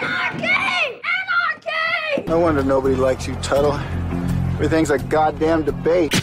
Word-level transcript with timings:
Anarchy! 0.00 0.44
Anarchy! 0.44 1.70
Anarchy! 2.14 2.28
No 2.28 2.38
wonder 2.38 2.62
nobody 2.62 2.94
likes 2.94 3.26
you, 3.26 3.34
Tuddle. 3.36 3.74
Everything's 4.54 4.90
a 4.90 4.98
goddamn 4.98 5.64
debate. 5.64 6.14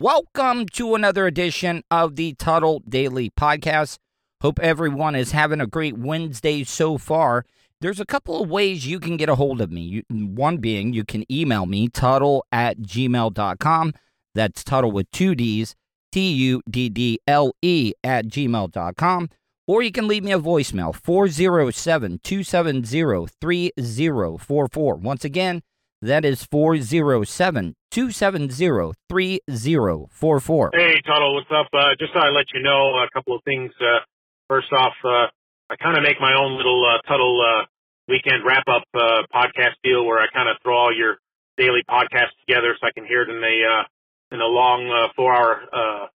Welcome 0.00 0.66
to 0.72 0.96
another 0.96 1.28
edition 1.28 1.84
of 1.90 2.16
the 2.16 2.34
Tuddle 2.34 2.82
Daily 2.88 3.30
Podcast. 3.30 3.98
Hope 4.40 4.58
everyone 4.58 5.14
is 5.14 5.30
having 5.30 5.60
a 5.60 5.66
great 5.66 5.96
Wednesday 5.96 6.64
so 6.64 6.98
far. 6.98 7.44
There's 7.80 8.00
a 8.00 8.06
couple 8.06 8.42
of 8.42 8.50
ways 8.50 8.88
you 8.88 8.98
can 8.98 9.16
get 9.16 9.28
a 9.28 9.36
hold 9.36 9.60
of 9.60 9.70
me. 9.70 9.82
You, 9.82 10.02
one 10.10 10.56
being 10.56 10.92
you 10.92 11.04
can 11.04 11.30
email 11.32 11.66
me, 11.66 11.88
Tuddle 11.88 12.44
at 12.50 12.78
gmail.com. 12.78 13.94
That's 14.34 14.64
Tuddle 14.64 14.90
with 14.90 15.08
two 15.12 15.36
D's, 15.36 15.76
T 16.12 16.32
U 16.32 16.62
D 16.68 16.88
D 16.88 17.18
L 17.26 17.52
E 17.62 17.92
at 18.02 18.26
gmail.com. 18.26 19.30
Or 19.66 19.82
you 19.82 19.92
can 19.92 20.08
leave 20.08 20.24
me 20.24 20.32
a 20.32 20.38
voicemail, 20.38 20.94
407 20.94 22.20
270 22.22 23.28
3044. 23.40 24.94
Once 24.96 25.24
again, 25.24 25.62
that 26.00 26.24
is 26.24 26.44
407 26.44 27.74
270 27.90 28.92
3044. 29.10 30.70
Hey, 30.72 31.00
Tuddle, 31.06 31.34
what's 31.34 31.50
up? 31.50 31.66
Uh, 31.72 31.90
just 31.98 32.14
thought 32.14 32.26
I'd 32.26 32.34
let 32.34 32.46
you 32.54 32.62
know 32.62 32.96
a 32.96 33.08
couple 33.12 33.36
of 33.36 33.42
things. 33.44 33.70
Uh, 33.80 34.00
first 34.48 34.72
off, 34.72 34.94
uh, 35.04 35.26
I 35.68 35.76
kind 35.76 35.98
of 35.98 36.02
make 36.02 36.20
my 36.20 36.34
own 36.34 36.56
little 36.56 36.82
uh, 36.86 36.98
Tuddle 37.06 37.40
uh, 37.40 37.64
weekend 38.08 38.44
wrap 38.46 38.64
up 38.68 38.84
uh, 38.94 39.22
podcast 39.34 39.76
deal 39.84 40.06
where 40.06 40.18
I 40.18 40.26
kind 40.32 40.48
of 40.48 40.56
throw 40.62 40.76
all 40.76 40.96
your 40.96 41.18
daily 41.58 41.82
podcasts 41.90 42.32
together 42.46 42.74
so 42.80 42.86
I 42.86 42.92
can 42.94 43.04
hear 43.04 43.22
it 43.22 43.28
in 43.28 43.36
uh, 43.36 43.84
in 44.32 44.40
a 44.40 44.46
long 44.46 44.88
uh, 44.90 45.08
four 45.16 45.32
hour 45.34 45.62
uh, 45.72 46.06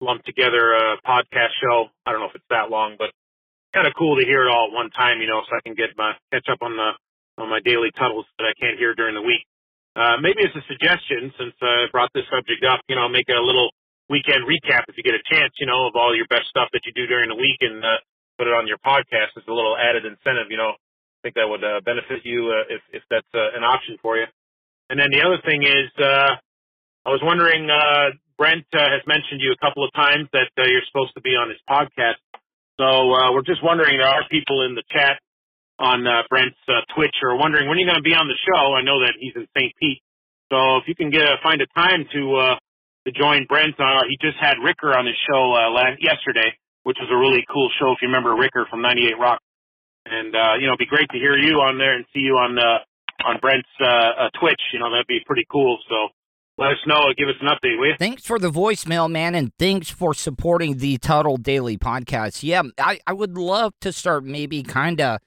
lumped 0.00 0.26
together 0.26 0.74
uh, 0.74 0.96
podcast 1.06 1.54
show. 1.62 1.88
I 2.04 2.12
don't 2.12 2.20
know 2.20 2.28
if 2.28 2.36
it's 2.36 2.50
that 2.50 2.70
long, 2.70 2.96
but 2.98 3.10
kind 3.72 3.86
of 3.86 3.94
cool 3.96 4.16
to 4.16 4.24
hear 4.24 4.44
it 4.44 4.50
all 4.52 4.68
at 4.68 4.76
one 4.76 4.90
time, 4.92 5.20
you 5.20 5.28
know, 5.28 5.40
so 5.48 5.56
I 5.56 5.64
can 5.64 5.74
get 5.74 5.96
my 5.96 6.12
catch 6.32 6.46
up 6.52 6.60
on 6.60 6.76
the 6.76 6.92
on 7.40 7.48
my 7.48 7.64
daily 7.64 7.88
tuddles 7.96 8.28
that 8.36 8.44
I 8.44 8.52
can't 8.60 8.76
hear 8.76 8.92
during 8.94 9.16
the 9.16 9.24
week. 9.24 9.48
Uh, 9.96 10.20
maybe 10.20 10.44
as 10.44 10.52
a 10.52 10.64
suggestion, 10.68 11.32
since 11.40 11.56
I 11.60 11.88
brought 11.92 12.12
this 12.12 12.28
subject 12.28 12.60
up, 12.64 12.84
you 12.88 12.96
know, 12.96 13.08
make 13.08 13.28
a 13.32 13.40
little 13.40 13.72
weekend 14.08 14.44
recap 14.44 14.84
if 14.88 14.96
you 15.00 15.04
get 15.04 15.16
a 15.16 15.24
chance, 15.32 15.52
you 15.56 15.64
know, 15.64 15.88
of 15.88 15.96
all 15.96 16.12
your 16.12 16.28
best 16.28 16.48
stuff 16.52 16.68
that 16.76 16.84
you 16.84 16.92
do 16.92 17.08
during 17.08 17.28
the 17.32 17.36
week 17.36 17.56
and 17.64 17.80
uh, 17.80 18.00
put 18.36 18.48
it 18.48 18.52
on 18.52 18.68
your 18.68 18.80
podcast 18.84 19.32
as 19.36 19.44
a 19.48 19.52
little 19.52 19.76
added 19.76 20.04
incentive. 20.04 20.52
You 20.52 20.60
know, 20.60 20.76
I 20.76 21.18
think 21.24 21.36
that 21.36 21.48
would 21.48 21.64
uh, 21.64 21.80
benefit 21.84 22.24
you 22.24 22.52
uh, 22.52 22.68
if 22.68 22.82
if 22.92 23.02
that's 23.08 23.28
uh, 23.32 23.56
an 23.56 23.64
option 23.64 23.96
for 24.00 24.16
you. 24.16 24.28
And 24.88 25.00
then 25.00 25.08
the 25.08 25.24
other 25.24 25.40
thing 25.40 25.64
is, 25.64 25.88
uh, 25.96 26.36
I 27.04 27.10
was 27.10 27.20
wondering, 27.22 27.68
uh, 27.68 28.14
Brent 28.38 28.66
uh, 28.72 28.78
has 28.78 29.02
mentioned 29.06 29.42
you 29.42 29.52
a 29.52 29.60
couple 29.60 29.84
of 29.84 29.92
times 29.92 30.28
that 30.32 30.50
uh, 30.58 30.66
you're 30.66 30.86
supposed 30.86 31.14
to 31.14 31.20
be 31.20 31.34
on 31.34 31.50
his 31.50 31.58
podcast. 31.68 32.22
So 32.78 32.86
uh, 32.86 33.32
we're 33.34 33.46
just 33.46 33.62
wondering, 33.62 33.98
there 33.98 34.08
are 34.08 34.22
people 34.30 34.62
in 34.62 34.74
the 34.74 34.82
chat 34.90 35.18
on 35.78 36.06
uh, 36.06 36.22
Brent's 36.30 36.58
uh, 36.68 36.86
Twitch 36.94 37.14
are 37.22 37.36
wondering 37.36 37.68
when 37.68 37.78
you're 37.78 37.88
you 37.88 37.92
going 37.92 38.02
to 38.02 38.06
be 38.06 38.14
on 38.14 38.28
the 38.30 38.38
show. 38.46 38.74
I 38.74 38.82
know 38.82 39.02
that 39.02 39.18
he's 39.18 39.34
in 39.34 39.46
St. 39.56 39.74
Pete, 39.80 40.02
so 40.52 40.78
if 40.78 40.84
you 40.86 40.94
can 40.94 41.10
get 41.10 41.22
a, 41.22 41.36
find 41.42 41.60
a 41.60 41.66
time 41.74 42.06
to 42.12 42.22
uh, 42.36 42.56
to 43.06 43.10
join 43.10 43.46
Brent, 43.48 43.74
uh, 43.80 44.06
he 44.06 44.14
just 44.22 44.38
had 44.38 44.62
Ricker 44.62 44.94
on 44.94 45.06
his 45.06 45.18
show 45.26 45.50
uh, 45.58 45.70
last, 45.74 45.98
yesterday, 45.98 46.54
which 46.84 46.98
was 47.02 47.10
a 47.10 47.18
really 47.18 47.42
cool 47.50 47.68
show. 47.80 47.90
If 47.92 47.98
you 47.98 48.08
remember 48.08 48.36
Ricker 48.36 48.66
from 48.70 48.82
98 48.82 49.18
Rock, 49.18 49.40
and 50.06 50.34
uh, 50.34 50.54
you 50.60 50.66
know, 50.70 50.78
it'd 50.78 50.86
be 50.86 50.86
great 50.86 51.10
to 51.10 51.18
hear 51.18 51.36
you 51.36 51.58
on 51.64 51.78
there 51.78 51.96
and 51.96 52.04
see 52.14 52.20
you 52.20 52.38
on 52.38 52.58
uh, 52.58 52.86
on 53.26 53.38
Brent's 53.40 53.68
uh, 53.80 53.86
uh, 53.86 54.30
Twitch. 54.38 54.60
You 54.72 54.78
know, 54.78 54.90
that'd 54.90 55.10
be 55.10 55.20
pretty 55.26 55.46
cool. 55.50 55.78
So 55.88 56.14
let 56.58 56.72
us 56.72 56.78
know. 56.86 57.06
Give 57.16 57.28
us 57.28 57.34
an 57.40 57.48
update, 57.48 57.78
will 57.78 57.88
you? 57.88 57.94
Thanks 57.98 58.24
for 58.24 58.38
the 58.38 58.50
voicemail, 58.50 59.10
man, 59.10 59.34
and 59.34 59.52
thanks 59.58 59.88
for 59.88 60.14
supporting 60.14 60.78
the 60.78 60.98
Tuddle 60.98 61.36
Daily 61.36 61.78
Podcast. 61.78 62.42
Yeah, 62.42 62.62
I, 62.78 63.00
I 63.06 63.12
would 63.12 63.36
love 63.38 63.72
to 63.80 63.92
start 63.92 64.24
maybe 64.24 64.62
kind 64.62 65.00
of 65.00 65.20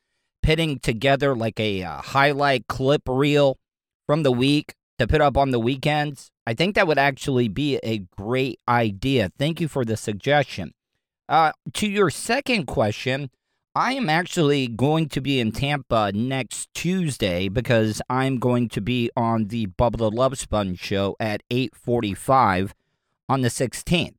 pitting 0.43 0.79
together 0.79 1.35
like 1.35 1.59
a 1.59 1.83
uh, 1.83 2.01
highlight 2.01 2.67
clip 2.67 3.01
reel 3.07 3.57
from 4.05 4.23
the 4.23 4.31
week 4.31 4.75
to 4.99 5.07
put 5.07 5.21
up 5.21 5.35
on 5.35 5.51
the 5.51 5.59
weekends. 5.59 6.29
I 6.45 6.53
think 6.53 6.75
that 6.75 6.87
would 6.87 6.99
actually 6.99 7.47
be 7.47 7.77
a 7.77 7.99
great 8.15 8.59
idea. 8.67 9.31
Thank 9.37 9.59
you 9.59 9.67
for 9.67 9.83
the 9.83 9.97
suggestion. 9.97 10.73
Uh, 11.27 11.51
to 11.73 11.87
your 11.87 12.11
second 12.11 12.65
question, 12.67 13.31
I 13.77 13.91
am 13.91 14.09
actually 14.09 14.69
going 14.69 15.09
to 15.09 15.19
be 15.19 15.41
in 15.41 15.51
Tampa 15.51 16.13
next 16.13 16.73
Tuesday 16.73 17.49
because 17.49 18.01
I'm 18.09 18.37
going 18.37 18.69
to 18.69 18.79
be 18.79 19.11
on 19.17 19.47
the 19.47 19.67
Bubba 19.67 19.97
the 19.97 20.09
Love 20.09 20.39
Sponge 20.39 20.79
show 20.79 21.17
at 21.19 21.43
8:45 21.51 22.71
on 23.27 23.41
the 23.41 23.49
16th. 23.49 24.15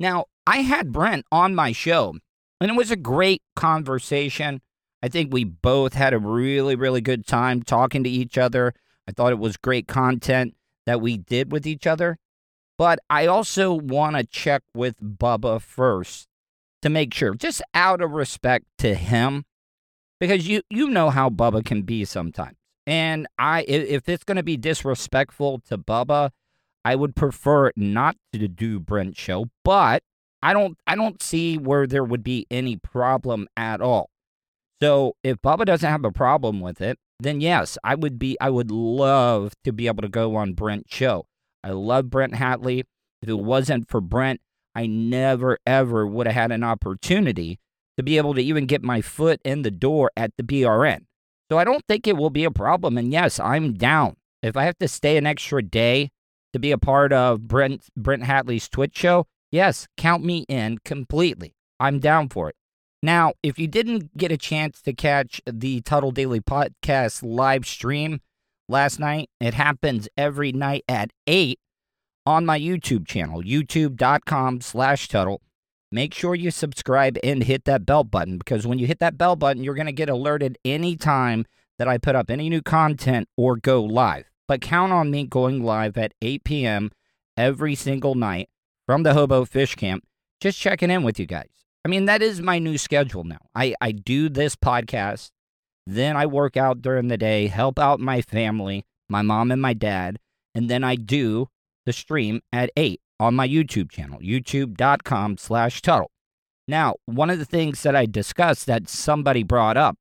Now, 0.00 0.24
I 0.48 0.62
had 0.62 0.90
Brent 0.90 1.26
on 1.30 1.54
my 1.54 1.70
show, 1.70 2.16
and 2.60 2.72
it 2.72 2.76
was 2.76 2.90
a 2.90 2.96
great 2.96 3.40
conversation. 3.54 4.62
I 5.00 5.06
think 5.06 5.32
we 5.32 5.44
both 5.44 5.94
had 5.94 6.12
a 6.12 6.18
really, 6.18 6.74
really 6.74 7.00
good 7.00 7.24
time 7.24 7.62
talking 7.62 8.02
to 8.02 8.10
each 8.10 8.36
other. 8.36 8.74
I 9.06 9.12
thought 9.12 9.30
it 9.30 9.38
was 9.38 9.56
great 9.56 9.86
content 9.86 10.56
that 10.86 11.00
we 11.00 11.16
did 11.16 11.52
with 11.52 11.68
each 11.68 11.86
other. 11.86 12.18
But 12.76 12.98
I 13.08 13.26
also 13.26 13.72
want 13.74 14.16
to 14.16 14.24
check 14.24 14.64
with 14.74 15.00
Bubba 15.00 15.62
first 15.62 16.28
to 16.82 16.88
make 16.88 17.12
sure, 17.14 17.34
just 17.34 17.62
out 17.74 18.00
of 18.00 18.12
respect 18.12 18.66
to 18.78 18.94
him, 18.94 19.44
because 20.20 20.48
you 20.48 20.62
you 20.70 20.88
know 20.88 21.10
how 21.10 21.30
Bubba 21.30 21.64
can 21.64 21.82
be 21.82 22.04
sometimes. 22.04 22.56
And 22.86 23.26
I, 23.38 23.64
if 23.68 24.08
it's 24.08 24.24
going 24.24 24.36
to 24.36 24.42
be 24.42 24.56
disrespectful 24.56 25.60
to 25.68 25.76
Bubba, 25.76 26.30
I 26.86 26.94
would 26.94 27.14
prefer 27.14 27.70
not 27.76 28.16
to 28.32 28.48
do 28.48 28.80
Brent 28.80 29.14
show. 29.14 29.50
But 29.62 30.02
I 30.42 30.54
don't, 30.54 30.78
I 30.86 30.94
don't 30.94 31.22
see 31.22 31.58
where 31.58 31.86
there 31.86 32.02
would 32.02 32.24
be 32.24 32.46
any 32.50 32.76
problem 32.76 33.46
at 33.58 33.82
all. 33.82 34.08
So 34.80 35.16
if 35.22 35.36
Bubba 35.42 35.66
doesn't 35.66 35.90
have 35.90 36.04
a 36.04 36.12
problem 36.12 36.60
with 36.60 36.80
it, 36.80 36.98
then 37.20 37.42
yes, 37.42 37.76
I 37.84 37.94
would 37.94 38.18
be, 38.18 38.38
I 38.40 38.48
would 38.48 38.70
love 38.70 39.52
to 39.64 39.72
be 39.72 39.86
able 39.86 40.00
to 40.00 40.08
go 40.08 40.36
on 40.36 40.54
Brent 40.54 40.86
show. 40.88 41.26
I 41.62 41.72
love 41.72 42.08
Brent 42.08 42.34
Hatley. 42.34 42.84
If 43.20 43.28
it 43.28 43.38
wasn't 43.38 43.90
for 43.90 44.00
Brent, 44.00 44.40
I 44.74 44.86
never 44.86 45.58
ever 45.66 46.06
would 46.06 46.26
have 46.26 46.34
had 46.34 46.52
an 46.52 46.64
opportunity 46.64 47.58
to 47.96 48.02
be 48.02 48.16
able 48.16 48.34
to 48.34 48.40
even 48.40 48.66
get 48.66 48.82
my 48.82 49.00
foot 49.00 49.40
in 49.44 49.62
the 49.62 49.70
door 49.70 50.10
at 50.16 50.32
the 50.36 50.42
BRN. 50.42 51.00
So 51.50 51.58
I 51.58 51.64
don't 51.64 51.84
think 51.88 52.06
it 52.06 52.16
will 52.16 52.30
be 52.30 52.44
a 52.44 52.50
problem. 52.50 52.96
And 52.98 53.12
yes, 53.12 53.40
I'm 53.40 53.74
down. 53.74 54.16
If 54.42 54.56
I 54.56 54.64
have 54.64 54.78
to 54.78 54.88
stay 54.88 55.16
an 55.16 55.26
extra 55.26 55.62
day 55.62 56.10
to 56.52 56.58
be 56.58 56.70
a 56.70 56.78
part 56.78 57.12
of 57.12 57.48
Brent 57.48 57.86
Brent 57.96 58.22
Hatley's 58.22 58.68
Twitch 58.68 58.96
show, 58.96 59.26
yes, 59.50 59.88
count 59.96 60.24
me 60.24 60.44
in 60.48 60.78
completely. 60.84 61.54
I'm 61.80 61.98
down 61.98 62.28
for 62.28 62.48
it. 62.50 62.56
Now, 63.02 63.34
if 63.42 63.58
you 63.58 63.68
didn't 63.68 64.16
get 64.16 64.32
a 64.32 64.36
chance 64.36 64.82
to 64.82 64.92
catch 64.92 65.40
the 65.46 65.80
Tuddle 65.82 66.10
Daily 66.10 66.40
Podcast 66.40 67.22
live 67.22 67.66
stream 67.66 68.20
last 68.68 68.98
night, 68.98 69.30
it 69.40 69.54
happens 69.54 70.08
every 70.16 70.52
night 70.52 70.84
at 70.88 71.10
8 71.26 71.58
on 72.28 72.44
my 72.44 72.60
YouTube 72.60 73.08
channel, 73.08 73.42
youtube.com 73.42 74.60
slash 74.60 75.08
Tuddle. 75.08 75.40
Make 75.90 76.12
sure 76.12 76.34
you 76.34 76.50
subscribe 76.50 77.16
and 77.24 77.42
hit 77.42 77.64
that 77.64 77.86
bell 77.86 78.04
button 78.04 78.36
because 78.36 78.66
when 78.66 78.78
you 78.78 78.86
hit 78.86 78.98
that 78.98 79.16
bell 79.16 79.34
button, 79.34 79.64
you're 79.64 79.74
going 79.74 79.86
to 79.86 79.92
get 79.92 80.10
alerted 80.10 80.58
anytime 80.62 81.46
that 81.78 81.88
I 81.88 81.96
put 81.96 82.14
up 82.14 82.30
any 82.30 82.50
new 82.50 82.60
content 82.60 83.28
or 83.38 83.56
go 83.56 83.82
live. 83.82 84.30
But 84.46 84.60
count 84.60 84.92
on 84.92 85.10
me 85.10 85.24
going 85.24 85.62
live 85.64 85.96
at 85.96 86.12
8 86.20 86.44
p.m. 86.44 86.90
every 87.38 87.74
single 87.74 88.14
night 88.14 88.50
from 88.84 89.04
the 89.04 89.14
Hobo 89.14 89.46
Fish 89.46 89.74
Camp, 89.74 90.04
just 90.38 90.58
checking 90.58 90.90
in 90.90 91.02
with 91.04 91.18
you 91.18 91.24
guys. 91.24 91.48
I 91.82 91.88
mean, 91.88 92.04
that 92.04 92.20
is 92.20 92.42
my 92.42 92.58
new 92.58 92.76
schedule 92.76 93.24
now. 93.24 93.40
I, 93.54 93.74
I 93.80 93.92
do 93.92 94.28
this 94.28 94.54
podcast 94.54 95.30
Then 95.86 96.14
I 96.14 96.26
work 96.26 96.58
out 96.58 96.82
during 96.82 97.08
the 97.08 97.16
day, 97.16 97.46
help 97.46 97.78
out 97.78 98.00
my 98.00 98.20
family, 98.20 98.84
my 99.08 99.22
mom 99.22 99.50
and 99.50 99.62
my 99.62 99.72
dad, 99.72 100.18
and 100.54 100.68
then 100.68 100.84
I 100.84 100.96
do 100.96 101.48
the 101.88 101.92
stream 101.94 102.42
at 102.52 102.70
8 102.76 103.00
on 103.18 103.34
my 103.34 103.48
YouTube 103.48 103.90
channel, 103.90 104.20
youtube.com 104.20 105.38
slash 105.38 105.80
Tuddle. 105.80 106.10
Now, 106.68 106.96
one 107.06 107.30
of 107.30 107.38
the 107.38 107.46
things 107.46 107.82
that 107.82 107.96
I 107.96 108.04
discussed 108.04 108.66
that 108.66 108.90
somebody 108.90 109.42
brought 109.42 109.78
up, 109.78 109.96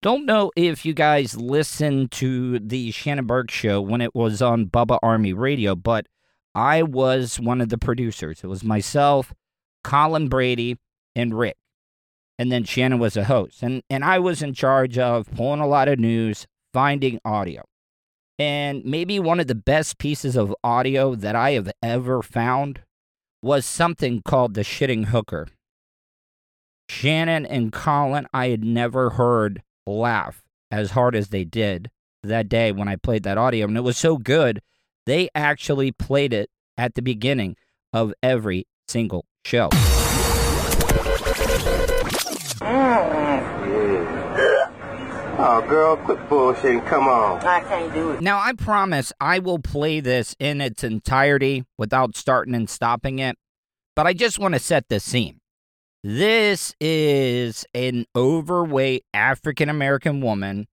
don't 0.00 0.24
know 0.24 0.50
if 0.56 0.86
you 0.86 0.94
guys 0.94 1.36
listened 1.36 2.10
to 2.12 2.58
the 2.58 2.90
Shannon 2.90 3.26
Burke 3.26 3.50
show 3.50 3.82
when 3.82 4.00
it 4.00 4.14
was 4.14 4.40
on 4.40 4.64
Bubba 4.64 4.98
Army 5.02 5.34
Radio, 5.34 5.76
but 5.76 6.06
I 6.54 6.82
was 6.82 7.38
one 7.38 7.60
of 7.60 7.68
the 7.68 7.76
producers. 7.76 8.40
It 8.42 8.46
was 8.46 8.64
myself, 8.64 9.34
Colin 9.84 10.28
Brady, 10.28 10.78
and 11.14 11.38
Rick. 11.38 11.58
And 12.38 12.50
then 12.50 12.64
Shannon 12.64 12.98
was 12.98 13.18
a 13.18 13.24
host. 13.24 13.62
And 13.62 13.82
and 13.90 14.02
I 14.02 14.18
was 14.18 14.40
in 14.40 14.54
charge 14.54 14.96
of 14.96 15.30
pulling 15.36 15.60
a 15.60 15.66
lot 15.66 15.88
of 15.88 15.98
news, 15.98 16.46
finding 16.72 17.20
audio. 17.26 17.62
And 18.40 18.82
maybe 18.86 19.20
one 19.20 19.38
of 19.38 19.48
the 19.48 19.54
best 19.54 19.98
pieces 19.98 20.34
of 20.34 20.54
audio 20.64 21.14
that 21.14 21.36
I 21.36 21.50
have 21.50 21.70
ever 21.82 22.22
found 22.22 22.80
was 23.42 23.66
something 23.66 24.22
called 24.24 24.54
the 24.54 24.62
shitting 24.62 25.06
hooker. 25.06 25.48
Shannon 26.88 27.44
and 27.44 27.70
Colin, 27.70 28.26
I 28.32 28.48
had 28.48 28.64
never 28.64 29.10
heard 29.10 29.62
laugh 29.86 30.42
as 30.70 30.92
hard 30.92 31.14
as 31.14 31.28
they 31.28 31.44
did 31.44 31.90
that 32.22 32.48
day 32.48 32.72
when 32.72 32.88
I 32.88 32.96
played 32.96 33.24
that 33.24 33.36
audio. 33.36 33.66
And 33.66 33.76
it 33.76 33.82
was 33.82 33.98
so 33.98 34.16
good, 34.16 34.62
they 35.04 35.28
actually 35.34 35.92
played 35.92 36.32
it 36.32 36.48
at 36.78 36.94
the 36.94 37.02
beginning 37.02 37.56
of 37.92 38.14
every 38.22 38.66
single 38.88 39.26
show. 39.44 39.68
Mm. 42.62 43.29
Oh, 45.42 45.66
girl, 45.66 45.96
quit 45.96 46.18
bullshitting. 46.28 46.86
Come 46.86 47.08
on. 47.08 47.40
I 47.46 47.60
can't 47.60 47.94
do 47.94 48.10
it. 48.12 48.20
Now, 48.20 48.38
I 48.38 48.52
promise 48.52 49.10
I 49.18 49.38
will 49.38 49.58
play 49.58 50.00
this 50.00 50.36
in 50.38 50.60
its 50.60 50.84
entirety 50.84 51.64
without 51.78 52.14
starting 52.14 52.54
and 52.54 52.68
stopping 52.68 53.20
it, 53.20 53.36
but 53.96 54.06
I 54.06 54.12
just 54.12 54.38
want 54.38 54.52
to 54.52 54.60
set 54.60 54.90
the 54.90 55.00
scene. 55.00 55.40
This 56.04 56.74
is 56.78 57.64
an 57.72 58.04
overweight 58.14 59.06
African 59.14 59.70
American 59.70 60.20
woman, 60.20 60.66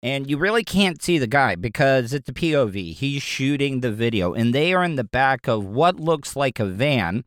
and 0.00 0.30
you 0.30 0.38
really 0.38 0.62
can't 0.62 1.02
see 1.02 1.18
the 1.18 1.26
guy 1.26 1.56
because 1.56 2.12
it's 2.12 2.28
a 2.28 2.32
POV. 2.32 2.94
He's 2.94 3.22
shooting 3.22 3.80
the 3.80 3.90
video, 3.90 4.32
and 4.32 4.54
they 4.54 4.72
are 4.72 4.84
in 4.84 4.94
the 4.94 5.02
back 5.02 5.48
of 5.48 5.64
what 5.66 5.98
looks 5.98 6.36
like 6.36 6.60
a 6.60 6.66
van 6.66 7.24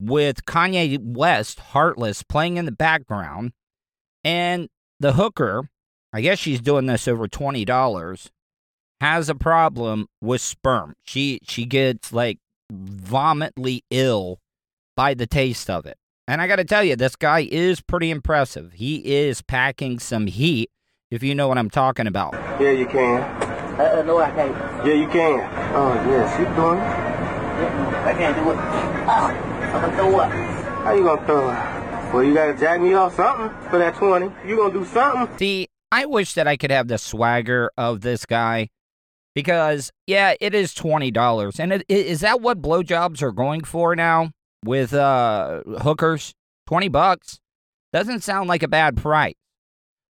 with 0.00 0.44
Kanye 0.46 0.98
West, 1.00 1.60
Heartless, 1.60 2.24
playing 2.24 2.56
in 2.56 2.64
the 2.64 2.72
background. 2.72 3.52
And 4.24 4.68
the 4.98 5.12
hooker, 5.12 5.68
I 6.12 6.20
guess 6.20 6.38
she's 6.38 6.60
doing 6.60 6.86
this 6.86 7.06
over 7.06 7.28
$20, 7.28 8.30
has 9.00 9.28
a 9.28 9.34
problem 9.34 10.06
with 10.20 10.40
sperm. 10.40 10.94
She 11.04 11.40
she 11.44 11.64
gets 11.64 12.12
like 12.12 12.38
vomitly 12.72 13.82
ill 13.90 14.40
by 14.96 15.14
the 15.14 15.26
taste 15.26 15.70
of 15.70 15.86
it. 15.86 15.96
And 16.26 16.42
I 16.42 16.46
got 16.46 16.56
to 16.56 16.64
tell 16.64 16.84
you, 16.84 16.94
this 16.94 17.16
guy 17.16 17.48
is 17.50 17.80
pretty 17.80 18.10
impressive. 18.10 18.72
He 18.74 18.96
is 18.96 19.40
packing 19.40 19.98
some 19.98 20.26
heat, 20.26 20.70
if 21.10 21.22
you 21.22 21.34
know 21.34 21.48
what 21.48 21.56
I'm 21.56 21.70
talking 21.70 22.06
about. 22.06 22.34
Yeah, 22.60 22.72
you 22.72 22.84
can. 22.84 23.22
Uh, 23.22 23.98
uh, 24.00 24.02
no, 24.02 24.18
I 24.18 24.30
can't. 24.32 24.86
Yeah, 24.86 24.92
you 24.92 25.08
can. 25.08 25.40
Oh, 25.74 25.94
yes, 26.10 26.38
you 26.38 26.44
doing 26.54 26.78
it. 26.78 27.08
I 28.04 28.12
can't 28.12 28.36
do 28.36 28.50
it. 28.50 28.56
Oh, 29.08 29.30
I'm 29.72 29.80
gonna 29.80 29.96
throw 29.96 30.18
up. 30.18 30.32
How 30.84 30.92
you 30.92 31.02
gonna 31.02 31.26
throw 31.26 31.50
it? 31.50 32.12
Well, 32.12 32.24
you 32.24 32.34
gotta 32.34 32.58
jack 32.58 32.80
me 32.80 32.92
off 32.94 33.14
something 33.14 33.48
for 33.70 33.78
that 33.78 33.94
20. 33.94 34.30
You 34.46 34.56
gonna 34.56 34.72
do 34.72 34.84
something? 34.84 35.38
See, 35.38 35.68
I 35.90 36.06
wish 36.06 36.34
that 36.34 36.46
I 36.46 36.56
could 36.56 36.70
have 36.70 36.88
the 36.88 36.98
swagger 36.98 37.70
of 37.76 38.02
this 38.02 38.26
guy 38.26 38.68
because, 39.34 39.90
yeah, 40.06 40.34
it 40.40 40.54
is 40.54 40.74
$20. 40.74 41.58
And 41.58 41.72
it, 41.72 41.84
is 41.88 42.20
that 42.20 42.40
what 42.40 42.60
blowjobs 42.60 43.22
are 43.22 43.32
going 43.32 43.64
for 43.64 43.96
now 43.96 44.32
with 44.64 44.92
uh, 44.92 45.62
hookers? 45.80 46.34
20 46.66 46.88
bucks? 46.88 47.38
Doesn't 47.92 48.22
sound 48.22 48.48
like 48.48 48.62
a 48.62 48.68
bad 48.68 48.96
price. 48.96 49.34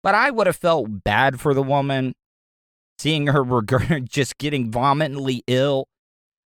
But 0.04 0.14
I 0.14 0.30
would 0.30 0.48
have 0.48 0.58
felt 0.58 1.04
bad 1.04 1.40
for 1.40 1.54
the 1.54 1.64
woman 1.64 2.14
seeing 3.00 3.28
her 3.28 3.44
just 4.04 4.38
getting 4.38 4.72
vomitly 4.72 5.42
ill 5.48 5.88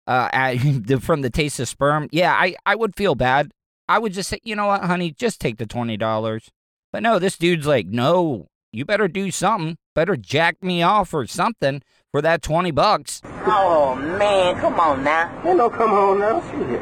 uh, 0.06 0.30
at, 0.31 0.57
from 1.01 1.21
the 1.21 1.30
taste 1.30 1.59
of 1.59 1.68
sperm. 1.68 2.07
Yeah, 2.12 2.33
I, 2.33 2.56
I 2.65 2.75
would 2.75 2.95
feel 2.95 3.15
bad. 3.15 3.51
I 3.89 4.00
would 4.00 4.13
just 4.13 4.30
say, 4.30 4.39
you 4.44 4.56
know 4.56 4.68
what, 4.68 4.83
honey, 4.83 5.12
just 5.12 5.41
take 5.41 5.57
the 5.57 5.65
$20. 5.65 6.50
But 6.91 7.03
no, 7.03 7.19
this 7.19 7.38
dude's 7.38 7.68
like, 7.68 7.88
no, 7.88 8.47
you 8.77 8.85
better 8.85 9.07
do 9.07 9.31
something. 9.31 9.75
Better 9.95 10.15
jack 10.15 10.63
me 10.63 10.83
off 10.83 11.12
or 11.13 11.25
something 11.25 11.81
for 12.12 12.21
that 12.21 12.44
20 12.44 12.69
bucks. 12.71 13.21
Oh 13.47 13.95
man, 13.95 14.56
come 14.59 14.79
on 14.79 15.03
now. 15.03 15.41
Ain't 15.44 15.57
no 15.57 15.69
come 15.69 15.91
on 15.91 16.19
now. 16.19 16.41
Shit. 16.41 16.79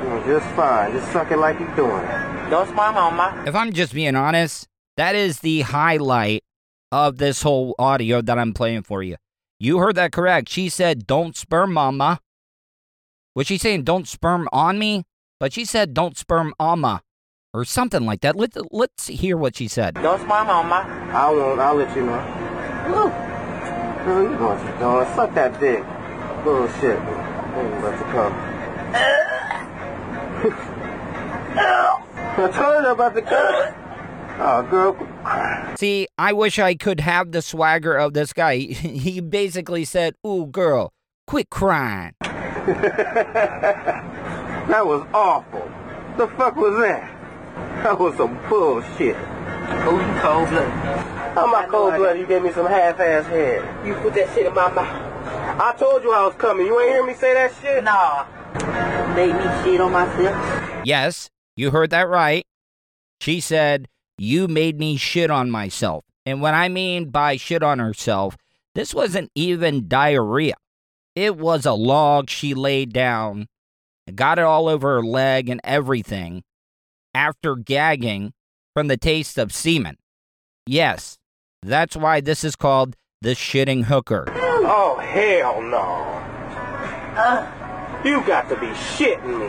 Doing 0.00 0.24
just 0.24 0.46
fine. 0.56 0.92
Just 0.92 1.12
suck 1.12 1.30
it 1.30 1.36
like 1.36 1.60
you're 1.60 1.76
doing 1.76 2.02
it. 2.04 2.50
Don't 2.50 2.66
smile 2.68 2.96
on 2.96 3.16
my. 3.16 3.44
If 3.46 3.54
I'm 3.54 3.70
just 3.72 3.92
being 3.92 4.16
honest, 4.16 4.66
that 4.96 5.14
is 5.14 5.40
the 5.40 5.60
highlight 5.60 6.42
of 6.90 7.18
this 7.18 7.42
whole 7.42 7.74
audio 7.78 8.22
that 8.22 8.38
I'm 8.38 8.54
playing 8.54 8.84
for 8.84 9.02
you. 9.02 9.16
You 9.58 9.78
heard 9.78 9.96
that 9.96 10.12
correct. 10.12 10.48
She 10.48 10.70
said, 10.70 11.06
don't 11.06 11.36
sperm 11.36 11.74
mama. 11.74 12.20
Was 13.34 13.46
she 13.46 13.58
saying, 13.58 13.84
don't 13.84 14.08
sperm 14.08 14.48
on 14.52 14.78
me? 14.78 15.04
But 15.38 15.52
she 15.52 15.66
said, 15.66 15.92
don't 15.92 16.16
sperm 16.16 16.54
mama. 16.58 17.02
Or 17.52 17.64
something 17.64 18.06
like 18.06 18.20
that. 18.20 18.36
Let's, 18.36 18.56
let's 18.70 19.08
hear 19.08 19.36
what 19.36 19.56
she 19.56 19.66
said. 19.66 19.94
Don't 19.94 20.20
smile 20.20 20.44
mama. 20.44 20.86
I 21.12 21.30
won't. 21.30 21.58
I'll 21.58 21.74
let 21.74 21.96
you 21.96 22.06
know. 22.06 22.22
Woo. 22.86 23.10
Girl, 24.04 24.22
you 24.22 24.30
know 24.30 24.54
what 24.54 24.64
you're 24.64 24.78
doing. 24.78 25.14
Suck 25.16 25.34
that 25.34 25.58
dick. 25.58 25.84
Bullshit. 26.44 27.00
Ain't 27.00 27.74
about 27.78 27.98
to 27.98 28.04
come. 28.12 28.32
I 32.40 32.50
told 32.50 32.84
you 32.84 32.90
about 32.90 33.14
to 33.14 33.22
come. 33.22 33.74
Oh, 34.42 34.62
girl, 34.70 34.94
quit 34.94 35.10
crying. 35.24 35.76
See, 35.76 36.06
I 36.16 36.32
wish 36.32 36.58
I 36.58 36.74
could 36.74 37.00
have 37.00 37.32
the 37.32 37.42
swagger 37.42 37.96
of 37.96 38.14
this 38.14 38.32
guy. 38.32 38.56
He 38.60 39.20
basically 39.20 39.84
said, 39.84 40.14
ooh, 40.26 40.46
girl, 40.46 40.92
quit 41.26 41.50
crying. 41.50 42.14
That 44.70 44.86
was 44.86 45.04
awful. 45.12 45.68
The 46.16 46.28
fuck 46.36 46.54
was 46.54 46.78
that? 46.80 47.19
That 47.54 47.98
was 47.98 48.16
some 48.16 48.38
bullshit. 48.48 49.16
Oh, 49.16 49.98
you 49.98 50.20
cold 50.20 50.48
blooded. 50.50 50.70
How 51.34 51.46
am 51.46 51.54
I 51.54 51.66
cold 51.66 51.94
blooded? 51.96 52.20
You 52.20 52.26
gave 52.26 52.42
me 52.42 52.52
some 52.52 52.66
half-ass 52.66 53.26
head. 53.26 53.86
You 53.86 53.94
put 53.94 54.14
that 54.14 54.34
shit 54.34 54.46
in 54.46 54.54
my 54.54 54.70
mouth. 54.70 55.60
I 55.60 55.74
told 55.78 56.02
you 56.02 56.12
I 56.12 56.26
was 56.26 56.34
coming. 56.34 56.66
You 56.66 56.78
ain't 56.80 56.90
hear 56.90 57.06
me 57.06 57.14
say 57.14 57.32
that 57.34 57.52
shit? 57.60 57.82
Nah. 57.84 58.26
Made 59.14 59.32
me 59.32 59.64
shit 59.64 59.80
on 59.80 59.92
myself. 59.92 60.84
Yes, 60.84 61.30
you 61.56 61.70
heard 61.70 61.90
that 61.90 62.08
right. 62.08 62.44
She 63.20 63.40
said, 63.40 63.88
You 64.18 64.46
made 64.46 64.78
me 64.78 64.96
shit 64.96 65.30
on 65.30 65.50
myself. 65.50 66.04
And 66.26 66.42
what 66.42 66.54
I 66.54 66.68
mean 66.68 67.10
by 67.10 67.36
shit 67.36 67.62
on 67.62 67.78
herself, 67.78 68.36
this 68.74 68.94
wasn't 68.94 69.30
even 69.34 69.88
diarrhea. 69.88 70.54
It 71.16 71.36
was 71.36 71.64
a 71.64 71.72
log 71.72 72.28
she 72.28 72.54
laid 72.54 72.92
down, 72.92 73.46
got 74.14 74.38
it 74.38 74.44
all 74.44 74.68
over 74.68 74.96
her 74.96 75.02
leg 75.02 75.48
and 75.48 75.60
everything 75.64 76.42
after 77.14 77.56
gagging 77.56 78.32
from 78.74 78.88
the 78.88 78.96
taste 78.96 79.38
of 79.38 79.52
semen. 79.52 79.96
Yes, 80.66 81.18
that's 81.62 81.96
why 81.96 82.20
this 82.20 82.44
is 82.44 82.56
called 82.56 82.96
the 83.20 83.30
shitting 83.30 83.84
hooker. 83.84 84.24
Oh, 84.32 84.98
hell 84.98 85.60
no. 85.60 86.16
Uh, 87.16 88.00
You 88.04 88.24
got 88.24 88.48
to 88.48 88.56
be 88.56 88.66
shitting 88.68 89.38
me. 89.38 89.48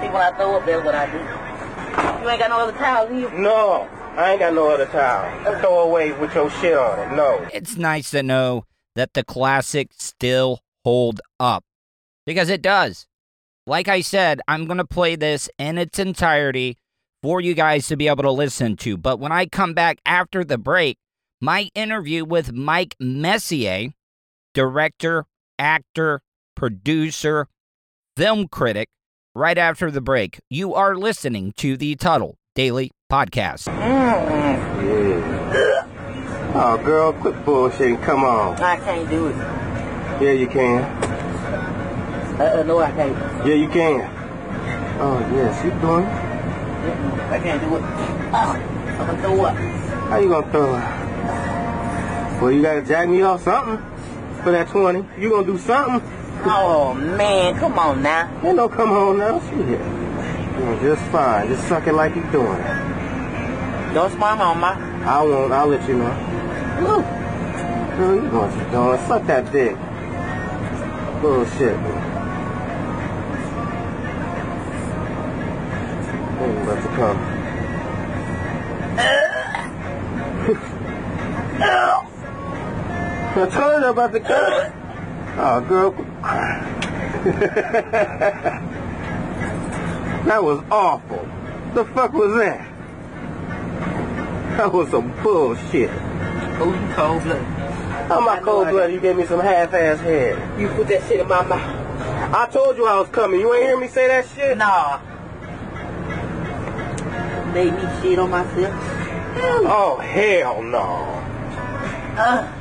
see, 0.00 0.08
when 0.12 0.22
I 0.22 0.32
throw 0.36 0.56
up, 0.56 0.66
that's 0.66 0.84
what 0.84 0.94
I 0.94 1.06
do. 1.10 2.22
You 2.24 2.30
ain't 2.30 2.40
got 2.40 2.50
no 2.50 2.60
other 2.60 2.72
towel, 2.78 3.08
do 3.08 3.18
you? 3.18 3.30
No, 3.30 3.88
I 4.16 4.30
ain't 4.32 4.40
got 4.40 4.54
no 4.54 4.68
other 4.70 4.86
towel. 4.86 5.60
Throw 5.60 5.80
away 5.80 6.12
with 6.12 6.34
your 6.34 6.50
shit 6.50 6.76
on 6.76 6.98
it. 7.12 7.16
No. 7.16 7.46
it's 7.52 7.76
nice 7.76 8.10
to 8.12 8.22
know 8.22 8.64
that 8.94 9.12
the 9.14 9.24
classics 9.24 9.96
still 9.98 10.60
hold 10.84 11.20
up 11.40 11.64
because 12.24 12.48
it 12.48 12.62
does. 12.62 13.06
Like 13.68 13.88
I 13.88 14.00
said, 14.00 14.40
I'm 14.46 14.66
going 14.66 14.78
to 14.78 14.84
play 14.84 15.16
this 15.16 15.50
in 15.58 15.76
its 15.76 15.98
entirety 15.98 16.78
for 17.20 17.40
you 17.40 17.54
guys 17.54 17.88
to 17.88 17.96
be 17.96 18.06
able 18.06 18.22
to 18.22 18.30
listen 18.30 18.76
to. 18.76 18.96
But 18.96 19.18
when 19.18 19.32
I 19.32 19.46
come 19.46 19.74
back 19.74 19.98
after 20.06 20.44
the 20.44 20.56
break, 20.56 20.98
my 21.40 21.68
interview 21.74 22.24
with 22.24 22.52
Mike 22.52 22.94
Messier, 23.00 23.88
director, 24.54 25.24
actor, 25.58 26.20
producer, 26.54 27.48
film 28.16 28.46
critic, 28.46 28.88
right 29.34 29.58
after 29.58 29.90
the 29.90 30.00
break, 30.00 30.38
you 30.48 30.72
are 30.72 30.94
listening 30.94 31.52
to 31.56 31.76
the 31.76 31.96
Tuddle 31.96 32.36
Daily 32.54 32.92
Podcast. 33.10 33.66
Yeah. 33.66 34.62
Oh, 36.54 36.80
girl, 36.84 37.12
quit 37.14 37.34
bullshitting. 37.44 38.00
Come 38.02 38.22
on. 38.22 38.54
I 38.62 38.76
can't 38.76 39.10
do 39.10 39.26
it. 39.26 39.36
Yeah, 40.22 40.30
you 40.30 40.46
can. 40.46 41.05
Uh, 42.38 42.42
uh, 42.42 42.62
no, 42.64 42.78
I 42.78 42.90
can't. 42.90 43.46
Yeah, 43.46 43.54
you 43.54 43.68
can. 43.68 44.00
Oh, 45.00 45.18
yes, 45.34 45.64
you 45.64 45.70
doing 45.80 46.04
it. 46.04 47.32
I 47.32 47.40
can't 47.40 47.62
do 47.62 47.76
it. 47.76 47.82
Oh, 47.82 48.52
I'm 48.52 49.06
gonna 49.06 49.22
throw 49.22 49.44
up. 49.46 49.56
How 49.56 50.18
you 50.18 50.28
gonna 50.28 50.52
throw 50.52 50.76
it? 50.76 52.42
Well, 52.42 52.52
you 52.52 52.60
gotta 52.60 52.82
jack 52.82 53.08
me 53.08 53.22
off 53.22 53.42
something 53.42 53.78
for 54.42 54.52
that 54.52 54.68
20. 54.68 55.02
You 55.18 55.30
gonna 55.30 55.46
do 55.46 55.56
something? 55.56 56.02
Oh, 56.44 56.92
man, 56.92 57.58
come 57.58 57.78
on 57.78 58.02
now. 58.02 58.30
Ain't 58.44 58.56
no 58.56 58.68
come 58.68 58.90
home 58.90 59.16
now. 59.16 59.40
Shit. 59.40 59.80
Doing 60.58 60.80
just 60.80 61.02
fine. 61.10 61.48
Just 61.48 61.66
suck 61.68 61.86
it 61.86 61.94
like 61.94 62.14
you 62.14 62.22
doing 62.30 62.60
it. 62.60 63.94
Don't 63.94 64.12
smile 64.12 64.42
on 64.42 64.60
my. 64.60 64.74
I 65.06 65.22
won't. 65.22 65.52
I'll 65.52 65.68
let 65.68 65.88
you 65.88 65.96
know. 65.96 66.78
Look. 66.82 67.04
Girl, 67.96 68.14
you 68.14 68.28
what 68.28 68.54
you're 68.54 68.70
doing. 68.70 69.08
Suck 69.08 69.26
that 69.26 69.50
dick. 69.50 69.74
Bullshit. 71.22 71.76
Ain't 71.78 72.25
about 76.66 76.82
to 76.82 76.88
come. 76.96 77.16
I 83.38 83.48
told 83.50 83.82
you 83.82 83.88
about 83.88 84.12
the 84.12 84.20
gun. 84.20 84.72
Oh, 85.38 85.60
girl. 85.68 85.90
that 90.24 90.42
was 90.42 90.64
awful. 90.70 91.28
The 91.74 91.84
fuck 91.84 92.12
was 92.14 92.34
that? 92.36 92.68
That 94.56 94.72
was 94.72 94.90
some 94.90 95.12
bullshit. 95.22 95.90
Oh, 96.58 96.72
you 96.72 96.94
cold 96.94 97.22
blooded. 97.22 97.44
How 98.08 98.20
am 98.20 98.28
I 98.28 98.40
cold 98.40 98.70
blooded? 98.70 98.94
You 98.94 99.00
gave 99.00 99.16
me 99.16 99.26
some 99.26 99.40
half 99.40 99.72
ass 99.72 100.00
head. 100.00 100.60
You 100.60 100.68
put 100.70 100.88
that 100.88 101.06
shit 101.06 101.20
in 101.20 101.28
my 101.28 101.44
mouth. 101.44 102.34
I 102.34 102.48
told 102.50 102.76
you 102.76 102.86
I 102.86 102.98
was 102.98 103.08
coming. 103.10 103.38
You 103.38 103.54
ain't 103.54 103.66
hear 103.66 103.78
me 103.78 103.86
say 103.86 104.08
that 104.08 104.26
shit? 104.34 104.56
Nah. 104.58 104.98
Made 107.56 107.72
me 107.72 107.80
shit 108.02 108.18
on 108.18 108.28
myself. 108.30 108.74
Oh, 109.64 109.96
hell 109.96 110.62
no. 110.62 110.82
Uh, 112.18 112.52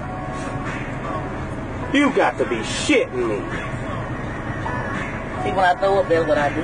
You 1.93 2.13
got 2.13 2.37
to 2.37 2.45
be 2.45 2.55
shitting 2.57 3.13
me. 3.27 3.39
see, 5.43 5.51
when 5.51 5.65
I 5.65 5.75
throw 5.77 5.99
up, 5.99 6.07
that's 6.07 6.25
what 6.29 6.37
I 6.37 6.47
do. 6.47 6.61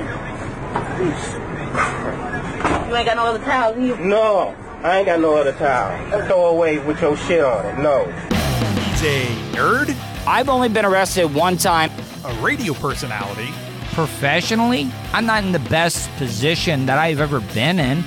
You 2.88 2.96
ain't 2.96 3.06
got 3.06 3.16
no 3.16 3.26
other 3.26 3.44
towels 3.44 3.76
in 3.76 3.84
you? 3.84 3.96
No, 3.98 4.54
I 4.82 4.96
ain't 4.98 5.06
got 5.06 5.20
no 5.20 5.36
other 5.36 5.52
towel. 5.52 6.26
Throw 6.26 6.46
away 6.46 6.78
with 6.78 7.02
your 7.02 7.18
shit 7.18 7.44
on 7.44 7.66
it. 7.66 7.78
No. 7.82 8.04
He's 8.06 9.02
a 9.02 9.26
nerd, 9.52 9.94
I've 10.26 10.48
only 10.48 10.70
been 10.70 10.86
arrested 10.86 11.34
one 11.34 11.58
time 11.58 11.90
a 12.24 12.32
radio 12.40 12.72
personality, 12.72 13.50
professionally. 13.92 14.90
I'm 15.12 15.26
not 15.26 15.44
in 15.44 15.52
the 15.52 15.58
best 15.58 16.10
position 16.16 16.86
that 16.86 16.98
I've 16.98 17.20
ever 17.20 17.40
been 17.40 17.78
in. 17.78 18.04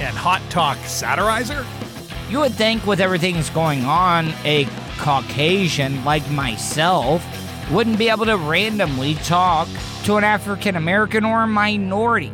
and 0.00 0.16
hot 0.16 0.40
talk 0.48 0.78
satirizer. 0.78 1.66
You 2.30 2.40
would 2.40 2.54
think, 2.54 2.86
with 2.86 3.00
everything 3.00 3.34
that's 3.34 3.50
going 3.50 3.84
on, 3.84 4.28
a 4.44 4.66
Caucasian 4.98 6.04
like 6.04 6.28
myself 6.30 7.24
wouldn't 7.70 7.98
be 7.98 8.08
able 8.08 8.26
to 8.26 8.36
randomly 8.36 9.14
talk 9.16 9.68
to 10.04 10.16
an 10.16 10.24
African 10.24 10.76
American 10.76 11.24
or 11.24 11.42
a 11.42 11.46
minority. 11.46 12.32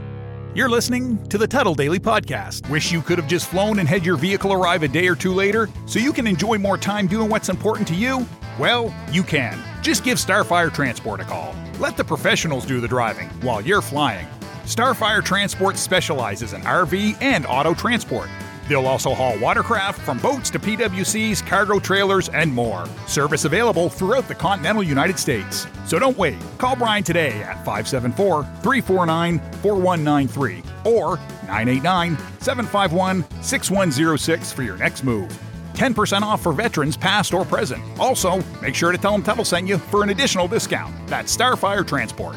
You're 0.55 0.69
listening 0.69 1.26
to 1.29 1.38
the 1.38 1.49
Tuddle 1.49 1.75
Daily 1.75 1.99
Podcast. 1.99 2.69
Wish 2.71 2.93
you 2.93 3.03
could 3.03 3.19
have 3.19 3.26
just 3.26 3.49
flown 3.49 3.79
and 3.81 3.88
had 3.88 4.05
your 4.07 4.17
vehicle 4.17 4.53
arrive 4.53 4.83
a 4.83 4.88
day 4.88 5.09
or 5.09 5.17
two 5.17 5.33
later 5.33 5.69
so 5.87 5.99
you 5.99 6.12
can 6.12 6.26
enjoy 6.26 6.59
more 6.59 6.79
time 6.79 7.07
doing 7.07 7.29
what's 7.29 7.49
important 7.49 7.88
to 7.88 7.95
you? 7.95 8.26
Well, 8.59 8.95
you 9.11 9.23
can. 9.25 9.59
Just 9.83 10.05
give 10.05 10.19
Starfire 10.19 10.73
Transport 10.73 11.21
a 11.21 11.25
call. 11.25 11.55
Let 11.81 11.97
the 11.97 12.04
professionals 12.04 12.64
do 12.64 12.81
the 12.81 12.87
driving 12.87 13.28
while 13.40 13.61
you're 13.61 13.83
flying. 13.83 14.28
Starfire 14.64 15.25
Transport 15.25 15.76
specializes 15.76 16.52
in 16.52 16.61
RV 16.62 17.21
and 17.21 17.45
auto 17.47 17.75
transport. 17.75 18.28
They'll 18.69 18.87
also 18.87 19.12
haul 19.12 19.37
watercraft 19.40 20.00
from 20.00 20.19
boats 20.19 20.50
to 20.50 20.61
PWCs, 20.61 21.45
cargo 21.45 21.81
trailers, 21.81 22.28
and 22.28 22.54
more. 22.54 22.87
Service 23.07 23.45
available 23.45 23.88
throughout 23.90 24.28
the 24.28 24.37
continental 24.37 24.85
United 24.85 25.19
States. 25.19 25.66
So 25.85 25.99
don't 25.99 26.16
wait. 26.16 26.38
Call 26.59 26.76
Brian 26.76 27.02
today 27.02 27.43
at 27.43 27.57
574 27.64 28.45
349 28.45 29.40
4193 29.61 30.62
or 30.85 31.16
989 31.49 32.16
751 32.38 33.25
6106 33.43 34.52
for 34.52 34.62
your 34.62 34.76
next 34.76 35.02
move. 35.02 35.37
10% 35.75 36.23
off 36.23 36.43
for 36.43 36.52
veterans 36.52 36.97
past 36.97 37.35
or 37.35 37.45
present. 37.45 37.83
Also, 37.99 38.40
make 38.62 38.75
sure 38.75 38.93
to 38.93 38.99
tell 38.99 39.12
them 39.12 39.23
Tuddle 39.23 39.45
sent 39.45 39.66
you 39.66 39.78
for 39.78 40.02
an 40.02 40.11
additional 40.11 40.47
discount. 40.49 40.95
That's 41.07 41.35
Starfire 41.37 41.87
Transport. 41.87 42.37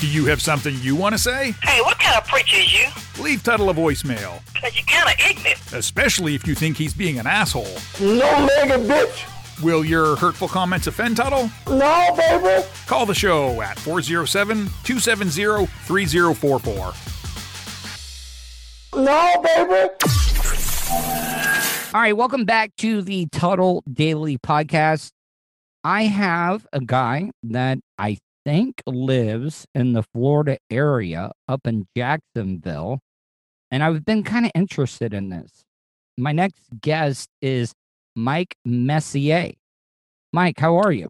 Do 0.00 0.06
you 0.08 0.26
have 0.26 0.42
something 0.42 0.74
you 0.80 0.94
want 0.94 1.14
to 1.14 1.18
say? 1.18 1.52
Hey, 1.62 1.80
what 1.80 1.98
kind 1.98 2.16
of 2.16 2.26
preacher 2.26 2.56
is 2.58 2.72
you? 2.72 2.86
Leave 3.22 3.42
Tuddle 3.42 3.70
a 3.70 3.74
voicemail, 3.74 4.40
Cause 4.60 4.74
you're 4.76 4.84
kinda 4.86 5.12
ignorant. 5.28 5.58
especially 5.72 6.34
if 6.34 6.46
you 6.46 6.54
think 6.54 6.76
he's 6.76 6.92
being 6.92 7.18
an 7.18 7.26
asshole. 7.26 7.64
No 8.00 8.46
nigga, 8.46 8.86
bitch. 8.86 9.62
Will 9.62 9.84
your 9.86 10.16
hurtful 10.16 10.48
comments 10.48 10.86
offend 10.86 11.16
Tuddle? 11.16 11.50
No, 11.66 12.14
baby. 12.16 12.66
Call 12.86 13.06
the 13.06 13.14
show 13.14 13.62
at 13.62 13.78
407 13.78 14.68
270 14.84 15.66
3044. 15.86 16.92
No, 19.02 19.42
baby. 19.42 19.88
All 21.96 22.02
right, 22.02 22.14
welcome 22.14 22.44
back 22.44 22.76
to 22.76 23.00
the 23.00 23.24
Tuddle 23.32 23.82
Daily 23.90 24.36
Podcast. 24.36 25.12
I 25.82 26.02
have 26.02 26.66
a 26.70 26.80
guy 26.82 27.30
that 27.44 27.78
I 27.96 28.18
think 28.44 28.82
lives 28.86 29.64
in 29.74 29.94
the 29.94 30.02
Florida 30.02 30.58
area 30.68 31.32
up 31.48 31.66
in 31.66 31.86
Jacksonville, 31.96 33.00
and 33.70 33.82
I've 33.82 34.04
been 34.04 34.24
kind 34.24 34.44
of 34.44 34.52
interested 34.54 35.14
in 35.14 35.30
this. 35.30 35.64
My 36.18 36.32
next 36.32 36.64
guest 36.82 37.30
is 37.40 37.72
Mike 38.14 38.54
Messier. 38.66 39.52
Mike, 40.34 40.60
how 40.60 40.76
are 40.76 40.92
you? 40.92 41.08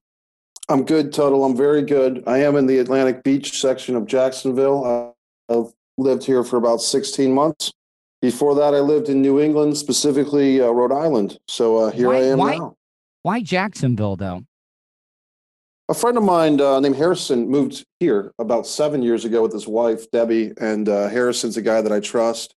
I'm 0.69 0.85
good, 0.85 1.12
Tuddle. 1.12 1.45
I'm 1.45 1.57
very 1.57 1.83
good. 1.83 2.23
I 2.28 2.38
am 2.43 2.55
in 2.55 2.69
the 2.69 2.78
Atlantic 2.78 3.25
Beach 3.25 3.61
section 3.61 3.97
of 3.97 4.07
Jacksonville. 4.07 5.16
I've 5.49 5.73
lived 5.99 6.23
here 6.23 6.45
for 6.45 6.59
about 6.59 6.81
16 6.81 7.35
months. 7.35 7.73
Before 8.26 8.56
that, 8.56 8.75
I 8.75 8.80
lived 8.80 9.09
in 9.09 9.23
New 9.23 9.38
England, 9.40 9.76
specifically 9.76 10.61
uh, 10.61 10.66
Rhode 10.66 10.90
Island. 10.90 11.38
So 11.47 11.76
uh, 11.76 11.92
here 11.92 12.09
Why- 12.09 12.16
I 12.16 12.23
am 12.25 12.38
why- 12.38 12.56
now. 12.56 12.75
Why 13.23 13.40
Jacksonville, 13.40 14.16
though? 14.16 14.42
A 15.88 15.95
friend 15.95 16.16
of 16.18 16.25
mine 16.25 16.61
uh, 16.61 16.80
named 16.80 16.97
Harrison 16.97 17.49
moved 17.49 17.85
here 18.00 18.33
about 18.40 18.66
seven 18.66 19.00
years 19.00 19.25
ago 19.25 19.42
with 19.42 19.52
his 19.52 19.68
wife, 19.68 20.11
Debbie. 20.11 20.52
And 20.61 20.88
uh, 20.88 21.09
Harrison's 21.09 21.56
a 21.56 21.62
guy 21.62 21.80
that 21.80 21.92
I 21.92 22.00
trust. 22.00 22.52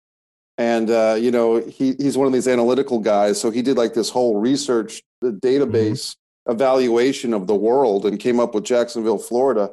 And, 0.58 0.90
uh, 0.90 1.18
you 1.20 1.30
know, 1.30 1.58
he, 1.58 1.94
he's 2.00 2.18
one 2.18 2.26
of 2.26 2.34
these 2.34 2.48
analytical 2.48 2.98
guys. 2.98 3.40
So 3.40 3.52
he 3.52 3.62
did 3.62 3.78
like 3.78 3.94
this 3.94 4.10
whole 4.10 4.40
research 4.40 5.04
uh, 5.24 5.28
database 5.28 6.16
evaluation 6.48 7.32
of 7.32 7.46
the 7.46 7.54
world 7.54 8.08
and 8.08 8.20
came 8.20 8.40
up 8.40 8.56
with 8.56 8.64
Jacksonville, 8.64 9.20
Florida. 9.20 9.70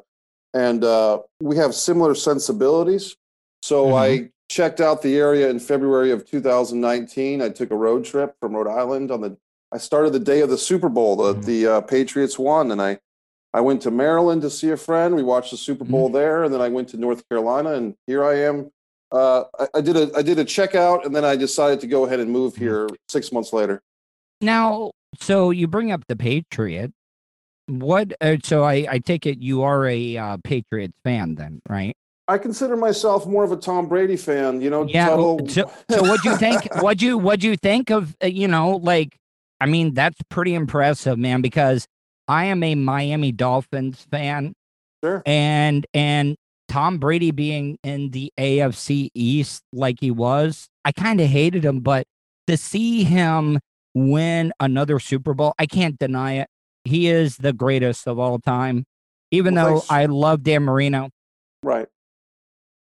And 0.53 0.85
uh, 0.85 1.21
we 1.41 1.57
have 1.57 1.75
similar 1.75 2.15
sensibilities. 2.15 3.17
So 3.63 3.95
I 3.97 4.29
checked 4.49 4.81
out 4.81 5.03
the 5.03 5.17
area 5.17 5.49
in 5.51 5.59
February 5.59 6.11
of 6.11 6.25
2019. 6.25 7.43
I 7.43 7.49
took 7.49 7.71
a 7.71 7.77
road 7.77 8.05
trip 8.05 8.37
from 8.41 8.55
Rhode 8.55 8.71
Island 8.71 9.11
on 9.11 9.21
the. 9.21 9.37
I 9.73 9.79
started 9.79 10.13
the 10.13 10.21
day 10.21 10.41
of 10.41 10.51
the 10.51 10.59
Super 10.59 10.89
Bowl. 10.89 11.17
The 11.17 11.33
the 11.33 11.67
uh, 11.67 11.81
Patriots 11.83 12.39
won, 12.39 12.71
and 12.71 12.81
I 12.81 12.99
I 13.53 13.61
went 13.61 13.83
to 13.83 13.91
Maryland 13.91 14.43
to 14.43 14.51
see 14.51 14.71
a 14.71 14.77
friend. 14.77 15.15
We 15.15 15.23
watched 15.23 15.51
the 15.51 15.57
Super 15.57 15.85
Bowl 15.85 16.09
there, 16.09 16.45
and 16.45 16.53
then 16.53 16.61
I 16.61 16.69
went 16.69 16.89
to 16.91 16.97
North 16.97 17.29
Carolina, 17.29 17.73
and 17.73 17.95
here 18.07 18.25
I 18.25 18.41
am. 18.41 18.71
Uh, 19.11 19.45
I, 19.59 19.69
I 19.75 19.81
did 19.81 19.97
a 19.97 20.11
I 20.17 20.23
did 20.23 20.39
a 20.39 20.45
checkout, 20.45 21.05
and 21.05 21.15
then 21.15 21.25
I 21.25 21.37
decided 21.37 21.81
to 21.81 21.87
go 21.87 22.05
ahead 22.05 22.21
and 22.21 22.31
move 22.31 22.57
here 22.57 22.89
six 23.09 23.33
months 23.33 23.53
later. 23.53 23.83
Now, 24.41 24.93
so 25.19 25.51
you 25.51 25.67
bring 25.67 25.91
up 25.91 26.03
the 26.09 26.17
Patriot. 26.17 26.93
What? 27.67 28.13
Uh, 28.21 28.37
so 28.45 28.63
I, 28.63 28.87
I 28.89 28.99
take 28.99 29.27
it 29.27 29.39
you 29.39 29.63
are 29.63 29.87
a 29.87 30.17
uh, 30.17 30.37
Patriots 30.45 30.97
fan, 31.03 31.35
then, 31.35 31.61
right? 31.69 31.97
I 32.29 32.39
consider 32.39 32.77
myself 32.77 33.27
more 33.27 33.45
of 33.45 33.53
a 33.53 33.57
Tom 33.57 33.89
Brady 33.89 34.17
fan. 34.17 34.61
You 34.61 34.71
know, 34.71 34.85
Yeah. 34.87 35.09
Tuddle- 35.11 35.49
So, 35.49 35.71
so 35.91 36.03
what 36.03 36.23
do 36.23 36.31
you 36.31 36.37
think? 36.37 36.67
What 36.83 37.01
you 37.01 37.19
what 37.19 37.41
do 37.41 37.49
you 37.49 37.57
think 37.57 37.91
of? 37.91 38.17
Uh, 38.23 38.27
you 38.27 38.49
know, 38.49 38.77
like, 38.77 39.17
I 39.61 39.67
mean, 39.67 39.95
that's 39.95 40.19
pretty 40.29 40.55
impressive, 40.55 41.19
man. 41.19 41.41
Because 41.41 41.87
I 42.29 42.47
am 42.47 42.63
a 42.63 42.75
Miami 42.75 43.31
Dolphins 43.33 44.07
fan, 44.11 44.55
Sure. 45.05 45.23
and 45.25 45.87
and 45.95 46.37
Tom 46.69 46.99
Brady 46.99 47.31
being 47.31 47.79
in 47.85 48.11
the 48.11 48.33
AFC 48.39 49.11
East 49.15 49.63
like 49.73 49.99
he 50.01 50.11
was, 50.11 50.69
I 50.85 50.91
kind 50.91 51.21
of 51.21 51.29
hated 51.29 51.65
him, 51.65 51.79
but 51.81 52.07
to 52.49 52.57
see 52.57 53.05
him 53.05 53.61
win 53.95 54.53
another 54.59 54.99
Super 54.99 55.33
Bowl, 55.33 55.55
I 55.61 55.67
can't 55.67 55.97
deny 55.99 56.35
it. 56.35 56.49
He 56.85 57.07
is 57.07 57.37
the 57.37 57.53
greatest 57.53 58.09
of 58.09 58.19
all 58.19 58.41
time. 58.41 58.85
Even 59.31 59.55
Well, 59.55 59.65
though 59.75 59.79
thanks. 59.81 59.91
I 59.93 60.07
love 60.07 60.43
Dan 60.43 60.65
Marino. 60.65 61.11
Right. 61.63 61.87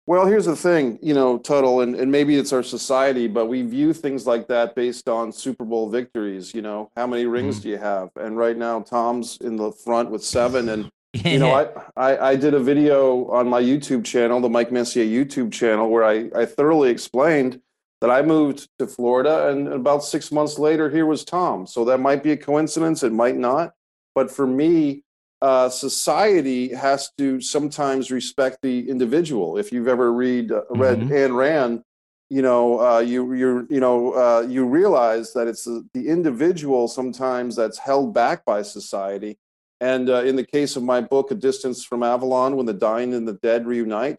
Well, 0.05 0.25
here's 0.25 0.45
the 0.45 0.55
thing, 0.55 0.99
you 1.01 1.13
know, 1.13 1.37
Tuddle, 1.37 1.79
and, 1.79 1.95
and 1.95 2.11
maybe 2.11 2.35
it's 2.35 2.51
our 2.51 2.63
society, 2.63 3.27
but 3.27 3.45
we 3.45 3.61
view 3.61 3.93
things 3.93 4.27
like 4.27 4.49
that 4.49 4.75
based 4.75 5.07
on 5.07 5.31
Super 5.31 5.63
Bowl 5.63 5.89
victories. 5.89 6.53
You 6.53 6.61
know, 6.61 6.91
how 6.97 7.07
many 7.07 7.25
rings 7.25 7.55
mm-hmm. 7.55 7.63
do 7.63 7.69
you 7.69 7.77
have? 7.77 8.09
And 8.17 8.37
right 8.37 8.57
now, 8.57 8.81
Tom's 8.81 9.37
in 9.37 9.55
the 9.55 9.71
front 9.71 10.11
with 10.11 10.21
seven. 10.21 10.67
And, 10.67 10.91
you 11.13 11.39
know, 11.39 11.53
I, 11.53 11.69
I, 11.95 12.29
I 12.31 12.35
did 12.35 12.53
a 12.53 12.59
video 12.59 13.27
on 13.29 13.47
my 13.47 13.61
YouTube 13.61 14.03
channel, 14.03 14.41
the 14.41 14.49
Mike 14.49 14.73
Messier 14.73 15.05
YouTube 15.05 15.53
channel, 15.53 15.89
where 15.89 16.03
I, 16.03 16.29
I 16.35 16.45
thoroughly 16.45 16.89
explained 16.89 17.61
that 18.01 18.09
I 18.09 18.21
moved 18.21 18.67
to 18.79 18.87
Florida, 18.87 19.47
and 19.47 19.69
about 19.69 20.03
six 20.03 20.29
months 20.29 20.59
later, 20.59 20.89
here 20.89 21.05
was 21.05 21.23
Tom. 21.23 21.65
So 21.65 21.85
that 21.85 21.99
might 21.99 22.21
be 22.21 22.33
a 22.33 22.37
coincidence, 22.37 23.03
it 23.03 23.13
might 23.13 23.37
not. 23.37 23.71
But 24.13 24.29
for 24.29 24.45
me, 24.45 25.02
uh, 25.43 25.69
society 25.69 26.73
has 26.73 27.11
to 27.17 27.41
sometimes 27.41 28.09
respect 28.11 28.59
the 28.61 28.89
individual. 28.89 29.57
If 29.57 29.73
you've 29.73 29.89
ever 29.89 30.07
read 30.13 30.51
uh, 30.51 30.61
read 30.69 30.99
Mhm. 30.99 31.11
Ayn 31.11 31.35
Rand, 31.35 31.83
you 32.29 32.41
know 32.41 32.79
uh, 32.79 32.99
you 33.11 33.33
you 33.33 33.67
you 33.69 33.81
know 33.85 33.97
uh, 34.23 34.41
you 34.47 34.65
realize 34.65 35.33
that 35.33 35.47
it's 35.51 35.65
the, 35.65 35.85
the 35.93 36.07
individual 36.07 36.87
sometimes 36.87 37.57
that's 37.57 37.77
held 37.77 38.13
back 38.13 38.45
by 38.45 38.61
society. 38.63 39.37
And 39.81 40.09
uh, 40.09 40.23
in 40.23 40.37
the 40.37 40.45
case 40.45 40.77
of 40.77 40.83
my 40.83 41.01
book, 41.01 41.29
A 41.31 41.35
Distance 41.35 41.83
from 41.83 42.03
Avalon, 42.03 42.55
when 42.55 42.65
the 42.65 42.79
dying 42.89 43.13
and 43.13 43.27
the 43.27 43.37
dead 43.49 43.67
reunite, 43.67 44.17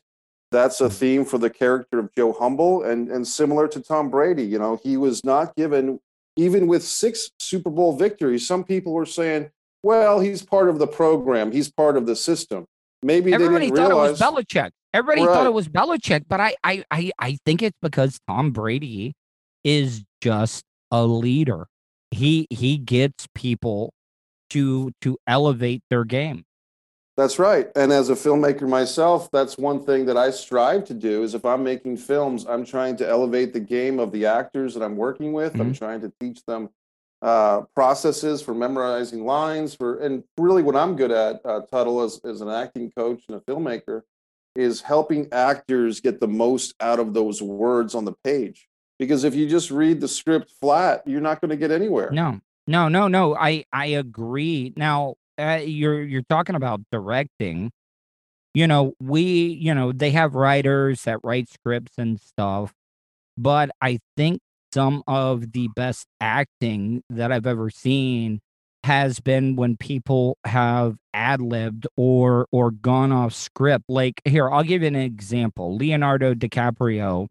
that's 0.52 0.82
a 0.82 0.90
theme 0.90 1.24
for 1.24 1.38
the 1.38 1.48
character 1.48 1.98
of 1.98 2.12
Joe 2.14 2.32
Humble, 2.34 2.82
and 2.84 3.10
and 3.10 3.26
similar 3.26 3.66
to 3.68 3.80
Tom 3.80 4.10
Brady. 4.10 4.44
You 4.44 4.58
know, 4.58 4.78
he 4.82 4.98
was 4.98 5.24
not 5.24 5.56
given 5.56 6.00
even 6.36 6.66
with 6.66 6.82
six 6.84 7.30
Super 7.40 7.70
Bowl 7.70 7.96
victories. 7.96 8.46
Some 8.46 8.62
people 8.62 8.92
were 8.92 9.06
saying, 9.06 9.50
"Well, 9.84 10.20
he's 10.20 10.42
part 10.42 10.68
of 10.68 10.78
the 10.78 10.86
program. 10.86 11.52
He's 11.52 11.70
part 11.70 11.96
of 11.96 12.06
the 12.06 12.16
system." 12.16 12.66
Maybe 13.02 13.34
Everybody 13.34 13.66
they 13.66 13.70
didn't 13.70 13.76
thought 13.76 13.88
realize. 13.88 14.20
it 14.20 14.24
was 14.24 14.44
Belichick. 14.44 14.70
Everybody 14.94 15.26
thought 15.26 15.46
it 15.46 15.52
was 15.52 15.68
Belichick, 15.68 16.24
but 16.26 16.40
I, 16.40 16.54
I, 16.64 16.84
I, 16.90 17.10
I 17.18 17.38
think 17.44 17.62
it's 17.62 17.76
because 17.82 18.18
Tom 18.26 18.50
Brady 18.50 19.12
is 19.62 20.04
just 20.22 20.64
a 20.90 21.04
leader. 21.04 21.66
He 22.10 22.46
he 22.48 22.78
gets 22.78 23.26
people 23.34 23.92
to 24.50 24.92
to 25.02 25.18
elevate 25.26 25.82
their 25.90 26.04
game. 26.04 26.44
That's 27.16 27.38
right. 27.38 27.68
And 27.76 27.92
as 27.92 28.08
a 28.08 28.14
filmmaker 28.14 28.68
myself, 28.68 29.30
that's 29.30 29.58
one 29.58 29.84
thing 29.84 30.06
that 30.06 30.16
I 30.16 30.30
strive 30.30 30.84
to 30.86 30.94
do 30.94 31.22
is 31.22 31.34
if 31.34 31.44
I'm 31.44 31.62
making 31.62 31.98
films, 31.98 32.44
I'm 32.48 32.64
trying 32.64 32.96
to 32.96 33.08
elevate 33.08 33.52
the 33.52 33.60
game 33.60 34.00
of 34.00 34.10
the 34.10 34.26
actors 34.26 34.74
that 34.74 34.82
I'm 34.82 34.96
working 34.96 35.32
with. 35.32 35.54
I'm 35.54 35.72
mm-hmm. 35.72 35.72
trying 35.72 36.00
to 36.00 36.12
teach 36.20 36.44
them 36.44 36.70
uh, 37.24 37.62
processes 37.74 38.42
for 38.42 38.52
memorizing 38.52 39.24
lines 39.24 39.74
for, 39.74 39.98
and 40.00 40.22
really 40.36 40.62
what 40.62 40.76
I'm 40.76 40.94
good 40.94 41.10
at, 41.10 41.40
uh, 41.46 41.62
Tuddle, 41.62 42.02
as, 42.02 42.20
as 42.22 42.42
an 42.42 42.50
acting 42.50 42.92
coach 42.94 43.22
and 43.28 43.38
a 43.38 43.40
filmmaker, 43.40 44.02
is 44.54 44.82
helping 44.82 45.32
actors 45.32 46.00
get 46.00 46.20
the 46.20 46.28
most 46.28 46.74
out 46.80 47.00
of 47.00 47.14
those 47.14 47.40
words 47.40 47.94
on 47.94 48.04
the 48.04 48.12
page. 48.24 48.68
Because 48.98 49.24
if 49.24 49.34
you 49.34 49.48
just 49.48 49.70
read 49.70 50.02
the 50.02 50.06
script 50.06 50.52
flat, 50.60 51.02
you're 51.06 51.22
not 51.22 51.40
going 51.40 51.48
to 51.48 51.56
get 51.56 51.70
anywhere. 51.70 52.10
No, 52.10 52.40
no, 52.66 52.88
no, 52.88 53.08
no. 53.08 53.34
I 53.34 53.64
I 53.72 53.86
agree. 53.86 54.74
Now 54.76 55.14
uh, 55.38 55.60
you're 55.64 56.02
you're 56.02 56.22
talking 56.28 56.54
about 56.54 56.82
directing. 56.92 57.72
You 58.52 58.66
know, 58.66 58.92
we 59.00 59.22
you 59.22 59.74
know 59.74 59.92
they 59.92 60.10
have 60.10 60.34
writers 60.34 61.02
that 61.04 61.20
write 61.24 61.48
scripts 61.48 61.94
and 61.98 62.20
stuff, 62.20 62.72
but 63.36 63.70
I 63.80 63.98
think 64.16 64.40
some 64.74 65.04
of 65.06 65.52
the 65.52 65.68
best 65.76 66.08
acting 66.20 67.00
that 67.08 67.30
I've 67.30 67.46
ever 67.46 67.70
seen 67.70 68.40
has 68.82 69.20
been 69.20 69.54
when 69.54 69.76
people 69.76 70.36
have 70.44 70.96
ad 71.14 71.40
libbed 71.40 71.86
or 71.96 72.46
or 72.50 72.72
gone 72.72 73.12
off 73.12 73.32
script. 73.32 73.84
Like 73.88 74.20
here, 74.24 74.50
I'll 74.50 74.64
give 74.64 74.82
you 74.82 74.88
an 74.88 74.96
example. 74.96 75.76
Leonardo 75.76 76.34
DiCaprio 76.34 77.28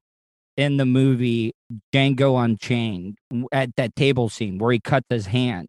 in 0.55 0.77
the 0.77 0.85
movie 0.85 1.53
Django 1.93 2.41
Unchained 2.43 3.17
at 3.51 3.75
that 3.75 3.93
table 3.97 4.29
scene 4.29 4.57
where 4.57 4.71
he 4.71 4.79
cut 4.79 5.03
his 5.09 5.25
hand. 5.25 5.67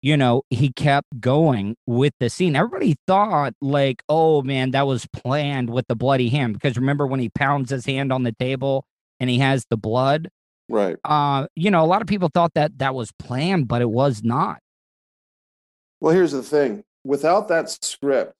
You 0.00 0.16
know, 0.16 0.42
he 0.48 0.70
kept 0.72 1.08
going 1.18 1.76
with 1.86 2.12
the 2.20 2.30
scene. 2.30 2.54
Everybody 2.54 2.94
thought, 3.06 3.54
like, 3.60 4.02
oh 4.08 4.42
man, 4.42 4.70
that 4.72 4.86
was 4.86 5.06
planned 5.06 5.70
with 5.70 5.86
the 5.88 5.96
bloody 5.96 6.28
hand. 6.28 6.52
Because 6.52 6.76
remember 6.76 7.06
when 7.06 7.20
he 7.20 7.30
pounds 7.30 7.70
his 7.70 7.84
hand 7.84 8.12
on 8.12 8.22
the 8.22 8.32
table 8.32 8.84
and 9.18 9.28
he 9.28 9.38
has 9.38 9.66
the 9.70 9.78
blood? 9.78 10.28
Right. 10.68 10.96
Uh, 11.04 11.46
you 11.54 11.70
know, 11.70 11.84
a 11.84 11.86
lot 11.86 12.02
of 12.02 12.08
people 12.08 12.30
thought 12.32 12.54
that 12.54 12.78
that 12.78 12.94
was 12.94 13.12
planned, 13.12 13.68
but 13.68 13.82
it 13.82 13.90
was 13.90 14.22
not. 14.22 14.58
Well, 16.00 16.14
here's 16.14 16.32
the 16.32 16.42
thing 16.42 16.84
without 17.04 17.48
that 17.48 17.70
script, 17.70 18.34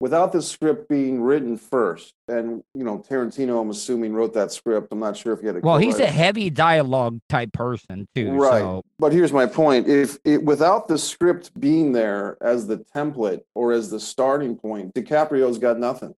without 0.00 0.32
the 0.32 0.42
script 0.42 0.88
being 0.88 1.20
written 1.20 1.56
first, 1.56 2.14
and, 2.26 2.62
you 2.74 2.84
know, 2.84 2.98
Tarantino, 2.98 3.60
I'm 3.60 3.70
assuming, 3.70 4.12
wrote 4.14 4.34
that 4.34 4.50
script. 4.50 4.88
I'm 4.90 4.98
not 4.98 5.16
sure 5.16 5.32
if 5.32 5.40
he 5.40 5.46
had 5.46 5.56
a 5.56 5.60
Well, 5.60 5.78
he's 5.78 6.00
a 6.00 6.06
heavy 6.06 6.50
dialogue 6.50 7.20
type 7.28 7.52
person 7.52 8.08
too. 8.14 8.32
Right. 8.32 8.60
So 8.60 8.82
But 8.98 9.12
here's 9.12 9.32
my 9.32 9.46
point. 9.46 9.88
If 9.88 10.18
it, 10.24 10.44
without 10.44 10.88
the 10.88 10.98
script 10.98 11.58
being 11.58 11.92
there 11.92 12.36
as 12.40 12.66
the 12.66 12.78
template 12.78 13.42
or 13.54 13.72
as 13.72 13.90
the 13.90 14.00
starting 14.00 14.56
point, 14.56 14.94
DiCaprio's 14.94 15.58
got 15.58 15.78
nothing. 15.78 16.14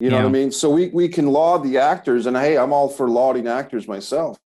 You 0.00 0.10
know 0.10 0.18
what 0.18 0.26
I 0.26 0.28
mean? 0.28 0.52
So 0.52 0.70
we, 0.70 0.88
we 0.90 1.08
can 1.08 1.26
laud 1.26 1.64
the 1.64 1.78
actors, 1.78 2.26
and 2.26 2.36
hey, 2.36 2.56
I'm 2.56 2.72
all 2.72 2.88
for 2.88 3.08
lauding 3.08 3.48
actors 3.48 3.88
myself. 3.88 4.38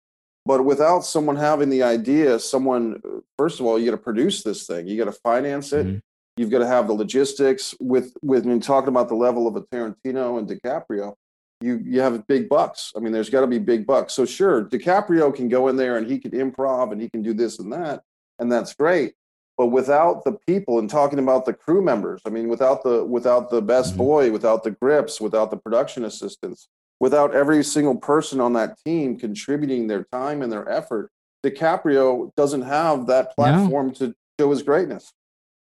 But 0.45 0.65
without 0.65 1.05
someone 1.05 1.37
having 1.37 1.69
the 1.69 1.83
idea, 1.83 2.37
someone, 2.39 3.01
first 3.37 3.59
of 3.59 3.65
all, 3.65 3.79
you 3.79 3.85
got 3.85 3.97
to 3.97 4.03
produce 4.03 4.43
this 4.43 4.67
thing, 4.67 4.87
you 4.87 4.97
got 4.97 5.05
to 5.11 5.19
finance 5.23 5.71
it, 5.71 5.85
Mhm. 5.87 6.01
you've 6.35 6.49
got 6.49 6.59
to 6.59 6.67
have 6.67 6.87
the 6.87 6.93
logistics. 6.93 7.73
With 7.79 8.13
with 8.21 8.45
when 8.45 8.59
talking 8.59 8.89
about 8.89 9.07
the 9.07 9.15
level 9.15 9.47
of 9.47 9.55
a 9.55 9.61
Tarantino 9.61 10.37
and 10.37 10.47
DiCaprio, 10.47 11.15
you 11.61 11.77
you 11.85 12.01
have 12.01 12.27
big 12.27 12.49
bucks. 12.49 12.91
I 12.95 12.99
mean, 12.99 13.13
there's 13.13 13.29
got 13.29 13.41
to 13.41 13.47
be 13.47 13.59
big 13.59 13.85
bucks. 13.87 14.13
So 14.13 14.25
sure, 14.25 14.65
DiCaprio 14.65 15.33
can 15.33 15.47
go 15.47 15.69
in 15.69 15.77
there 15.77 15.95
and 15.97 16.09
he 16.09 16.19
can 16.19 16.31
improv 16.31 16.91
and 16.91 17.01
he 17.01 17.09
can 17.09 17.21
do 17.21 17.33
this 17.33 17.59
and 17.59 17.71
that, 17.71 18.03
and 18.39 18.51
that's 18.51 18.73
great. 18.73 19.13
But 19.55 19.67
without 19.67 20.25
the 20.25 20.33
people 20.47 20.79
and 20.79 20.89
talking 20.89 21.19
about 21.19 21.45
the 21.45 21.53
crew 21.53 21.81
members, 21.81 22.21
I 22.25 22.31
mean, 22.31 22.49
without 22.49 22.83
the 22.83 23.05
without 23.05 23.49
the 23.49 23.61
best 23.61 23.93
Mhm. 23.93 23.97
boy, 23.97 24.31
without 24.31 24.63
the 24.63 24.71
grips, 24.71 25.21
without 25.21 25.51
the 25.51 25.57
production 25.57 26.03
assistants, 26.03 26.67
without 27.03 27.35
every 27.35 27.61
single 27.65 27.97
person 27.97 28.39
on 28.39 28.53
that 28.53 28.77
team 28.85 29.19
contributing 29.19 29.87
their 29.87 30.05
time 30.13 30.41
and 30.41 30.49
their 30.49 30.69
effort, 30.69 31.11
DiCaprio 31.45 32.33
doesn't 32.37 32.61
have 32.61 33.07
that 33.07 33.35
platform 33.35 33.91
to 33.95 34.15
show 34.39 34.49
his 34.49 34.63
greatness. 34.63 35.11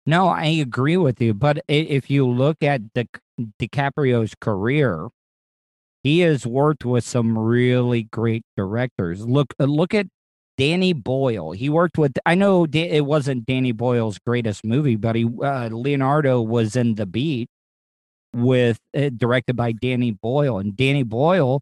No, 0.04 0.28
I 0.28 0.44
agree 0.44 0.98
with 0.98 1.18
you. 1.18 1.32
But 1.32 1.62
if 1.66 2.10
you 2.10 2.28
look 2.28 2.62
at 2.62 2.92
Di- 2.92 3.08
DiCaprio's 3.58 4.34
career, 4.38 5.08
he 6.02 6.20
has 6.20 6.46
worked 6.46 6.84
with 6.84 7.04
some 7.04 7.38
really 7.38 8.02
great 8.02 8.42
directors. 8.54 9.26
Look, 9.26 9.54
uh, 9.58 9.64
look 9.64 9.94
at 9.94 10.08
Danny 10.58 10.92
Boyle. 10.92 11.52
He 11.52 11.70
worked 11.70 11.96
with. 11.96 12.12
I 12.26 12.34
know 12.34 12.66
it 12.70 13.06
wasn't 13.06 13.46
Danny 13.46 13.72
Boyle's 13.72 14.18
greatest 14.18 14.62
movie, 14.62 14.96
but 14.96 15.16
he 15.16 15.24
uh, 15.42 15.68
Leonardo 15.68 16.42
was 16.42 16.76
in 16.76 16.96
The 16.96 17.06
Beach 17.06 17.48
with 18.34 18.78
uh, 18.96 19.10
directed 19.16 19.56
by 19.56 19.72
Danny 19.72 20.10
Boyle, 20.10 20.58
and 20.58 20.76
Danny 20.76 21.02
Boyle. 21.02 21.60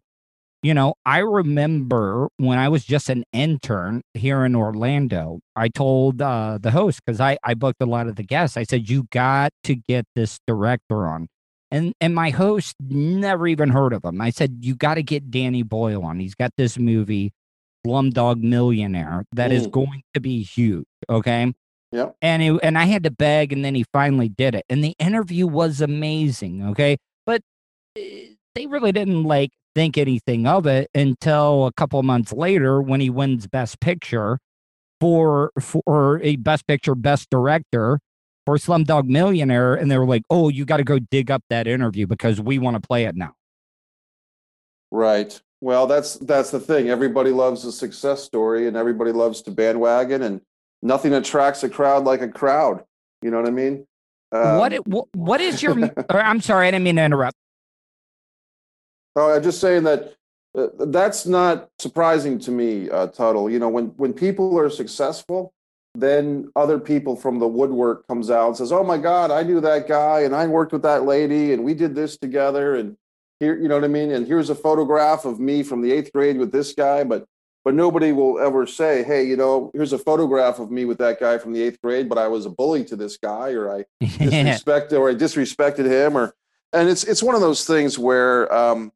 You 0.61 0.73
know, 0.73 0.95
I 1.05 1.19
remember 1.19 2.27
when 2.35 2.57
I 2.57 2.67
was 2.67 2.83
just 2.83 3.09
an 3.09 3.23
intern 3.31 4.01
here 4.13 4.43
in 4.43 4.57
Orlando, 4.57 5.39
I 5.55 5.69
told 5.69 6.21
uh, 6.21 6.57
the 6.61 6.71
host 6.71 6.99
because 7.05 7.21
I, 7.21 7.37
I 7.45 7.53
booked 7.53 7.81
a 7.81 7.85
lot 7.85 8.07
of 8.07 8.17
the 8.17 8.23
guests. 8.23 8.57
I 8.57 8.63
said, 8.63 8.89
You 8.89 9.07
got 9.11 9.53
to 9.63 9.75
get 9.75 10.05
this 10.15 10.37
director 10.47 11.07
on. 11.07 11.27
And 11.71 11.93
and 12.01 12.13
my 12.13 12.31
host 12.31 12.75
never 12.81 13.47
even 13.47 13.69
heard 13.69 13.93
of 13.93 14.03
him. 14.03 14.19
I 14.19 14.31
said, 14.31 14.57
You 14.59 14.75
got 14.75 14.95
to 14.95 15.03
get 15.03 15.31
Danny 15.31 15.63
Boyle 15.63 16.03
on. 16.03 16.19
He's 16.19 16.35
got 16.35 16.51
this 16.57 16.77
movie, 16.77 17.31
Slumdog 17.87 18.41
Millionaire, 18.41 19.23
that 19.33 19.53
is 19.53 19.67
going 19.67 20.03
to 20.13 20.19
be 20.19 20.43
huge. 20.43 20.85
Okay. 21.09 21.53
Yep. 21.91 22.15
And 22.21 22.43
it, 22.43 22.59
and 22.61 22.77
I 22.77 22.85
had 22.85 23.03
to 23.03 23.11
beg, 23.11 23.51
and 23.51 23.65
then 23.65 23.75
he 23.75 23.85
finally 23.91 24.29
did 24.29 24.55
it. 24.55 24.65
And 24.69 24.83
the 24.83 24.95
interview 24.99 25.47
was 25.47 25.81
amazing. 25.81 26.67
Okay. 26.69 26.97
But 27.25 27.41
uh, 27.97 28.01
they 28.55 28.67
really 28.67 28.91
didn't 28.91 29.23
like 29.23 29.51
think 29.75 29.97
anything 29.97 30.45
of 30.45 30.65
it 30.65 30.89
until 30.93 31.65
a 31.65 31.73
couple 31.73 31.99
of 31.99 32.05
months 32.05 32.33
later 32.33 32.81
when 32.81 33.01
he 33.01 33.09
wins 33.09 33.47
Best 33.47 33.79
Picture 33.79 34.39
for 34.99 35.51
for 35.59 36.21
a 36.21 36.35
Best 36.35 36.67
Picture, 36.67 36.95
Best 36.95 37.29
Director 37.29 37.99
for 38.45 38.57
Slumdog 38.57 39.05
Millionaire, 39.05 39.75
and 39.75 39.89
they 39.89 39.97
were 39.97 40.05
like, 40.05 40.23
"Oh, 40.29 40.49
you 40.49 40.65
got 40.65 40.77
to 40.77 40.83
go 40.83 40.99
dig 40.99 41.31
up 41.31 41.43
that 41.49 41.67
interview 41.67 42.07
because 42.07 42.41
we 42.41 42.59
want 42.59 42.75
to 42.75 42.85
play 42.85 43.05
it 43.05 43.15
now." 43.15 43.33
Right. 44.91 45.39
Well, 45.61 45.87
that's 45.87 46.15
that's 46.15 46.51
the 46.51 46.59
thing. 46.59 46.89
Everybody 46.89 47.31
loves 47.31 47.65
a 47.65 47.71
success 47.71 48.23
story, 48.23 48.67
and 48.67 48.77
everybody 48.77 49.11
loves 49.11 49.41
to 49.43 49.51
bandwagon, 49.51 50.23
and 50.23 50.41
nothing 50.81 51.13
attracts 51.13 51.63
a 51.63 51.69
crowd 51.69 52.05
like 52.05 52.21
a 52.21 52.27
crowd. 52.27 52.83
You 53.21 53.31
know 53.31 53.37
what 53.37 53.47
I 53.47 53.51
mean? 53.51 53.85
what, 54.31 54.73
Um, 54.73 54.83
what 54.85 55.05
what 55.13 55.41
is 55.41 55.61
your? 55.61 55.77
or, 56.09 56.21
I'm 56.21 56.41
sorry, 56.41 56.67
I 56.67 56.71
didn't 56.71 56.83
mean 56.83 56.95
to 56.97 57.03
interrupt. 57.03 57.35
Oh, 59.15 59.33
I'm 59.33 59.43
just 59.43 59.59
saying 59.59 59.83
that 59.83 60.13
uh, 60.57 60.67
that's 60.87 61.25
not 61.25 61.69
surprising 61.79 62.39
to 62.39 62.51
me, 62.51 62.89
uh, 62.89 63.07
Tuddle. 63.07 63.49
You 63.49 63.59
know, 63.59 63.69
when 63.69 63.87
when 63.97 64.13
people 64.13 64.57
are 64.57 64.69
successful, 64.69 65.53
then 65.95 66.49
other 66.55 66.79
people 66.79 67.15
from 67.15 67.39
the 67.39 67.47
woodwork 67.47 68.07
comes 68.07 68.29
out 68.29 68.47
and 68.47 68.57
says, 68.57 68.71
"Oh 68.71 68.83
my 68.83 68.97
God, 68.97 69.31
I 69.31 69.43
knew 69.43 69.59
that 69.61 69.87
guy, 69.87 70.21
and 70.21 70.35
I 70.35 70.47
worked 70.47 70.71
with 70.71 70.83
that 70.83 71.05
lady, 71.05 71.53
and 71.53 71.63
we 71.63 71.73
did 71.73 71.95
this 71.95 72.17
together." 72.17 72.75
And 72.75 72.95
here, 73.39 73.57
you 73.59 73.67
know 73.67 73.75
what 73.75 73.83
I 73.83 73.89
mean? 73.89 74.11
And 74.11 74.27
here's 74.27 74.49
a 74.49 74.55
photograph 74.55 75.25
of 75.25 75.39
me 75.39 75.63
from 75.63 75.81
the 75.81 75.91
eighth 75.91 76.13
grade 76.13 76.37
with 76.37 76.51
this 76.51 76.73
guy, 76.73 77.03
but 77.03 77.25
but 77.65 77.73
nobody 77.73 78.11
will 78.11 78.39
ever 78.39 78.65
say, 78.65 79.03
"Hey, 79.03 79.23
you 79.23 79.35
know, 79.35 79.71
here's 79.73 79.93
a 79.93 79.97
photograph 79.97 80.59
of 80.59 80.71
me 80.71 80.85
with 80.85 80.97
that 80.99 81.19
guy 81.19 81.37
from 81.37 81.53
the 81.53 81.61
eighth 81.61 81.81
grade, 81.81 82.09
but 82.09 82.17
I 82.17 82.27
was 82.27 82.45
a 82.45 82.49
bully 82.49 82.83
to 82.85 82.95
this 82.95 83.17
guy, 83.17 83.51
or 83.51 83.71
I 83.73 83.85
disrespected 84.03 84.93
or 84.99 85.09
I 85.09 85.15
disrespected 85.15 85.85
him 85.85 86.17
or 86.17 86.33
and 86.73 86.89
it's 86.89 87.03
it's 87.03 87.23
one 87.23 87.35
of 87.35 87.41
those 87.41 87.65
things 87.65 87.97
where 87.97 88.51
um 88.53 88.91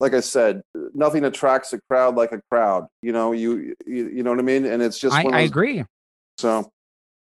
like 0.00 0.14
I 0.14 0.20
said, 0.20 0.62
nothing 0.94 1.24
attracts 1.24 1.72
a 1.72 1.80
crowd 1.80 2.16
like 2.16 2.32
a 2.32 2.42
crowd. 2.50 2.88
You 3.02 3.12
know, 3.12 3.30
you 3.32 3.74
you, 3.86 4.08
you 4.08 4.22
know 4.24 4.30
what 4.30 4.40
I 4.40 4.42
mean? 4.42 4.64
And 4.64 4.82
it's 4.82 4.98
just 4.98 5.14
I, 5.14 5.22
one 5.22 5.34
of 5.34 5.38
I 5.38 5.42
agree. 5.44 5.84
So 6.38 6.72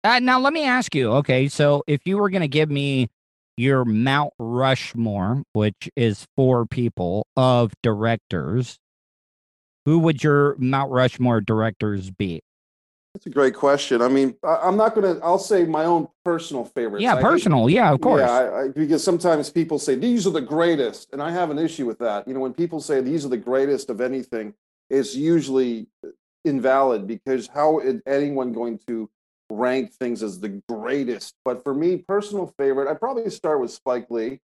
Uh, 0.04 0.20
now 0.20 0.40
let 0.40 0.52
me 0.52 0.64
ask 0.66 0.96
you. 0.96 1.12
Okay, 1.14 1.48
so 1.48 1.84
if 1.86 2.02
you 2.06 2.18
were 2.18 2.30
going 2.30 2.42
to 2.42 2.48
give 2.48 2.72
me 2.72 3.10
your 3.56 3.86
Mount 3.86 4.34
Rushmore, 4.40 5.44
which 5.54 5.90
is 5.96 6.26
four 6.36 6.66
people 6.66 7.28
of 7.38 7.72
directors, 7.84 8.80
who 9.86 10.00
would 10.00 10.24
your 10.24 10.56
Mount 10.58 10.91
Rushmore 10.91 11.41
directors 11.41 12.10
be? 12.12 12.41
that's 13.13 13.26
a 13.26 13.30
great 13.30 13.54
question. 13.54 14.02
I 14.02 14.08
mean, 14.08 14.36
I, 14.41 14.60
I'm 14.63 14.78
not 14.78 14.96
gonna. 14.96 15.20
I'll 15.22 15.38
say 15.38 15.65
my 15.65 15.84
own 15.84 16.08
personal 16.24 16.63
favorites. 16.63 17.04
yeah, 17.04 17.12
I 17.12 17.15
think- 17.15 17.28
personal. 17.28 17.70
yeah, 17.70 17.91
of 17.91 18.00
course. 18.00 18.22
Yeah, 18.22 18.32
I, 18.32 18.62
I, 18.62 18.67
because 18.70 19.04
sometimes 19.04 19.50
people 19.50 19.78
say 19.80 19.96
these 19.96 20.26
are 20.26 20.30
the 20.32 20.39
greatest, 20.41 21.12
and 21.12 21.22
I 21.22 21.30
have 21.32 21.50
an 21.50 21.60
issue 21.60 21.86
with 21.86 22.00
that. 22.00 22.26
You 22.26 22.34
know, 22.34 22.39
when 22.39 22.54
people 22.54 22.80
say 22.80 23.02
these 23.02 23.26
are 23.26 23.30
the 23.30 23.36
greatest 23.38 23.89
of 23.89 24.00
anything, 24.00 24.54
it's 24.89 25.13
usually 25.13 25.88
invalid 26.46 27.06
because 27.06 27.48
how 27.48 27.80
is 27.80 28.02
anyone 28.08 28.54
going 28.54 28.80
to 28.88 29.10
rank 29.50 29.91
things 29.91 30.24
as 30.24 30.39
the 30.39 30.62
greatest? 30.70 31.36
But 31.44 31.63
for 31.65 31.74
me, 31.74 31.98
personal 31.98 32.54
favorite, 32.58 32.89
I'd 32.89 33.00
probably 33.02 33.30
start 33.30 33.60
with 33.60 33.72
Spike 33.72 34.08
Lee. 34.10 34.39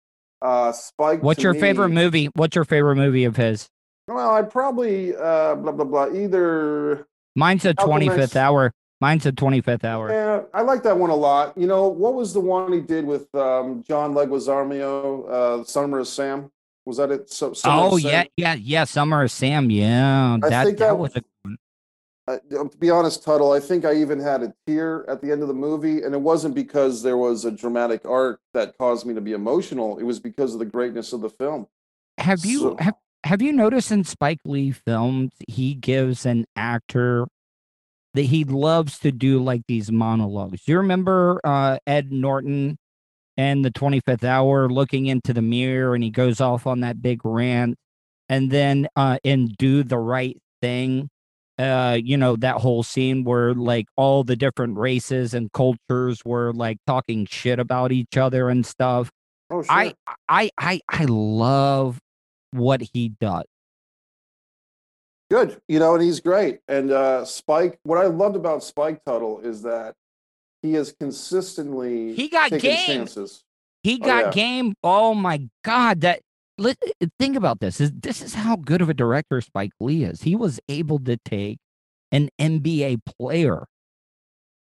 Uh, 0.41 0.71
Spike. 0.71 1.21
What's 1.23 1.43
your 1.43 1.55
me- 1.55 1.61
favorite 1.61 1.89
movie? 1.91 2.27
What's 2.35 2.55
your 2.55 2.65
favorite 2.65 2.97
movie 2.97 3.25
of 3.25 3.37
his? 3.37 3.69
Well, 4.09 4.31
I'd 4.31 4.51
probably 4.51 5.15
uh, 5.15 5.55
blah 5.57 5.73
blah 5.73 5.85
blah. 5.85 6.09
Either 6.13 7.07
Mine's 7.37 7.65
a 7.65 7.75
twenty 7.75 8.09
fifth 8.09 8.37
hour. 8.37 8.73
Mine's 9.01 9.27
a 9.27 9.33
twenty 9.33 9.61
fifth 9.61 9.85
hour. 9.85 10.11
Yeah, 10.11 10.43
I 10.55 10.63
like 10.63 10.83
that 10.85 10.97
one 10.97 11.11
a 11.11 11.15
lot. 11.15 11.57
You 11.57 11.67
know, 11.67 11.89
what 11.89 12.15
was 12.15 12.33
the 12.33 12.41
one 12.41 12.73
he 12.73 12.81
did 12.81 13.05
with 13.05 13.33
um, 13.35 13.83
John 13.87 14.15
Leguizamo, 14.15 15.29
uh, 15.29 15.65
Summer 15.65 16.01
of 16.01 16.09
Sam? 16.09 16.51
Was 16.85 16.97
that 16.97 17.11
it? 17.11 17.31
So, 17.31 17.53
Summer 17.53 17.89
Oh 17.93 17.97
yeah, 17.97 18.25
yeah, 18.37 18.55
yeah. 18.55 18.85
Summer 18.85 19.23
of 19.23 19.31
Sam. 19.31 19.71
Yeah, 19.71 20.39
I 20.43 20.49
that 20.49 20.67
think 20.67 20.79
that 20.79 20.87
that 20.87 20.99
was 20.99 21.17
a 21.17 21.23
Uh, 22.29 22.39
to 22.51 22.71
be 22.79 22.91
honest, 22.91 23.25
Tuddle, 23.25 23.53
I 23.53 23.61
think 23.61 23.85
I 23.85 23.95
even 23.95 24.19
had 24.21 24.43
a 24.43 24.53
tear 24.67 25.09
at 25.09 25.21
the 25.21 25.31
end 25.31 25.43
of 25.43 25.49
the 25.49 25.55
movie, 25.55 26.03
and 26.03 26.15
it 26.15 26.21
wasn't 26.21 26.55
because 26.55 27.03
there 27.03 27.17
was 27.17 27.45
a 27.45 27.51
dramatic 27.51 28.05
arc 28.05 28.41
that 28.55 28.77
caused 28.79 29.07
me 29.07 29.15
to 29.15 29.21
be 29.21 29.33
emotional. 29.33 29.99
It 29.99 30.05
was 30.05 30.19
because 30.21 30.53
of 30.55 30.59
the 30.61 30.65
greatness 30.65 31.13
of 31.13 31.21
the 31.21 31.31
film. 31.31 31.67
Have 32.19 32.45
you 32.45 32.59
So- 32.59 32.77
have 32.79 32.95
have 33.25 33.43
you 33.43 33.53
noticed 33.53 33.93
in 33.93 34.05
Spike 34.05 34.41
Lee 34.45 34.73
films 34.73 35.31
he 35.49 35.75
gives 35.75 36.27
an 36.27 36.45
actor 36.57 37.27
that 38.15 38.23
he 38.23 38.45
loves 38.45 38.99
to 39.01 39.11
do 39.11 39.43
like 39.43 39.63
these 39.69 39.91
monologues. 39.91 40.63
Do 40.65 40.73
you 40.73 40.79
remember 40.79 41.41
uh, 41.45 41.79
Ed 41.87 42.13
Norton 42.13 42.77
and 43.37 43.65
the 43.65 43.71
25th 43.71 44.25
hour 44.25 44.69
looking 44.69 45.07
into 45.07 45.33
the 45.33 45.43
mirror 45.43 45.95
and 45.95 46.05
he 46.05 46.11
goes 46.11 46.41
off 46.41 46.67
on 46.67 46.81
that 46.81 47.01
big 47.01 47.25
rant 47.25 47.77
and 48.29 48.51
then 48.51 48.87
uh 48.95 49.17
in 49.25 49.47
do 49.59 49.83
the 49.83 49.97
right 49.99 50.37
thing 50.61 51.09
uh 51.59 51.99
you 52.01 52.15
know 52.17 52.37
that 52.37 52.57
whole 52.57 52.83
scene 52.83 53.25
where 53.25 53.55
like 53.55 53.87
all 53.97 54.23
the 54.23 54.37
different 54.37 54.77
races 54.77 55.33
and 55.33 55.51
cultures 55.53 56.21
were 56.27 56.53
like 56.53 56.77
talking 56.87 57.25
shit 57.25 57.59
about 57.59 57.91
each 57.91 58.19
other 58.19 58.51
and 58.51 58.67
stuff 58.67 59.11
Oh, 59.53 59.63
sure. 59.63 59.71
I 59.71 59.95
I 60.29 60.51
I 60.57 60.81
I 60.89 61.05
love 61.05 61.99
what 62.53 62.81
he 62.81 63.11
does. 63.21 63.45
Good, 65.31 65.61
you 65.67 65.79
know, 65.79 65.95
and 65.95 66.03
he's 66.03 66.21
great. 66.21 66.61
And 66.69 66.91
uh, 66.91 67.25
Spike, 67.25 67.79
what 67.85 67.99
I 67.99 68.07
loved 68.07 68.37
about 68.37 68.63
Spike 68.63 69.03
Tuddle 69.05 69.41
is 69.41 69.63
that 69.63 69.95
he 70.61 70.75
has 70.75 70.93
consistently 70.93 72.15
He 72.15 72.29
got 72.29 72.51
game. 72.51 72.87
chances. 72.87 73.43
He 73.83 73.99
Oh, 74.03 74.07
got 74.07 74.25
yeah. 74.27 74.31
game. 74.31 74.75
Oh 74.83 75.15
my 75.15 75.49
god, 75.65 76.03
that 76.03 76.21
let 76.59 76.77
think 77.19 77.35
about 77.37 77.61
this. 77.61 77.81
Is 77.81 77.93
this 77.93 78.23
is 78.23 78.35
how 78.35 78.57
good 78.57 78.83
of 78.83 78.89
a 78.89 78.95
director 78.95 79.41
Spike 79.41 79.73
Lee 79.81 80.05
is. 80.05 80.23
He 80.23 80.37
was 80.37 80.61
able 80.69 80.99
to 81.01 81.17
take 81.25 81.59
an 82.13 82.29
NBA 82.39 82.99
player 83.07 83.65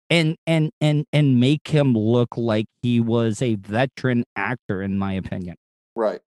and 0.09 0.37
and 0.47 0.71
and 0.79 1.05
and 1.11 1.39
make 1.39 1.67
him 1.67 1.93
look 1.93 2.37
like 2.37 2.65
he 2.81 2.99
was 2.99 3.41
a 3.41 3.55
veteran 3.55 4.23
actor 4.35 4.81
in 4.81 4.97
my 4.97 5.13
opinion. 5.13 5.55
Right, 5.95 6.21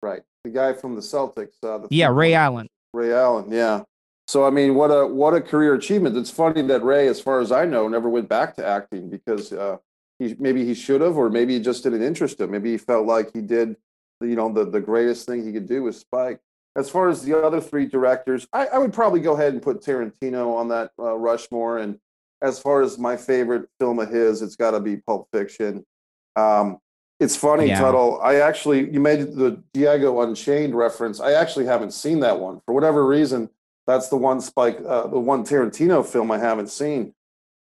right. 0.00 0.22
The 0.44 0.50
guy 0.50 0.74
from 0.74 0.94
the 0.94 1.00
Celtics. 1.00 1.54
Uh, 1.62 1.78
the 1.78 1.88
Yeah, 1.90 2.08
Ray 2.08 2.34
Allen. 2.34 2.68
Ray 2.92 3.12
Allen, 3.12 3.50
yeah. 3.50 3.82
So 4.26 4.46
I 4.46 4.50
mean, 4.50 4.74
what 4.74 4.88
a 4.88 5.06
what 5.06 5.34
a 5.34 5.40
career 5.40 5.74
achievement. 5.74 6.16
It's 6.16 6.30
funny 6.30 6.62
that 6.62 6.82
Ray, 6.82 7.08
as 7.08 7.20
far 7.20 7.40
as 7.40 7.52
I 7.52 7.66
know, 7.66 7.88
never 7.88 8.08
went 8.08 8.28
back 8.28 8.56
to 8.56 8.66
acting 8.66 9.10
because 9.10 9.52
uh, 9.52 9.78
he 10.18 10.34
maybe 10.38 10.64
he 10.64 10.74
should 10.74 11.00
have, 11.00 11.16
or 11.16 11.28
maybe 11.28 11.56
it 11.56 11.60
just 11.60 11.82
didn't 11.82 12.02
interest 12.02 12.40
him. 12.40 12.50
Maybe 12.50 12.70
he 12.70 12.78
felt 12.78 13.06
like 13.06 13.32
he 13.32 13.40
did, 13.40 13.76
you 14.20 14.36
know, 14.36 14.50
the 14.52 14.64
the 14.64 14.80
greatest 14.80 15.26
thing 15.26 15.44
he 15.44 15.52
could 15.52 15.68
do 15.68 15.82
was 15.82 15.98
Spike. 15.98 16.40
As 16.76 16.90
far 16.90 17.08
as 17.08 17.22
the 17.22 17.40
other 17.40 17.60
three 17.60 17.86
directors, 17.86 18.48
I, 18.52 18.66
I 18.66 18.78
would 18.78 18.92
probably 18.92 19.20
go 19.20 19.34
ahead 19.34 19.52
and 19.52 19.62
put 19.62 19.82
Tarantino 19.82 20.54
on 20.56 20.68
that 20.68 20.90
uh, 20.98 21.14
Rushmore. 21.14 21.78
And 21.78 21.98
as 22.42 22.58
far 22.58 22.82
as 22.82 22.98
my 22.98 23.16
favorite 23.16 23.68
film 23.78 24.00
of 24.00 24.10
his, 24.10 24.42
it's 24.42 24.56
got 24.56 24.72
to 24.72 24.80
be 24.80 24.96
Pulp 24.96 25.28
Fiction. 25.32 25.84
Um, 26.34 26.78
it's 27.24 27.36
funny, 27.36 27.66
Yeah. 27.68 27.80
Tuddle. 27.80 28.20
I 28.22 28.36
actually, 28.36 28.90
you 28.90 29.00
made 29.00 29.20
the 29.34 29.62
Django 29.72 30.22
Unchained 30.22 30.74
reference. 30.74 31.20
I 31.20 31.32
actually 31.32 31.64
haven't 31.64 31.92
seen 31.92 32.20
that 32.20 32.38
one 32.38 32.60
for 32.64 32.74
whatever 32.74 33.06
reason. 33.06 33.48
That's 33.86 34.08
the 34.08 34.16
one 34.16 34.40
Spike, 34.40 34.78
uh, 34.86 35.06
the 35.08 35.18
one 35.18 35.44
Tarantino 35.44 36.04
film 36.06 36.30
I 36.30 36.38
haven't 36.38 36.68
seen. 36.70 37.14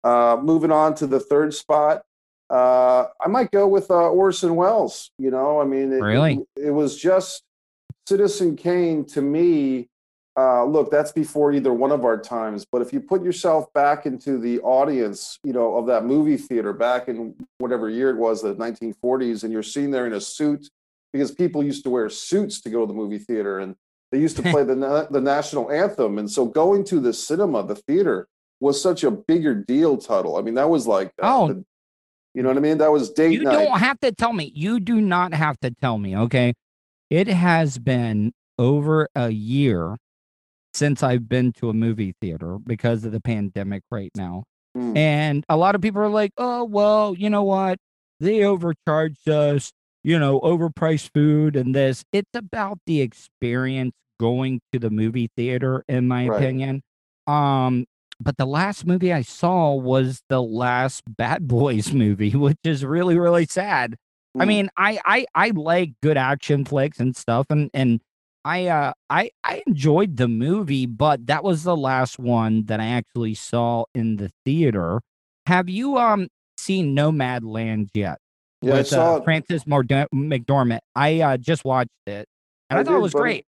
Uh, 0.03 0.37
moving 0.43 0.71
on 0.73 0.95
to 0.97 1.07
the 1.07 1.19
third 1.21 1.55
spot, 1.55 2.03
uh, 2.51 3.07
I 3.25 3.29
might 3.29 3.51
go 3.51 3.67
with 3.67 3.91
uh, 3.91 4.09
Orson 4.11 4.55
Welles. 4.57 5.11
You 5.19 5.31
know, 5.31 5.61
I 5.61 5.65
mean, 5.65 5.93
it, 5.93 6.03
Really? 6.03 6.35
it, 6.57 6.67
it 6.67 6.71
was 6.71 6.97
just 6.97 7.43
Citizen 8.07 8.57
Kane 8.57 9.05
to 9.07 9.23
me. 9.23 9.89
Uh, 10.37 10.65
look, 10.65 10.91
that's 10.91 11.13
before 11.13 11.53
either 11.53 11.73
one 11.73 11.93
of 11.93 12.05
our 12.05 12.19
times. 12.19 12.67
But 12.71 12.83
if 12.83 12.93
you 12.93 13.01
put 13.01 13.23
yourself 13.23 13.73
back 13.73 14.05
into 14.05 14.37
the 14.39 14.59
audience, 14.61 15.39
you 15.45 15.53
know, 15.53 15.77
of 15.77 15.87
that 15.87 16.05
movie 16.05 16.37
theater 16.37 16.73
back 16.73 17.07
in 17.09 17.35
whatever 17.59 17.89
year 17.89 18.11
it 18.11 18.17
was, 18.17 18.43
the 18.43 18.55
1940s, 18.57 19.45
and 19.45 19.53
you're 19.53 19.63
sitting 19.63 19.93
there 19.93 20.07
in 20.07 20.13
a 20.15 20.21
suit 20.21 20.69
because 21.13 21.31
people 21.31 21.63
used 21.63 21.85
to 21.85 21.91
wear 21.91 22.09
suits 22.11 22.61
to 22.63 22.71
go 22.71 22.81
to 22.81 22.87
the 22.87 22.93
movie 22.95 23.19
theater, 23.19 23.61
and 23.61 23.77
they 24.11 24.19
used 24.19 24.37
to 24.37 24.43
play 24.51 24.65
the 24.65 24.75
na- 24.75 25.05
the 25.05 25.21
national 25.21 25.71
anthem, 25.71 26.19
and 26.19 26.29
so 26.29 26.45
going 26.47 26.83
to 26.87 26.99
the 26.99 27.13
cinema, 27.13 27.63
the 27.65 27.77
theater, 27.77 28.27
was 28.61 28.81
such 28.83 29.05
a 29.05 29.13
bigger 29.13 29.55
deal. 29.55 29.97
Tuddle. 29.97 30.37
I 30.37 30.43
mean, 30.43 30.55
that 30.55 30.69
was 30.69 30.87
like, 30.89 31.13
uh, 31.23 31.43
Oh. 31.43 31.49
the- 31.49 31.65
you 32.37 32.43
know 32.43 32.49
what 32.49 32.57
I 32.57 32.61
mean? 32.61 32.79
That 32.79 32.91
was 32.91 33.11
date 33.11 33.35
You 33.35 33.45
night. 33.45 33.53
don't 33.65 33.79
have 33.79 34.01
to 34.01 34.11
tell 34.11 34.33
me. 34.33 34.51
You 34.57 34.81
do 34.81 35.01
not 35.01 35.33
have 35.33 35.61
to 35.61 35.71
tell 35.71 35.99
me, 35.99 36.17
okay? 36.17 36.55
It 37.09 37.29
has 37.29 37.79
been 37.79 38.33
over 38.59 39.09
a 39.15 39.31
year 39.31 39.97
since 40.75 41.03
I've 41.03 41.29
been 41.29 41.53
to 41.55 41.69
a 41.71 41.75
movie 41.75 42.15
theater 42.21 42.59
because 42.59 43.05
of 43.05 43.13
the 43.13 43.21
pandemic 43.21 43.83
right 43.91 44.11
now. 44.17 44.45
Mm. 44.77 44.97
And 44.97 45.45
a 45.49 45.57
lot 45.57 45.75
of 45.75 45.81
people 45.81 46.01
are 46.03 46.09
like, 46.09 46.33
oh, 46.37 46.65
well, 46.65 47.15
you 47.17 47.31
know 47.31 47.45
what? 47.45 47.79
They 48.21 48.45
overcharged 48.45 49.29
us, 49.29 49.73
you 50.03 50.19
know, 50.19 50.41
overpriced 50.41 51.11
food 51.15 51.57
and 51.57 51.75
this. 51.75 52.05
It's 52.13 52.31
about 52.35 52.79
the 52.87 53.01
experience 53.01 53.93
going 54.21 54.61
to 54.73 54.79
the 54.79 54.91
movie 54.91 55.31
theater, 55.37 55.85
in 55.89 56.09
my 56.09 56.27
Right. 56.27 56.37
opinion. 56.37 56.83
Um, 57.27 57.87
but 58.21 58.37
the 58.37 58.47
last 58.47 58.87
movie 58.87 59.13
I 59.13 59.23
saw 59.23 59.75
was 59.75 60.23
the 60.29 60.41
last 60.43 61.03
Bad 61.17 61.49
Boys 61.49 61.93
movie, 61.93 62.31
which 62.31 62.59
is 62.65 62.85
really, 62.85 63.19
really 63.19 63.47
sad. 63.47 63.97
I 64.39 64.45
Mm. 64.45 64.49
mean, 64.49 64.71
I, 64.77 65.01
I 65.05 65.27
I 65.35 65.51
like 65.51 65.93
good 66.03 66.17
action 66.17 66.65
flicks 66.65 66.99
and 66.99 67.15
stuff, 67.17 67.47
and 67.51 67.71
and 67.73 68.01
I 68.45 68.67
uh 68.67 68.93
I 69.09 69.31
I 69.43 69.63
enjoyed 69.67 70.17
the 70.17 70.29
movie, 70.29 70.87
but 70.87 71.27
that 71.27 71.43
was 71.43 71.63
the 71.63 71.77
last 71.77 72.19
one 72.19 72.67
that 72.67 72.81
I 72.81 72.87
actually 72.87 73.35
saw 73.35 73.85
in 73.95 74.17
the 74.17 74.31
theater. 74.45 75.01
Have 75.47 75.69
you 75.69 75.97
um 75.99 76.29
seen 76.59 76.95
Nomadland 76.95 77.89
yet? 77.95 78.19
Yeah, 78.61 78.75
I 78.75 78.77
with 78.79 78.89
saw 78.89 79.17
uh. 79.17 79.21
Frances 79.23 79.67
Mord- 79.67 79.89
McDormand. 79.89 80.81
I 80.95 81.21
uh, 81.21 81.37
just 81.37 81.65
watched 81.65 81.91
it, 82.07 82.27
and 82.71 82.79
I, 82.79 82.85
thought 82.85 82.93
did, 82.93 82.99
it 82.99 83.03
was 83.03 83.13
buddy. 83.13 83.23
great. 83.23 83.47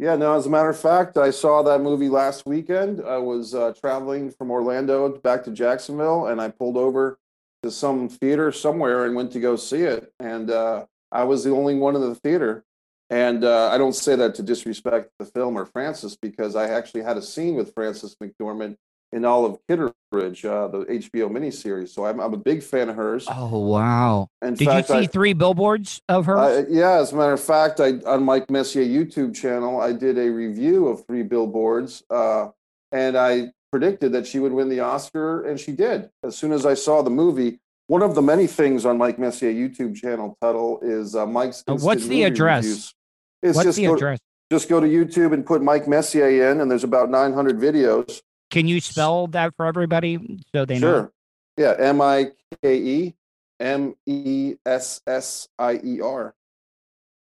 Yeah, 0.00 0.16
no, 0.16 0.34
as 0.34 0.46
a 0.46 0.50
matter 0.50 0.70
of 0.70 0.78
fact, 0.78 1.16
I 1.16 1.30
saw 1.30 1.62
that 1.62 1.80
movie 1.80 2.08
last 2.08 2.46
weekend. 2.46 3.00
I 3.04 3.16
was 3.18 3.54
uh, 3.54 3.72
traveling 3.80 4.30
from 4.30 4.50
Orlando 4.50 5.08
back 5.08 5.44
to 5.44 5.52
Jacksonville, 5.52 6.26
and 6.26 6.40
I 6.40 6.48
pulled 6.48 6.76
over 6.76 7.18
to 7.62 7.70
some 7.70 8.08
theater 8.08 8.50
somewhere 8.50 9.06
and 9.06 9.14
went 9.14 9.30
to 9.32 9.40
go 9.40 9.54
see 9.54 9.82
it. 9.82 10.12
And 10.18 10.50
uh, 10.50 10.86
I 11.12 11.22
was 11.22 11.44
the 11.44 11.52
only 11.52 11.76
one 11.76 11.94
in 11.94 12.02
the 12.02 12.14
theater. 12.16 12.64
And 13.10 13.44
uh, 13.44 13.68
I 13.70 13.78
don't 13.78 13.94
say 13.94 14.16
that 14.16 14.34
to 14.36 14.42
disrespect 14.42 15.10
the 15.18 15.26
film 15.26 15.56
or 15.58 15.66
Frances, 15.66 16.16
because 16.20 16.56
I 16.56 16.68
actually 16.68 17.02
had 17.02 17.16
a 17.16 17.22
scene 17.22 17.54
with 17.54 17.74
Frances 17.74 18.16
McDormand 18.22 18.76
in 19.12 19.24
Olive 19.24 19.58
Kitteridge, 19.68 20.44
uh, 20.44 20.66
the 20.68 20.78
HBO 20.86 21.30
miniseries. 21.30 21.90
So 21.90 22.06
I'm, 22.06 22.18
I'm 22.18 22.34
a 22.34 22.38
big 22.38 22.62
fan 22.62 22.88
of 22.88 22.96
hers. 22.96 23.26
Oh 23.30 23.58
wow! 23.60 24.28
In 24.42 24.54
Did 24.54 24.66
fact, 24.66 24.88
you 24.88 24.94
see 24.96 25.00
I- 25.02 25.06
three 25.06 25.34
billboards 25.34 26.00
of 26.08 26.26
hers? 26.26 26.38
uh, 26.38 26.64
yeah, 26.68 26.94
as 26.94 27.12
a 27.12 27.16
matter 27.16 27.34
of 27.34 27.40
fact, 27.40 27.78
I 27.78 27.98
on 28.06 28.24
Mike 28.24 28.50
Messier 28.50 28.82
YouTube 28.84 29.34
channel, 29.34 29.80
I 29.80 29.92
did 29.92 30.18
a 30.18 30.28
review 30.30 30.88
of 30.88 31.06
Three 31.06 31.22
Billboards, 31.22 32.02
uh, 32.10 32.48
and 32.90 33.16
I 33.16 33.52
predicted 33.70 34.12
that 34.12 34.26
she 34.26 34.38
would 34.40 34.52
win 34.52 34.68
the 34.68 34.80
Oscar, 34.80 35.44
and 35.44 35.60
she 35.60 35.72
did. 35.72 36.08
As 36.24 36.36
soon 36.36 36.52
as 36.52 36.64
I 36.66 36.74
saw 36.74 37.02
the 37.02 37.10
movie, 37.10 37.60
one 37.86 38.02
of 38.02 38.14
the 38.14 38.22
many 38.22 38.46
things 38.46 38.84
on 38.86 38.96
Mike 38.98 39.18
Messier 39.18 39.52
YouTube 39.52 39.94
channel, 39.96 40.36
Tuddle, 40.40 40.80
is 40.82 41.14
uh, 41.14 41.26
Mike's. 41.26 41.62
Uh, 41.66 41.74
what's 41.76 42.06
the 42.06 42.22
address? 42.24 42.64
reviews. 42.64 42.94
It's 43.42 43.56
What's 43.56 43.66
just 43.66 43.76
the 43.76 43.86
go, 43.86 43.94
address? 43.94 44.18
Just 44.50 44.68
go 44.68 44.80
to 44.80 44.86
YouTube 44.86 45.34
and 45.34 45.44
put 45.44 45.62
Mike 45.62 45.86
Messier 45.86 46.50
in, 46.50 46.60
and 46.60 46.70
there's 46.70 46.84
about 46.84 47.10
900 47.10 47.58
videos. 47.58 48.22
Can 48.50 48.66
you 48.68 48.80
spell 48.80 49.26
that 49.28 49.54
for 49.56 49.66
everybody 49.66 50.38
so 50.54 50.64
they 50.64 50.78
know? 50.78 50.92
Sure. 50.92 51.12
Yeah, 51.56 51.74
M 51.78 52.00
I 52.00 52.30
K 52.62 52.76
E 52.76 53.14
M 53.60 53.94
E 54.06 54.54
S 54.64 55.00
S 55.06 55.48
I 55.58 55.78
E 55.84 56.00
R. 56.00 56.34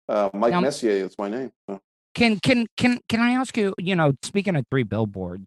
Uh, 0.07 0.29
Mike 0.33 0.51
Now- 0.51 0.61
Messier 0.61 0.91
is 1.05 1.15
my 1.17 1.29
name. 1.29 1.51
so. 1.69 1.79
Can 2.15 2.39
can 2.39 2.67
can 2.77 2.99
can 3.09 3.19
I 3.21 3.31
ask 3.31 3.57
you? 3.57 3.73
You 3.79 3.95
know, 3.95 4.13
speaking 4.21 4.55
of 4.55 4.65
three 4.69 4.83
billboards, 4.83 5.45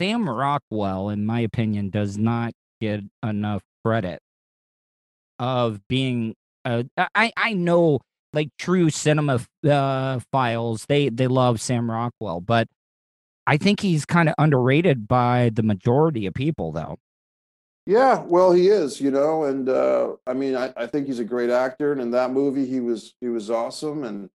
Sam 0.00 0.28
Rockwell, 0.28 1.08
in 1.10 1.26
my 1.26 1.40
opinion, 1.40 1.90
does 1.90 2.16
not 2.16 2.52
get 2.80 3.00
enough 3.24 3.62
credit 3.84 4.20
of 5.38 5.80
being. 5.88 6.34
Uh, 6.64 6.82
I 7.14 7.32
I 7.36 7.52
know 7.54 8.00
like 8.32 8.50
true 8.58 8.90
cinema 8.90 9.40
uh, 9.68 10.20
files. 10.32 10.84
They 10.88 11.08
they 11.08 11.26
love 11.28 11.60
Sam 11.60 11.90
Rockwell, 11.90 12.40
but 12.40 12.68
I 13.46 13.56
think 13.56 13.80
he's 13.80 14.04
kind 14.04 14.28
of 14.28 14.34
underrated 14.38 15.08
by 15.08 15.50
the 15.54 15.62
majority 15.62 16.26
of 16.26 16.34
people, 16.34 16.72
though. 16.72 16.98
Yeah, 17.86 18.20
well, 18.26 18.52
he 18.52 18.68
is, 18.68 19.00
you 19.00 19.10
know, 19.10 19.44
and 19.44 19.66
uh, 19.70 20.16
I 20.26 20.34
mean, 20.34 20.54
I, 20.54 20.72
I 20.76 20.86
think 20.86 21.06
he's 21.06 21.20
a 21.20 21.24
great 21.24 21.48
actor, 21.48 21.90
and 21.92 22.02
in 22.02 22.10
that 22.10 22.32
movie, 22.32 22.66
he 22.66 22.80
was 22.80 23.14
he 23.22 23.28
was 23.28 23.50
awesome. 23.50 24.04
And 24.04 24.28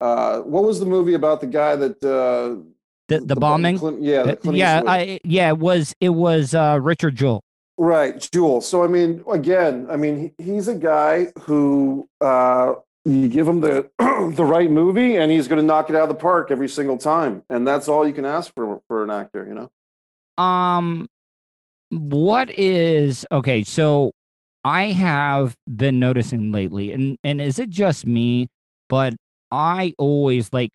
uh, 0.00 0.40
what 0.40 0.64
was 0.64 0.80
the 0.80 0.86
movie 0.86 1.12
about 1.14 1.42
the 1.42 1.46
guy 1.46 1.76
that 1.76 2.02
uh, 2.02 2.62
The 3.08 3.20
the, 3.20 3.36
bombing. 3.36 3.78
Clint, 3.78 4.00
yeah, 4.02 4.22
the 4.22 4.32
Uh, 4.32 4.36
Clint 4.36 4.56
yeah, 4.56 4.76
Eastwood. 4.78 4.90
I 4.90 5.20
yeah, 5.24 5.48
it 5.48 5.58
was 5.58 5.94
it 6.00 6.08
was 6.10 6.54
uh, 6.54 6.78
Richard 6.80 7.16
Jewell. 7.16 7.42
Right, 7.76 8.28
Jewell. 8.32 8.60
So 8.60 8.84
I 8.84 8.86
mean, 8.86 9.24
again, 9.30 9.86
I 9.90 9.96
mean, 9.96 10.32
he's 10.38 10.68
a 10.68 10.74
guy 10.74 11.32
who 11.40 12.08
uh, 12.20 12.74
you 13.04 13.28
give 13.28 13.48
him 13.48 13.60
the 13.60 13.90
the 14.36 14.44
right 14.44 14.70
movie, 14.70 15.16
and 15.16 15.30
he's 15.30 15.48
going 15.48 15.60
to 15.60 15.66
knock 15.66 15.90
it 15.90 15.96
out 15.96 16.04
of 16.04 16.08
the 16.08 16.14
park 16.14 16.50
every 16.50 16.68
single 16.68 16.96
time, 16.96 17.42
and 17.50 17.66
that's 17.66 17.88
all 17.88 18.06
you 18.06 18.14
can 18.14 18.24
ask 18.24 18.52
for 18.54 18.80
for 18.86 19.02
an 19.02 19.10
actor, 19.10 19.44
you 19.46 19.54
know. 19.54 20.42
Um, 20.42 21.08
what 21.90 22.50
is 22.50 23.26
okay? 23.30 23.64
So 23.64 24.12
I 24.64 24.86
have 24.86 25.56
been 25.66 25.98
noticing 25.98 26.52
lately, 26.52 26.92
and 26.92 27.18
and 27.24 27.40
is 27.40 27.58
it 27.58 27.70
just 27.70 28.06
me? 28.06 28.48
But 28.88 29.14
I 29.50 29.94
always 29.98 30.52
like, 30.52 30.70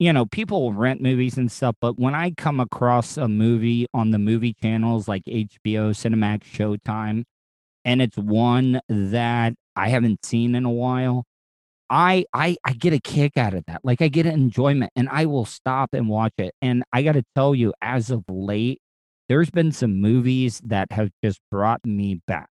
you 0.00 0.12
know, 0.14 0.24
people 0.26 0.72
rent 0.72 1.02
movies 1.02 1.36
and 1.36 1.52
stuff. 1.52 1.76
But 1.80 1.98
when 1.98 2.14
I 2.14 2.32
come 2.32 2.58
across 2.58 3.18
a 3.18 3.28
movie 3.28 3.86
on 3.94 4.10
the 4.10 4.18
movie 4.18 4.54
channels 4.54 5.06
like 5.06 5.22
HBO, 5.26 5.92
Cinemax, 5.92 6.44
Showtime, 6.44 7.24
and 7.84 8.02
it's 8.02 8.16
one 8.16 8.80
that 8.88 9.54
I 9.76 9.90
haven't 9.90 10.24
seen 10.24 10.54
in 10.54 10.64
a 10.64 10.70
while, 10.70 11.24
I 11.90 12.24
I 12.32 12.56
I 12.64 12.72
get 12.72 12.94
a 12.94 13.00
kick 13.00 13.36
out 13.36 13.54
of 13.54 13.64
that. 13.66 13.82
Like 13.84 14.00
I 14.02 14.08
get 14.08 14.26
an 14.26 14.32
enjoyment, 14.34 14.90
and 14.96 15.08
I 15.10 15.26
will 15.26 15.44
stop 15.44 15.90
and 15.92 16.08
watch 16.08 16.34
it. 16.38 16.54
And 16.62 16.82
I 16.92 17.02
got 17.02 17.12
to 17.12 17.24
tell 17.36 17.54
you, 17.54 17.74
as 17.82 18.10
of 18.10 18.24
late, 18.28 18.80
there's 19.28 19.50
been 19.50 19.72
some 19.72 20.00
movies 20.00 20.60
that 20.64 20.92
have 20.92 21.10
just 21.22 21.40
brought 21.50 21.84
me 21.84 22.20
back. 22.26 22.48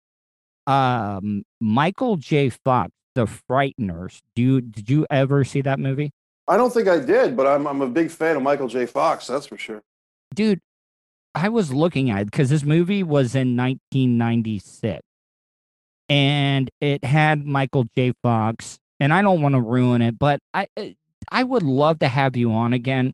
Um, 0.68 1.44
Michael 1.60 2.18
J. 2.18 2.50
Fox, 2.50 2.92
The 3.16 3.26
Frighteners. 3.26 4.20
Do 4.36 4.42
you 4.44 4.62
did 4.62 4.90
you 4.90 5.08
ever 5.10 5.44
see 5.44 5.62
that 5.62 5.80
movie, 5.80 6.12
I 6.50 6.58
don't 6.58 6.74
think 6.74 6.88
I 6.88 7.00
did, 7.00 7.38
but 7.38 7.48
I'm 7.48 7.66
I'm 7.68 7.82
a 7.82 7.88
big 7.88 8.10
fan 8.12 8.36
of 8.36 8.42
Michael 8.42 8.68
J. 8.68 8.86
Fox. 8.86 9.28
That's 9.28 9.46
for 9.46 9.58
sure. 9.58 9.82
dude? 10.34 10.60
I 11.36 11.48
was 11.50 11.72
looking 11.72 12.10
at 12.10 12.22
it 12.22 12.26
because 12.26 12.50
this 12.50 12.64
movie 12.64 13.04
was 13.04 13.36
in 13.36 13.56
1996, 13.56 15.00
and 16.10 16.70
it 16.82 17.04
had 17.04 17.46
Michael 17.46 17.86
J. 17.96 18.14
Fox. 18.24 18.80
And 19.00 19.14
I 19.14 19.22
don't 19.22 19.42
want 19.42 19.56
to 19.56 19.62
ruin 19.62 20.02
it, 20.02 20.20
but 20.20 20.40
I 20.54 20.68
uh, 20.76 20.88
I 21.32 21.44
would 21.44 21.64
love 21.64 22.00
to 22.00 22.08
have 22.08 22.36
you 22.36 22.52
on 22.52 22.74
again 22.74 23.14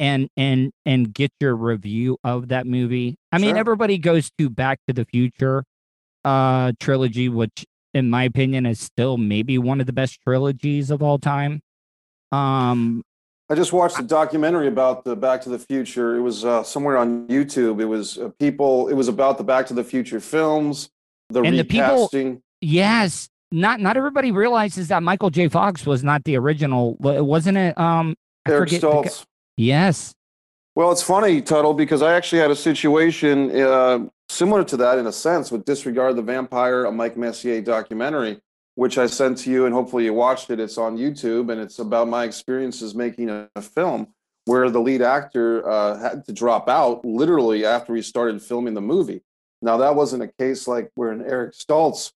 and 0.00 0.28
and 0.36 0.72
and 0.84 1.12
get 1.12 1.30
your 1.40 1.54
review 1.54 2.18
of 2.24 2.48
that 2.48 2.66
movie. 2.66 3.16
I 3.30 3.38
mean, 3.38 3.50
Sure. 3.50 3.58
everybody 3.58 3.98
goes 3.98 4.30
to 4.38 4.50
Back 4.50 4.80
to 4.88 4.94
the 4.94 5.04
Future 5.04 5.64
uh 6.24 6.72
trilogy, 6.80 7.28
which 7.28 7.64
in 7.92 8.10
my 8.10 8.24
opinion 8.24 8.66
is 8.66 8.80
still 8.80 9.16
maybe 9.18 9.56
one 9.58 9.80
of 9.80 9.86
the 9.86 9.92
best 9.92 10.18
trilogies 10.22 10.90
of 10.90 11.00
all 11.02 11.18
time. 11.18 11.60
Um 12.34 13.02
I 13.50 13.54
just 13.54 13.72
watched 13.74 13.98
a 13.98 14.02
documentary 14.02 14.68
about 14.68 15.04
the 15.04 15.14
Back 15.14 15.42
to 15.42 15.50
the 15.50 15.58
Future. 15.58 16.16
It 16.16 16.20
was 16.22 16.46
uh, 16.46 16.62
somewhere 16.62 16.96
on 16.96 17.28
YouTube. 17.28 17.80
It 17.80 17.84
was 17.84 18.16
uh, 18.18 18.30
people. 18.38 18.88
It 18.88 18.94
was 18.94 19.06
about 19.08 19.36
the 19.36 19.44
Back 19.44 19.66
to 19.66 19.74
the 19.74 19.84
Future 19.84 20.18
films, 20.18 20.88
the 21.28 21.42
And 21.42 21.58
the 21.58 21.64
people- 21.64 21.94
recasting. 22.08 22.42
yes, 22.62 23.28
not 23.52 23.80
not 23.80 23.96
everybody 23.98 24.32
realizes 24.32 24.88
that 24.88 25.02
Michael 25.02 25.28
J. 25.30 25.48
Fox 25.48 25.84
was 25.84 26.02
not 26.02 26.24
the 26.24 26.36
original, 26.36 26.96
wasn't 27.00 27.58
it? 27.58 27.76
Um 27.78 28.14
I 28.46 28.50
Eric 28.52 28.70
forget 28.70 28.82
Stoltz. 28.82 29.24
Yes. 29.56 30.14
Well, 30.74 30.90
it's 30.90 31.02
funny, 31.02 31.40
Tuddle, 31.40 31.74
because 31.74 32.02
I 32.02 32.14
actually 32.14 32.40
had 32.40 32.50
a 32.50 32.56
situation 32.56 33.36
uh, 33.60 34.06
similar 34.28 34.64
to 34.64 34.76
that 34.78 34.98
in 34.98 35.06
a 35.06 35.12
sense 35.12 35.52
with 35.52 35.64
Disregard 35.64 36.16
the 36.16 36.22
Vampire, 36.22 36.86
a 36.86 36.90
Mike 36.90 37.16
Messier 37.16 37.60
documentary, 37.60 38.40
which 38.74 38.98
I 38.98 39.06
sent 39.06 39.38
to 39.38 39.50
you, 39.50 39.66
and 39.66 39.74
hopefully 39.74 40.04
you 40.04 40.14
watched 40.14 40.50
it. 40.50 40.60
It's 40.60 40.78
on 40.78 40.96
YouTube, 40.96 41.50
and 41.50 41.60
it's 41.60 41.78
about 41.78 42.08
my 42.08 42.24
experiences 42.24 42.94
making 42.94 43.30
a, 43.30 43.48
a 43.56 43.62
film 43.62 44.08
where 44.46 44.68
the 44.70 44.80
lead 44.80 45.00
actor 45.00 45.66
uh, 45.68 45.98
had 45.98 46.24
to 46.26 46.32
drop 46.32 46.68
out 46.68 47.04
literally 47.04 47.64
after 47.64 47.94
he 47.94 48.02
started 48.02 48.42
filming 48.42 48.74
the 48.74 48.80
movie. 48.80 49.22
Now, 49.62 49.78
that 49.78 49.94
wasn't 49.94 50.22
a 50.22 50.28
case 50.38 50.68
like 50.68 50.90
where 50.94 51.12
in 51.12 51.22
Eric 51.22 51.54
Stoltz, 51.54 52.12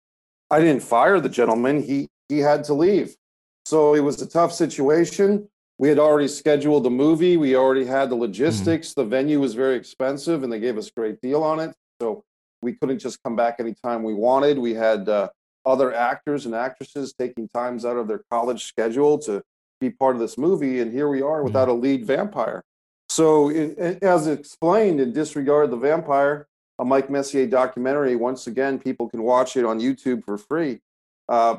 I 0.51 0.61
didn't 0.61 0.83
fire 0.83 1.21
the 1.21 1.29
gentleman, 1.29 1.83
he, 1.83 2.09
he 2.29 2.39
had 2.39 2.65
to 2.65 2.75
leave. 2.75 3.17
So 3.65 3.95
it 3.95 4.01
was 4.01 4.21
a 4.21 4.27
tough 4.27 4.53
situation 4.53 5.49
we 5.79 5.89
had 5.89 5.99
already 6.01 6.27
scheduled 6.27 6.85
the 6.85 6.91
movie. 6.91 7.37
We 7.37 7.55
already 7.55 7.85
had 7.85 8.11
the 8.11 8.17
logistics. 8.17 8.95
The 8.95 9.05
venue 9.05 9.41
was 9.41 9.55
very 9.55 9.77
expensive, 9.77 10.43
and 10.43 10.53
they 10.53 10.59
gave 10.59 10.77
us 10.77 10.89
a 10.89 10.93
great 10.93 11.21
deal 11.21 11.45
on 11.45 11.61
it. 11.61 11.73
So 12.03 12.25
we 12.63 12.73
couldn't 12.73 12.99
just 12.99 13.23
come 13.23 13.37
back 13.37 13.57
anytime 13.61 14.03
we 14.03 14.13
wanted. 14.13 14.59
We 14.59 14.75
had 14.75 15.09
uh, 15.09 15.29
other 15.67 15.93
actors 15.95 16.47
and 16.47 16.55
actresses 16.55 17.13
taking 17.13 17.49
times 17.55 17.85
out 17.85 17.97
of 17.97 18.09
their 18.09 18.23
college 18.31 18.65
schedule 18.65 19.19
to 19.21 19.43
be 19.81 19.91
part 19.91 20.17
of 20.17 20.21
this 20.21 20.37
movie, 20.39 20.81
and 20.81 20.93
here 20.93 21.09
we 21.09 21.23
are 21.23 21.43
without 21.43 21.69
a 21.69 21.73
lead 21.73 22.05
vampire. 22.05 22.63
So, 23.09 23.49
it, 23.51 23.79
it- 23.79 24.03
as 24.03 24.27
explained 24.27 25.01
in 25.01 25.13
Disregard 25.13 25.71
the 25.71 25.77
Vampire, 25.77 26.47
a 26.79 26.85
Mike 26.85 27.11
Messier 27.11 27.47
documentary, 27.47 28.17
once 28.17 28.47
again, 28.47 28.79
people 28.79 29.09
can 29.09 29.23
watch 29.23 29.57
it 29.57 29.65
on 29.65 29.81
YouTube 29.81 30.25
for 30.25 30.37
free. 30.39 30.81
Uh, 31.29 31.57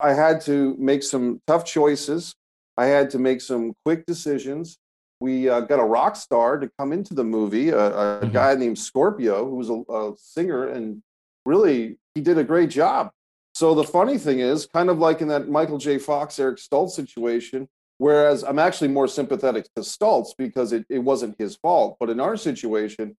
I 0.00 0.12
had 0.14 0.40
to 0.42 0.74
make 0.78 1.02
some 1.02 1.40
tough 1.46 1.64
choices. 1.64 2.34
I 2.76 2.86
had 2.86 3.10
to 3.10 3.18
make 3.18 3.40
some 3.40 3.74
quick 3.84 4.06
decisions. 4.06 4.78
We 5.20 5.48
uh, 5.48 5.60
got 5.62 5.80
a 5.80 5.84
rock 5.84 6.14
star 6.16 6.58
to 6.58 6.70
come 6.78 6.92
into 6.92 7.12
the 7.14 7.24
movie, 7.24 7.70
a, 7.70 8.20
a 8.20 8.26
guy 8.26 8.54
named 8.54 8.78
Scorpio, 8.78 9.44
who 9.44 9.56
was 9.56 9.68
a, 9.68 9.82
a 9.92 10.12
singer, 10.16 10.68
and 10.68 11.02
really 11.44 11.98
he 12.14 12.20
did 12.20 12.38
a 12.38 12.44
great 12.44 12.70
job. 12.70 13.10
So 13.54 13.74
the 13.74 13.84
funny 13.84 14.18
thing 14.18 14.40
is, 14.40 14.66
kind 14.66 14.88
of 14.88 14.98
like 14.98 15.20
in 15.20 15.28
that 15.28 15.48
Michael 15.48 15.78
J. 15.78 15.98
Fox, 15.98 16.38
Eric 16.38 16.58
Stoltz 16.58 16.90
situation, 16.90 17.68
whereas 17.98 18.44
I'm 18.44 18.58
actually 18.58 18.88
more 18.88 19.08
sympathetic 19.08 19.64
to 19.74 19.82
Stoltz 19.82 20.28
because 20.36 20.72
it, 20.72 20.86
it 20.88 21.00
wasn't 21.00 21.38
his 21.38 21.56
fault. 21.56 21.96
But 21.98 22.10
in 22.10 22.20
our 22.20 22.36
situation, 22.36 23.16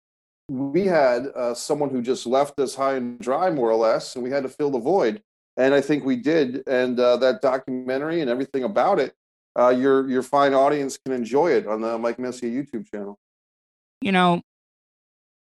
we 0.49 0.85
had 0.85 1.27
uh, 1.35 1.53
someone 1.53 1.89
who 1.89 2.01
just 2.01 2.25
left 2.25 2.59
us 2.59 2.75
high 2.75 2.95
and 2.95 3.19
dry, 3.19 3.49
more 3.49 3.69
or 3.69 3.75
less, 3.75 4.15
and 4.15 4.23
we 4.23 4.31
had 4.31 4.43
to 4.43 4.49
fill 4.49 4.71
the 4.71 4.79
void. 4.79 5.21
And 5.57 5.73
I 5.73 5.81
think 5.81 6.05
we 6.05 6.15
did. 6.15 6.63
And 6.67 6.99
uh, 6.99 7.17
that 7.17 7.41
documentary 7.41 8.21
and 8.21 8.29
everything 8.29 8.63
about 8.63 8.99
it, 8.99 9.13
uh, 9.57 9.69
your 9.69 10.09
your 10.09 10.23
fine 10.23 10.53
audience 10.53 10.97
can 10.97 11.13
enjoy 11.13 11.51
it 11.51 11.67
on 11.67 11.81
the 11.81 11.97
Mike 11.97 12.17
Messier 12.17 12.49
YouTube 12.49 12.89
channel. 12.89 13.19
you 14.01 14.11
know 14.11 14.41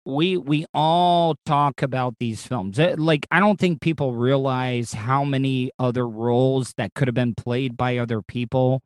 we 0.08 0.38
we 0.38 0.64
all 0.72 1.36
talk 1.44 1.82
about 1.82 2.14
these 2.18 2.46
films. 2.46 2.80
Uh, 2.80 2.94
like 2.96 3.26
i 3.30 3.38
don't 3.38 3.60
think 3.60 3.80
people 3.80 4.14
realize 4.14 4.94
how 4.94 5.22
many 5.22 5.70
other 5.78 6.08
roles 6.08 6.72
that 6.78 6.94
could 6.94 7.06
have 7.08 7.14
been 7.14 7.34
played 7.34 7.76
by 7.76 7.98
other 7.98 8.22
people. 8.22 8.80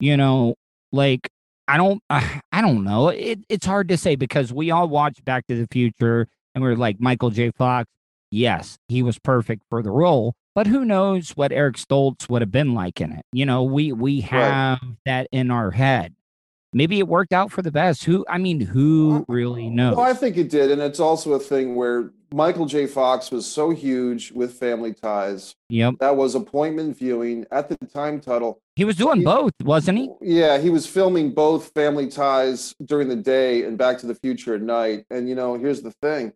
You 0.00 0.16
know 0.16 0.56
like 0.92 1.28
i 1.68 1.76
don't 1.76 2.02
i 2.10 2.60
don't 2.60 2.84
know. 2.84 3.08
It, 3.08 3.40
it's 3.48 3.66
hard 3.66 3.88
to 3.88 3.98
say 3.98 4.16
because 4.16 4.52
we 4.52 4.70
all 4.70 4.88
watch 4.88 5.22
back 5.24 5.46
to 5.48 5.56
the 5.56 5.68
future 5.70 6.26
and 6.54 6.64
we're 6.64 6.74
like 6.74 6.98
michael 7.00 7.30
j. 7.30 7.50
Fox 7.50 7.90
yes 8.30 8.78
he 8.88 9.02
was 9.02 9.18
perfect 9.18 9.62
for 9.70 9.82
the 9.82 9.90
role 9.90 10.34
but 10.54 10.66
who 10.66 10.84
knows 10.84 11.30
what 11.30 11.52
eric 11.52 11.76
stoltz 11.76 12.28
would 12.28 12.42
have 12.42 12.50
been 12.50 12.74
like 12.74 13.00
in 13.00 13.12
it. 13.12 13.26
You 13.30 13.44
know 13.44 13.62
we 13.62 13.92
we 13.92 14.22
have 14.22 14.80
that 15.04 15.28
in 15.32 15.50
our 15.50 15.70
head 15.70 16.14
maybe 16.72 16.98
it 16.98 17.08
worked 17.08 17.32
out 17.32 17.50
for 17.50 17.62
the 17.62 17.72
best. 17.72 18.04
Who 18.04 18.24
I 18.28 18.38
mean, 18.38 18.60
who 18.60 19.24
really 19.28 19.68
knows? 19.68 19.96
Well, 19.96 20.06
I 20.06 20.14
think 20.14 20.36
it 20.36 20.50
did, 20.50 20.70
and 20.70 20.80
it's 20.80 21.00
also 21.00 21.32
a 21.34 21.38
thing 21.38 21.74
where 21.74 22.10
Michael 22.32 22.66
J. 22.66 22.86
Fox 22.86 23.30
was 23.30 23.46
so 23.46 23.70
huge 23.70 24.32
with 24.32 24.54
Family 24.54 24.92
Ties. 24.92 25.54
Yep. 25.68 25.94
That 26.00 26.16
was 26.16 26.34
appointment 26.34 26.98
viewing 26.98 27.46
at 27.50 27.68
the 27.68 27.76
time. 27.86 28.20
Tuddle. 28.20 28.60
He 28.74 28.84
was 28.84 28.96
doing 28.96 29.22
both, 29.22 29.52
wasn't 29.62 29.98
he? 29.98 30.10
Yeah, 30.20 30.58
he 30.58 30.70
was 30.70 30.86
filming 30.86 31.32
both 31.32 31.72
Family 31.74 32.08
Ties 32.08 32.74
during 32.84 33.08
the 33.08 33.16
day 33.16 33.64
and 33.64 33.78
Back 33.78 33.98
to 33.98 34.06
the 34.06 34.14
Future 34.14 34.54
at 34.54 34.62
night. 34.62 35.04
And 35.10 35.28
you 35.28 35.34
know, 35.34 35.54
here's 35.54 35.82
the 35.82 35.92
thing: 36.02 36.32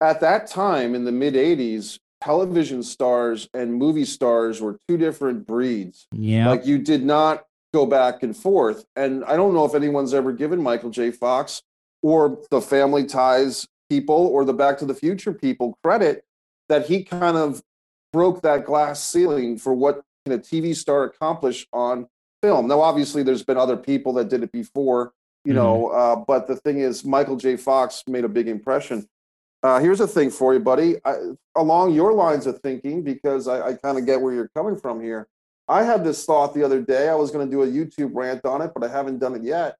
at 0.00 0.20
that 0.20 0.46
time 0.48 0.94
in 0.94 1.04
the 1.04 1.12
mid 1.12 1.34
'80s, 1.34 1.98
television 2.20 2.82
stars 2.82 3.48
and 3.54 3.74
movie 3.74 4.04
stars 4.04 4.60
were 4.60 4.78
two 4.88 4.96
different 4.96 5.46
breeds. 5.46 6.06
Yeah. 6.12 6.48
Like 6.48 6.66
you 6.66 6.78
did 6.78 7.04
not 7.04 7.44
go 7.72 7.86
back 7.86 8.22
and 8.22 8.36
forth. 8.36 8.84
And 8.96 9.24
I 9.24 9.36
don't 9.36 9.54
know 9.54 9.64
if 9.64 9.74
anyone's 9.74 10.14
ever 10.14 10.32
given 10.32 10.62
Michael 10.62 10.90
J. 10.90 11.10
Fox 11.10 11.62
or 12.02 12.38
the 12.50 12.60
Family 12.60 13.04
Ties 13.04 13.66
people 13.90 14.14
or 14.14 14.44
the 14.44 14.52
Back 14.52 14.78
to 14.78 14.86
the 14.86 14.94
Future 14.94 15.32
people 15.32 15.78
credit 15.82 16.24
that 16.68 16.86
he 16.86 17.02
kind 17.02 17.36
of 17.36 17.62
broke 18.12 18.42
that 18.42 18.64
glass 18.64 19.02
ceiling 19.02 19.58
for 19.58 19.74
what 19.74 20.02
can 20.24 20.34
a 20.34 20.38
TV 20.38 20.74
star 20.74 21.04
accomplish 21.04 21.66
on 21.72 22.06
film. 22.42 22.68
Now, 22.68 22.80
obviously, 22.80 23.22
there's 23.22 23.42
been 23.42 23.56
other 23.56 23.76
people 23.76 24.12
that 24.14 24.28
did 24.28 24.42
it 24.42 24.52
before, 24.52 25.12
you 25.44 25.54
know, 25.54 25.88
uh, 25.88 26.16
but 26.16 26.46
the 26.46 26.56
thing 26.56 26.78
is, 26.78 27.04
Michael 27.04 27.36
J. 27.36 27.56
Fox 27.56 28.04
made 28.06 28.24
a 28.24 28.28
big 28.28 28.48
impression. 28.48 29.08
Uh, 29.62 29.80
here's 29.80 30.00
a 30.00 30.06
thing 30.06 30.30
for 30.30 30.54
you, 30.54 30.60
buddy. 30.60 30.96
I, 31.04 31.16
along 31.56 31.94
your 31.94 32.12
lines 32.12 32.46
of 32.46 32.60
thinking, 32.60 33.02
because 33.02 33.48
I, 33.48 33.68
I 33.68 33.74
kind 33.74 33.98
of 33.98 34.06
get 34.06 34.20
where 34.20 34.32
you're 34.32 34.50
coming 34.54 34.76
from 34.76 35.00
here. 35.00 35.26
I 35.68 35.82
had 35.84 36.04
this 36.04 36.24
thought 36.24 36.54
the 36.54 36.62
other 36.64 36.80
day. 36.80 37.08
I 37.08 37.14
was 37.14 37.30
going 37.30 37.46
to 37.46 37.50
do 37.50 37.62
a 37.62 37.66
YouTube 37.66 38.10
rant 38.14 38.44
on 38.44 38.62
it, 38.62 38.72
but 38.74 38.82
I 38.84 38.88
haven't 38.88 39.18
done 39.18 39.34
it 39.34 39.42
yet. 39.42 39.76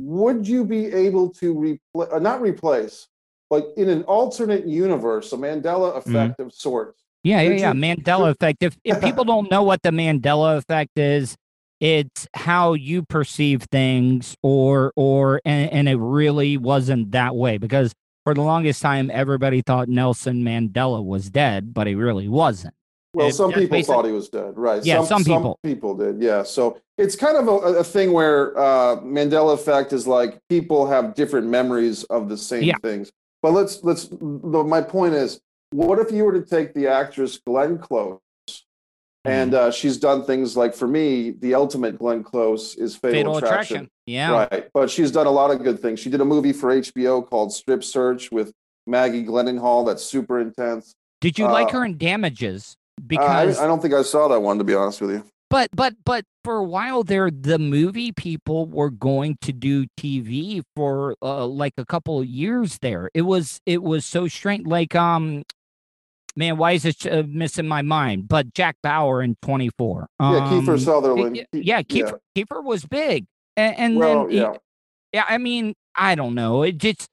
Would 0.00 0.46
you 0.46 0.64
be 0.64 0.86
able 0.86 1.30
to 1.34 1.54
replace, 1.58 2.08
uh, 2.12 2.18
not 2.18 2.40
replace, 2.40 3.06
but 3.50 3.68
in 3.76 3.88
an 3.88 4.02
alternate 4.04 4.66
universe, 4.66 5.32
a 5.32 5.36
Mandela 5.36 5.96
effect 5.96 6.40
of 6.40 6.52
sorts? 6.52 7.02
Yeah, 7.24 7.40
yeah, 7.42 7.50
yeah. 7.50 7.72
you- 7.72 7.80
Mandela 7.80 8.30
effect. 8.30 8.62
If 8.62 8.76
if 8.84 9.00
people 9.00 9.24
don't 9.24 9.50
know 9.50 9.62
what 9.62 9.82
the 9.82 9.90
Mandela 9.90 10.56
effect 10.56 10.98
is, 10.98 11.36
it's 11.80 12.26
how 12.34 12.74
you 12.74 13.02
perceive 13.04 13.62
things, 13.72 14.36
or 14.42 14.92
or 14.96 15.40
and, 15.44 15.70
and 15.72 15.88
it 15.88 15.96
really 15.96 16.56
wasn't 16.56 17.10
that 17.12 17.34
way 17.34 17.58
because 17.58 17.92
for 18.24 18.34
the 18.34 18.42
longest 18.42 18.82
time 18.82 19.10
everybody 19.12 19.62
thought 19.62 19.88
Nelson 19.88 20.44
Mandela 20.44 21.04
was 21.04 21.30
dead, 21.30 21.74
but 21.74 21.86
he 21.86 21.94
really 21.94 22.28
wasn't. 22.28 22.74
Well, 23.18 23.30
some 23.32 23.52
people 23.52 23.82
thought 23.82 24.04
he 24.04 24.12
was 24.12 24.28
dead, 24.28 24.52
right? 24.56 24.84
Yeah, 24.84 25.02
some 25.04 25.24
people. 25.24 25.58
Some 25.64 25.72
people 25.72 25.94
did, 25.94 26.22
yeah. 26.22 26.42
So 26.42 26.80
it's 26.96 27.16
kind 27.16 27.36
of 27.36 27.48
a, 27.48 27.78
a 27.78 27.84
thing 27.84 28.12
where 28.12 28.56
uh, 28.58 28.96
Mandela 29.00 29.54
effect 29.54 29.92
is 29.92 30.06
like 30.06 30.38
people 30.48 30.86
have 30.86 31.14
different 31.14 31.46
memories 31.48 32.04
of 32.04 32.28
the 32.28 32.36
same 32.36 32.62
Yeah. 32.62 32.76
things. 32.82 33.10
But 33.42 33.52
let's 33.52 33.82
let's. 33.84 34.08
The, 34.08 34.64
my 34.66 34.80
point 34.82 35.14
is, 35.14 35.40
what 35.70 35.98
if 35.98 36.10
you 36.10 36.24
were 36.24 36.32
to 36.40 36.42
take 36.44 36.74
the 36.74 36.86
actress 36.88 37.38
Glenn 37.46 37.78
Close, 37.78 38.18
and 39.24 39.52
Mm-hmm. 39.52 39.68
uh, 39.68 39.70
she's 39.70 39.98
done 39.98 40.24
things 40.24 40.56
like 40.56 40.74
for 40.74 40.86
me, 40.88 41.32
the 41.32 41.54
ultimate 41.54 41.98
Glenn 41.98 42.22
Close 42.22 42.74
is 42.76 42.96
Fatal, 42.96 43.18
Fatal 43.18 43.36
Attraction. 43.38 43.76
Attraction. 43.76 43.90
Yeah. 44.06 44.46
Right, 44.50 44.68
but 44.72 44.90
she's 44.90 45.10
done 45.10 45.26
a 45.26 45.30
lot 45.30 45.50
of 45.50 45.62
good 45.62 45.80
things. 45.80 46.00
She 46.00 46.08
did 46.08 46.20
a 46.20 46.24
movie 46.24 46.52
for 46.52 46.70
HBO 46.74 47.28
called 47.28 47.52
Strip 47.52 47.84
Search 47.84 48.30
with 48.32 48.52
Maggie 48.86 49.24
Gyllenhaal. 49.24 49.84
That's 49.86 50.02
super 50.04 50.40
intense. 50.40 50.94
Did 51.20 51.36
you 51.38 51.44
like 51.46 51.68
Uh, 51.74 51.78
her 51.80 51.84
in 51.84 51.98
Damages? 51.98 52.76
Uh, 52.98 53.04
Because 53.06 53.58
I, 53.58 53.64
I 53.64 53.66
don't 53.66 53.80
think 53.80 53.94
I 53.94 54.02
saw 54.02 54.28
that 54.28 54.40
one 54.40 54.58
to 54.58 54.64
be 54.64 54.74
honest 54.74 55.00
with 55.00 55.10
you. 55.10 55.24
But 55.50 55.70
but 55.74 55.94
but 56.04 56.24
for 56.44 56.56
a 56.56 56.62
while 56.64 57.02
there, 57.04 57.30
the 57.30 57.58
movie 57.58 58.12
people 58.12 58.66
were 58.66 58.90
going 58.90 59.38
to 59.40 59.52
do 59.52 59.86
TV 59.98 60.62
for 60.76 61.14
uh, 61.22 61.46
like 61.46 61.72
a 61.78 61.86
couple 61.86 62.20
of 62.20 62.26
years. 62.26 62.78
There, 62.82 63.08
it 63.14 63.22
was 63.22 63.58
it 63.64 63.82
was 63.82 64.04
so 64.04 64.28
strange. 64.28 64.66
Like 64.66 64.94
um, 64.94 65.44
man, 66.36 66.58
why 66.58 66.72
is 66.72 66.84
it 66.84 67.06
uh, 67.06 67.22
missing 67.26 67.66
my 67.66 67.80
mind? 67.80 68.28
But 68.28 68.52
Jack 68.52 68.76
Bauer 68.82 69.22
in 69.22 69.36
Twenty 69.40 69.70
Four. 69.78 70.08
Yeah, 70.20 70.26
Kiefer 70.50 70.68
Um, 70.68 70.78
Sutherland. 70.78 71.46
Yeah, 71.54 71.80
Kiefer, 71.80 72.18
Kiefer 72.36 72.62
was 72.62 72.84
big, 72.84 73.24
and, 73.56 73.76
and 73.78 73.96
Well, 73.96 74.22
then 74.24 74.30
he- 74.30 74.36
yeah. 74.38 74.52
yeah. 75.14 75.24
I 75.30 75.38
mean, 75.38 75.72
I 75.94 76.14
don't 76.14 76.34
know. 76.34 76.62
It 76.62 76.76
just. 76.76 77.08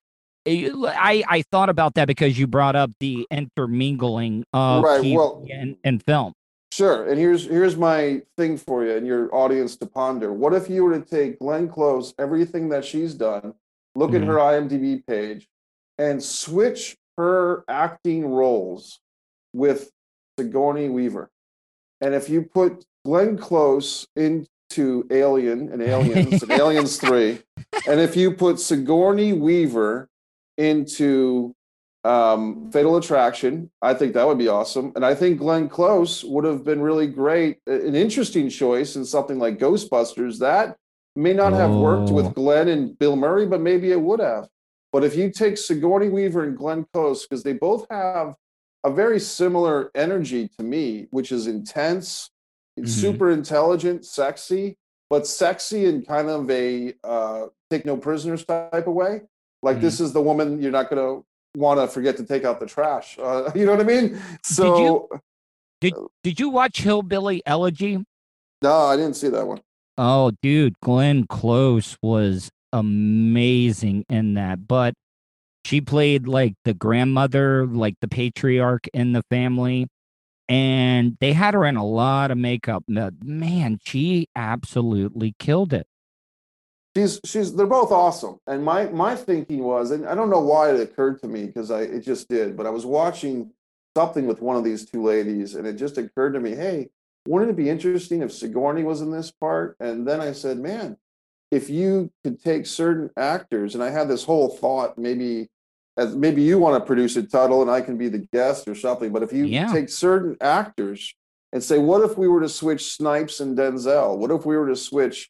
I, 0.48 1.24
I 1.28 1.42
thought 1.52 1.70
about 1.70 1.96
that 1.96 2.08
because 2.08 2.38
you 2.38 2.48
brought 2.48 2.76
up 2.76 2.92
the 3.00 3.28
intermingling 3.32 4.46
of 4.54 4.84
Right, 4.84 5.02
TV 5.02 5.16
well- 5.16 5.46
and, 5.52 5.78
and 5.84 6.04
film. 6.04 6.34
Sure. 6.72 7.08
And 7.10 7.18
here's 7.18 7.46
here's 7.46 7.78
my 7.78 8.22
thing 8.38 8.58
for 8.58 8.84
you 8.84 8.98
and 8.98 9.08
your 9.08 9.34
audience 9.34 9.78
to 9.78 9.86
ponder. 9.86 10.34
What 10.34 10.54
if 10.54 10.70
you 10.70 10.84
were 10.84 11.00
to 11.00 11.06
take 11.06 11.40
Glenn 11.40 11.70
Close, 11.70 12.14
everything 12.20 12.68
that 12.70 12.84
she's 12.84 13.14
done, 13.14 13.54
look 13.96 14.14
at 14.14 14.22
Mhm. 14.22 14.26
her 14.28 14.36
IMDb 14.36 15.06
page, 15.08 15.48
and 15.98 16.22
switch 16.22 16.98
her 17.18 17.64
acting 17.70 18.28
roles 18.28 19.00
with 19.54 19.90
Sigourney 20.38 20.90
Weaver? 20.90 21.30
And 22.02 22.14
if 22.14 22.28
you 22.30 22.42
put 22.42 22.84
Glenn 23.06 23.38
Close 23.38 24.06
into 24.18 25.08
Alien 25.12 25.72
and 25.72 25.82
Aliens 25.94 26.44
and 26.44 26.52
Aliens 26.52 26.98
3, 26.98 27.40
and 27.88 28.02
if 28.02 28.18
you 28.18 28.32
put 28.34 28.60
Sigourney 28.60 29.32
Weaver 29.32 30.10
into 30.58 31.54
um, 32.04 32.70
Fatal 32.72 32.98
Attraction. 32.98 33.72
I 33.82 33.94
think 33.96 34.14
that 34.14 34.28
would 34.28 34.38
be 34.38 34.48
awesome. 34.48 34.92
And 34.96 35.04
I 35.06 35.16
think 35.16 35.40
Glenn 35.40 35.68
Close 35.70 36.24
would 36.24 36.44
have 36.46 36.64
been 36.64 36.82
really 36.82 37.08
great, 37.08 37.58
an 37.66 37.96
interesting 37.96 38.48
choice 38.50 38.96
in 38.96 39.04
something 39.06 39.40
like 39.40 39.58
Ghostbusters. 39.58 40.38
That 40.40 40.78
may 41.16 41.34
not 41.34 41.54
have 41.54 41.72
worked 41.74 42.10
Oh. 42.12 42.14
with 42.14 42.36
Glenn 42.36 42.68
and 42.68 42.98
Bill 43.00 43.16
Murray, 43.16 43.46
but 43.48 43.62
maybe 43.62 43.92
it 43.92 44.00
would 44.00 44.20
have. 44.20 44.48
But 44.92 45.04
if 45.04 45.16
you 45.16 45.32
take 45.32 45.58
Sigourney 45.58 46.10
Weaver 46.10 46.44
and 46.44 46.56
Glenn 46.58 46.86
Close, 46.94 47.24
because 47.26 47.42
they 47.44 47.54
both 47.54 47.88
have 47.90 48.36
a 48.84 48.92
very 48.92 49.20
similar 49.20 49.90
energy 49.96 50.48
to 50.60 50.64
me, 50.64 51.08
which 51.10 51.32
is 51.32 51.48
intense, 51.48 52.30
Mhm. 52.80 52.88
super 52.88 53.32
intelligent, 53.32 54.06
sexy, 54.06 54.78
but 55.10 55.26
sexy 55.26 55.86
in 55.86 56.04
kind 56.04 56.30
of 56.30 56.50
a 56.52 56.94
uh, 57.04 57.48
take 57.72 57.86
no 57.86 57.98
prisoners 57.98 58.46
type 58.46 58.86
of 58.88 58.94
way. 58.94 59.22
Like 59.66 59.82
this 59.82 60.00
is 60.00 60.14
the 60.14 60.22
woman 60.22 60.62
you're 60.62 60.72
not 60.72 60.92
going 60.92 61.02
to 61.02 61.26
want 61.60 61.80
to 61.80 61.88
forget 61.88 62.16
to 62.18 62.24
take 62.24 62.44
out 62.46 62.60
the 62.60 62.68
trash. 62.68 63.18
Uh, 63.18 63.52
you 63.56 63.66
know 63.66 63.72
what 63.72 63.82
I 63.82 63.84
mean? 63.84 64.22
So 64.44 65.10
Did 65.82 65.96
Did 66.24 66.40
you 66.40 66.50
watch 66.50 66.82
Hillbilly 66.82 67.42
Elegy? 67.46 68.06
no, 68.62 68.78
I 68.78 68.96
didn't 68.96 69.16
see 69.16 69.30
that 69.30 69.46
one. 69.46 69.62
Oh, 69.98 70.32
dude, 70.42 70.80
Glenn 70.82 71.26
Close 71.26 71.98
was 72.02 72.52
amazing 72.72 74.06
in 74.08 74.36
that. 74.36 74.68
But 74.68 74.94
she 75.64 75.82
played 75.82 76.28
like 76.28 76.54
the 76.64 76.76
grandmother, 76.76 77.66
like 77.66 77.96
the 78.02 78.08
patriarch 78.08 78.88
in 78.94 79.14
the 79.14 79.24
family. 79.32 79.88
And 80.48 81.18
they 81.20 81.34
had 81.34 81.56
her 81.56 81.66
in 81.66 81.76
a 81.76 81.86
lot 81.86 82.30
of 82.30 82.38
makeup. 82.38 82.84
Man, 82.88 83.80
she 83.84 84.28
absolutely 84.36 85.34
killed 85.40 85.74
it. 85.74 85.88
She's 86.96 87.20
she's 87.26 87.54
they're 87.54 87.68
both 87.68 87.92
awesome. 87.92 88.38
And 88.48 88.64
my 88.64 88.86
my 88.88 89.16
thinking 89.16 89.64
was, 89.64 89.92
and 89.92 90.08
I 90.08 90.16
don't 90.16 90.30
know 90.30 90.40
why 90.40 90.72
it 90.72 90.80
occurred 90.80 91.22
to 91.22 91.28
me 91.28 91.46
because 91.46 91.72
I 91.72 91.82
it 91.82 92.02
just 92.02 92.30
did, 92.30 92.56
but 92.56 92.66
I 92.66 92.70
was 92.70 92.86
watching 92.86 93.52
something 93.98 94.28
with 94.28 94.42
one 94.42 94.56
of 94.56 94.64
these 94.64 94.86
two 94.86 95.04
ladies, 95.04 95.56
and 95.56 95.68
it 95.68 95.74
just 95.74 95.98
occurred 95.98 96.34
to 96.34 96.40
me, 96.40 96.56
hey, 96.56 96.90
wouldn't 97.28 97.52
it 97.52 97.58
be 97.58 97.70
interesting 97.70 98.22
if 98.22 98.32
Sigourney 98.32 98.84
was 98.84 99.02
in 99.02 99.12
this 99.12 99.32
part? 99.32 99.76
And 99.80 100.08
then 100.08 100.22
I 100.22 100.32
said, 100.32 100.58
man, 100.58 100.98
if 101.52 101.70
you 101.70 102.12
could 102.24 102.42
take 102.42 102.66
certain 102.66 103.10
actors, 103.18 103.74
and 103.76 103.84
I 103.84 103.90
had 103.90 104.08
this 104.08 104.24
whole 104.24 104.50
thought, 104.50 104.98
maybe 104.98 105.50
as 105.98 106.16
maybe 106.16 106.42
you 106.42 106.60
want 106.60 106.82
to 106.82 106.86
produce 106.86 107.16
a 107.16 107.24
title 107.24 107.62
and 107.62 107.72
I 107.72 107.82
can 107.82 107.98
be 107.98 108.10
the 108.10 108.28
guest 108.34 108.68
or 108.68 108.76
something, 108.76 109.12
but 109.12 109.24
if 109.24 109.32
you 109.34 109.46
Yeah. 109.46 109.72
take 109.72 109.90
certain 109.90 110.36
actors 110.42 111.14
and 111.54 111.64
say, 111.64 111.78
what 111.78 112.02
if 112.10 112.18
we 112.18 112.28
were 112.28 112.42
to 112.42 112.50
switch 112.50 112.92
Snipes 112.92 113.40
and 113.40 113.58
Denzel? 113.58 114.18
What 114.18 114.32
if 114.32 114.46
we 114.46 114.58
were 114.58 114.68
to 114.68 114.76
switch 114.76 115.30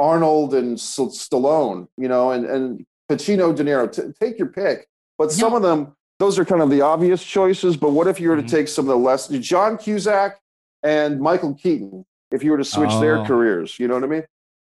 Arnold 0.00 0.54
and 0.54 0.74
S- 0.78 0.96
Stallone, 0.98 1.86
you 1.96 2.08
know, 2.08 2.32
and, 2.32 2.44
and 2.46 2.84
Pacino, 3.10 3.54
De 3.54 3.62
Niro, 3.62 3.90
T- 3.92 4.12
take 4.20 4.38
your 4.38 4.48
pick. 4.48 4.88
But 5.18 5.30
some 5.30 5.54
of 5.54 5.62
them, 5.62 5.94
those 6.18 6.38
are 6.38 6.44
kind 6.44 6.62
of 6.62 6.70
the 6.70 6.80
obvious 6.80 7.22
choices. 7.22 7.76
But 7.76 7.90
what 7.92 8.06
if 8.08 8.18
you 8.18 8.30
were 8.30 8.36
Mm-hmm. 8.36 8.46
to 8.46 8.56
take 8.56 8.68
some 8.68 8.86
of 8.86 8.88
the 8.88 8.96
less, 8.96 9.28
John 9.28 9.76
Cusack 9.78 10.38
and 10.82 11.20
Michael 11.20 11.54
Keaton, 11.54 12.04
if 12.30 12.42
you 12.42 12.50
were 12.50 12.58
to 12.58 12.64
switch 12.64 12.90
their 13.00 13.18
Oh. 13.18 13.24
careers, 13.26 13.78
you 13.78 13.86
know 13.86 13.94
what 13.94 14.04
I 14.04 14.08
mean? 14.08 14.24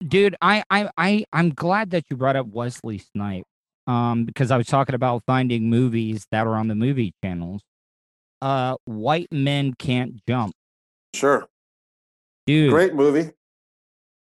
dude 0.08 0.36
i 0.44 0.64
i 0.70 0.88
i 0.96 1.26
i'm 1.34 1.50
glad 1.50 1.90
that 1.90 2.04
you 2.08 2.16
brought 2.16 2.36
up 2.36 2.46
wesley 2.46 3.00
snipe 3.00 3.44
um 3.88 4.26
because 4.26 4.52
i 4.52 4.58
was 4.58 4.68
talking 4.68 4.94
about 4.94 5.24
finding 5.26 5.72
movies 5.72 6.28
that 6.30 6.46
are 6.46 6.54
on 6.54 6.68
the 6.68 6.76
movie 6.76 7.16
channels 7.24 7.64
uh 8.44 8.76
white 8.86 9.28
men 9.32 9.74
can't 9.74 10.24
jump 10.30 10.54
Sure. 11.16 11.48
dude 12.46 12.70
Great 12.70 12.94
movie. 12.94 13.32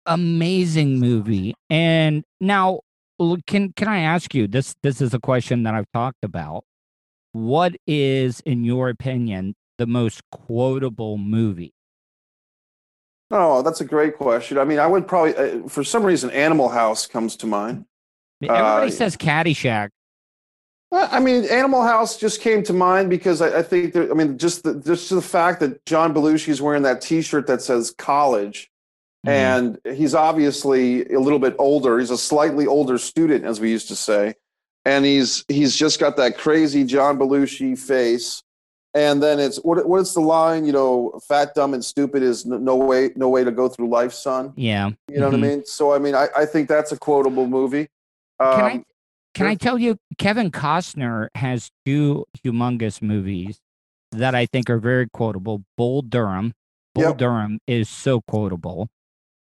Amazing 0.05 0.99
movie 0.99 1.53
and 1.69 2.23
now 2.39 2.79
can 3.47 3.71
can 3.73 3.87
i 3.87 3.99
ask 3.99 4.33
you 4.33 4.47
this 4.47 4.75
this 4.83 5.01
is 5.01 5.13
a 5.13 5.19
question 5.19 5.63
that 5.63 5.73
i've 5.73 5.91
talked 5.93 6.23
about 6.23 6.63
what 7.31 7.73
is 7.87 8.39
in 8.41 8.63
your 8.63 8.89
opinion 8.89 9.55
the 9.77 9.87
most 9.87 10.21
quotable 10.31 11.17
movie 11.17 11.71
Oh, 13.31 13.63
that's 13.63 13.81
a 13.81 13.85
great 13.85 14.17
question. 14.17 14.59
I 14.59 14.65
mean, 14.65 14.77
I 14.77 14.85
would 14.85 15.07
probably, 15.07 15.35
uh, 15.35 15.67
for 15.67 15.83
some 15.83 16.03
reason, 16.03 16.29
Animal 16.29 16.69
House 16.69 17.07
comes 17.07 17.35
to 17.37 17.47
mind. 17.47 17.85
everybody 18.43 18.87
Uh, 18.87 18.91
says 18.91 19.17
caddyshack 19.17 19.89
Well, 20.91 21.09
I 21.11 21.19
mean, 21.19 21.45
Animal 21.45 21.81
House 21.81 22.17
just 22.17 22.39
came 22.39 22.61
to 22.63 22.71
mind 22.73 23.09
because 23.09 23.41
I, 23.41 23.59
I 23.59 23.63
think 23.63 23.93
that, 23.93 24.11
I 24.11 24.13
mean, 24.13 24.37
just 24.37 24.63
the, 24.63 24.75
just 24.75 25.09
the 25.09 25.21
fact 25.23 25.59
that 25.61 25.83
John 25.87 26.13
Belushi 26.13 26.49
is 26.49 26.61
wearing 26.61 26.83
that 26.83 27.01
T-shirt 27.01 27.47
that 27.47 27.63
says 27.63 27.93
college, 27.97 28.69
and 29.27 29.79
he's 29.93 30.13
obviously 30.15 31.05
a 31.13 31.19
little 31.19 31.39
bit 31.39 31.55
older. 31.59 31.99
He's 31.99 32.11
a 32.11 32.17
slightly 32.17 32.67
older 32.67 32.97
student, 32.97 33.45
as 33.45 33.59
we 33.59 33.69
used 33.71 33.87
to 33.89 33.95
say, 33.95 34.35
and 34.85 35.05
he's 35.05 35.43
he's 35.47 35.75
just 35.75 35.99
got 35.99 36.17
that 36.17 36.37
crazy 36.37 36.83
John 36.83 37.17
Belushi 37.17 37.77
face, 37.77 38.41
and 38.93 39.21
then 39.21 39.39
it's 39.39 39.57
what 39.57 39.87
what's 39.87 40.13
the 40.13 40.21
line? 40.21 40.65
You 40.65 40.73
know, 40.73 41.19
fat, 41.27 41.55
dumb, 41.55 41.73
and 41.73 41.83
stupid 41.83 42.23
is 42.23 42.45
no 42.45 42.75
way 42.75 43.11
no 43.15 43.29
way 43.29 43.43
to 43.43 43.51
go 43.51 43.67
through 43.69 43.89
life, 43.89 44.13
son. 44.13 44.53
Yeah. 44.55 44.91
You 45.07 45.19
know 45.19 45.29
Mhm. 45.29 45.31
what 45.31 45.43
I 45.45 45.47
mean? 45.49 45.65
So 45.65 45.93
I 45.93 45.99
mean, 45.99 46.15
I, 46.15 46.27
I 46.37 46.45
think 46.45 46.69
that's 46.69 46.91
a 46.91 46.97
quotable 46.97 47.47
movie. 47.47 47.87
Can 48.39 48.65
I 48.65 48.71
Um, 48.73 48.85
can 49.33 49.47
I 49.47 49.55
tell 49.55 49.77
you, 49.77 49.97
Kevin 50.17 50.49
Costner 50.51 51.27
has 51.35 51.69
two 51.85 52.25
humongous 52.45 53.01
movies 53.01 53.59
that 54.13 54.33
I 54.33 54.45
think 54.45 54.69
are 54.69 54.77
very 54.79 55.09
quotable. 55.09 55.63
Bull 55.77 56.01
Durham. 56.01 56.53
Bull 56.93 57.03
Yep. 57.03 57.17
Durham 57.17 57.59
is 57.67 57.89
so 57.89 58.21
quotable. 58.21 58.87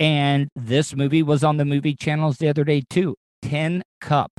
And 0.01 0.49
this 0.57 0.95
movie 0.95 1.23
was 1.23 1.45
on 1.45 1.57
the 1.57 1.65
movie 1.65 1.95
channels 1.95 2.39
the 2.39 2.49
other 2.49 2.65
day 2.65 2.83
too. 2.89 3.17
Tin 3.43 3.83
Cup. 4.01 4.33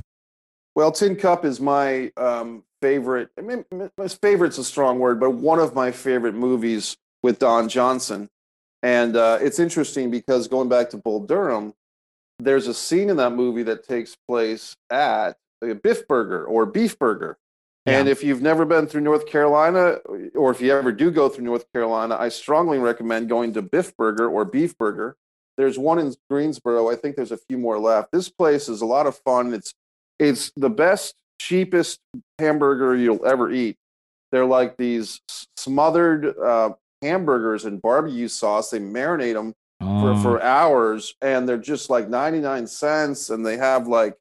Well, 0.74 0.92
Tin 0.92 1.16
Cup 1.16 1.44
is 1.44 1.60
my 1.60 2.12
um, 2.16 2.62
favorite. 2.82 3.30
I 3.38 3.40
mean, 3.40 3.64
my 3.96 4.08
favorite's 4.08 4.58
a 4.58 4.64
strong 4.64 4.98
word, 4.98 5.18
but 5.18 5.30
one 5.30 5.58
of 5.58 5.74
my 5.74 5.90
favorite 5.90 6.34
movies 6.34 6.96
with 7.22 7.38
Don 7.38 7.68
Johnson. 7.68 8.28
And 8.82 9.16
uh, 9.16 9.38
it's 9.40 9.58
interesting 9.58 10.10
because 10.10 10.48
going 10.48 10.68
back 10.68 10.90
to 10.90 10.98
Bull 10.98 11.20
Durham, 11.20 11.72
there's 12.38 12.66
a 12.66 12.74
scene 12.74 13.08
in 13.08 13.16
that 13.16 13.32
movie 13.32 13.62
that 13.62 13.88
takes 13.88 14.16
place 14.28 14.76
at 14.90 15.38
a 15.62 15.74
Biff 15.74 16.06
Burger 16.06 16.44
or 16.44 16.66
Beef 16.66 16.98
Burger. 16.98 17.38
And 17.86 18.08
if 18.08 18.24
you've 18.24 18.42
never 18.42 18.64
been 18.64 18.88
through 18.88 19.02
North 19.02 19.26
Carolina, 19.26 19.98
or 20.34 20.50
if 20.50 20.60
you 20.60 20.72
ever 20.72 20.90
do 20.90 21.08
go 21.12 21.28
through 21.28 21.44
North 21.44 21.72
Carolina, 21.72 22.16
I 22.18 22.30
strongly 22.30 22.78
recommend 22.78 23.28
going 23.28 23.54
to 23.54 23.62
Biff 23.62 23.96
Burger 23.96 24.28
or 24.28 24.44
Beef 24.44 24.76
Burger. 24.76 25.16
There's 25.56 25.78
one 25.78 25.98
in 25.98 26.14
Greensboro. 26.30 26.90
I 26.90 26.96
think 26.96 27.16
there's 27.16 27.32
a 27.32 27.38
few 27.48 27.58
more 27.58 27.78
left. 27.78 28.12
This 28.12 28.28
place 28.28 28.68
is 28.68 28.80
a 28.82 28.86
lot 28.86 29.06
of 29.06 29.16
fun. 29.24 29.54
It's 29.54 29.72
it's 30.18 30.50
the 30.56 30.70
best, 30.70 31.14
cheapest 31.40 31.98
hamburger 32.38 32.96
you'll 32.96 33.24
ever 33.26 33.50
eat. 33.50 33.76
They're 34.32 34.46
like 34.46 34.76
these 34.76 35.20
smothered 35.56 36.36
uh, 36.38 36.70
hamburgers 37.02 37.64
in 37.64 37.78
barbecue 37.78 38.28
sauce. 38.28 38.70
They 38.70 38.78
marinate 38.80 39.34
them 39.34 39.52
for, 39.80 40.10
Oh. 40.12 40.22
for 40.22 40.42
hours, 40.42 41.14
and 41.20 41.46
they're 41.48 41.58
just 41.58 41.90
like 41.90 42.08
99 42.08 42.66
cents. 42.66 43.28
And 43.30 43.44
they 43.44 43.56
have 43.58 43.86
like 43.86 44.14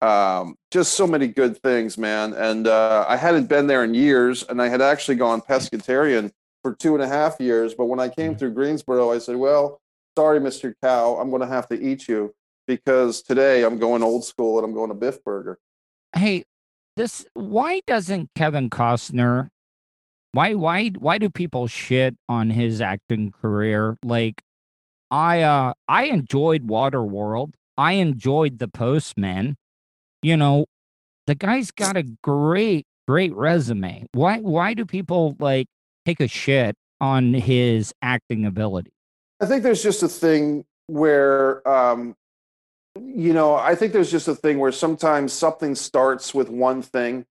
um, 0.00 0.56
just 0.72 0.94
so 0.94 1.06
many 1.06 1.26
good 1.28 1.60
things, 1.62 1.96
man. 1.98 2.32
And 2.34 2.66
uh, 2.66 3.04
I 3.08 3.16
hadn't 3.16 3.46
been 3.48 3.66
there 3.66 3.84
in 3.84 3.94
years, 3.94 4.42
and 4.48 4.60
I 4.62 4.68
had 4.68 4.80
actually 4.82 5.16
gone 5.16 5.40
pescatarian 5.40 6.30
for 6.62 6.74
two 6.74 6.94
and 6.94 7.02
a 7.02 7.08
half 7.08 7.40
years. 7.40 7.74
But 7.74 7.86
when 7.86 8.00
I 8.00 8.08
came 8.08 8.36
through 8.36 8.52
Greensboro, 8.54 9.12
I 9.12 9.18
said, 9.18 9.36
"Well, 9.36 9.80
sorry, 10.18 10.40
Mister 10.40 10.74
Cow, 10.82 11.16
I'm 11.16 11.30
going 11.30 11.42
to 11.42 11.46
have 11.46 11.68
to 11.68 11.80
eat 11.80 12.08
you 12.08 12.34
because 12.66 13.22
today 13.22 13.64
I'm 13.64 13.78
going 13.78 14.02
old 14.02 14.24
school 14.24 14.58
and 14.58 14.64
I'm 14.64 14.74
going 14.74 14.88
to 14.88 14.94
Biff 14.94 15.22
Burger." 15.22 15.58
Hey, 16.16 16.42
this 16.96 17.24
why 17.34 17.80
doesn't 17.86 18.30
Kevin 18.34 18.68
Costner 18.68 19.50
why 20.32 20.54
why 20.54 20.88
why 20.98 21.18
do 21.18 21.30
people 21.30 21.66
shit 21.66 22.16
on 22.28 22.50
his 22.50 22.80
acting 22.80 23.32
career? 23.32 23.96
Like 24.02 24.42
I 25.10 25.42
uh 25.42 25.74
I 25.86 26.04
enjoyed 26.04 26.66
Waterworld. 26.66 27.52
I 27.76 27.92
enjoyed 27.92 28.58
The 28.58 28.68
Postman. 28.68 29.56
You 30.22 30.36
know, 30.36 30.66
the 31.26 31.36
guy's 31.36 31.70
got 31.70 31.96
a 31.96 32.02
great 32.22 32.86
great 33.06 33.34
resume. 33.34 34.06
Why 34.12 34.38
why 34.38 34.74
do 34.74 34.84
people 34.84 35.36
like 35.38 35.68
take 36.04 36.20
a 36.20 36.28
shit 36.28 36.74
on 37.00 37.34
his 37.34 37.94
acting 38.02 38.44
ability? 38.44 38.92
I 39.40 39.46
think 39.46 39.62
there's 39.62 39.82
just 39.82 40.02
a 40.02 40.08
thing 40.08 40.64
where, 40.86 41.66
um, 41.68 42.16
you 42.96 43.32
know, 43.32 43.54
I 43.54 43.74
think 43.74 43.92
there's 43.92 44.10
just 44.10 44.28
a 44.28 44.34
thing 44.34 44.58
where 44.58 44.72
sometimes 44.72 45.32
something 45.32 45.74
starts 45.74 46.34
with 46.34 46.48
one 46.48 46.82
thing, 46.82 47.24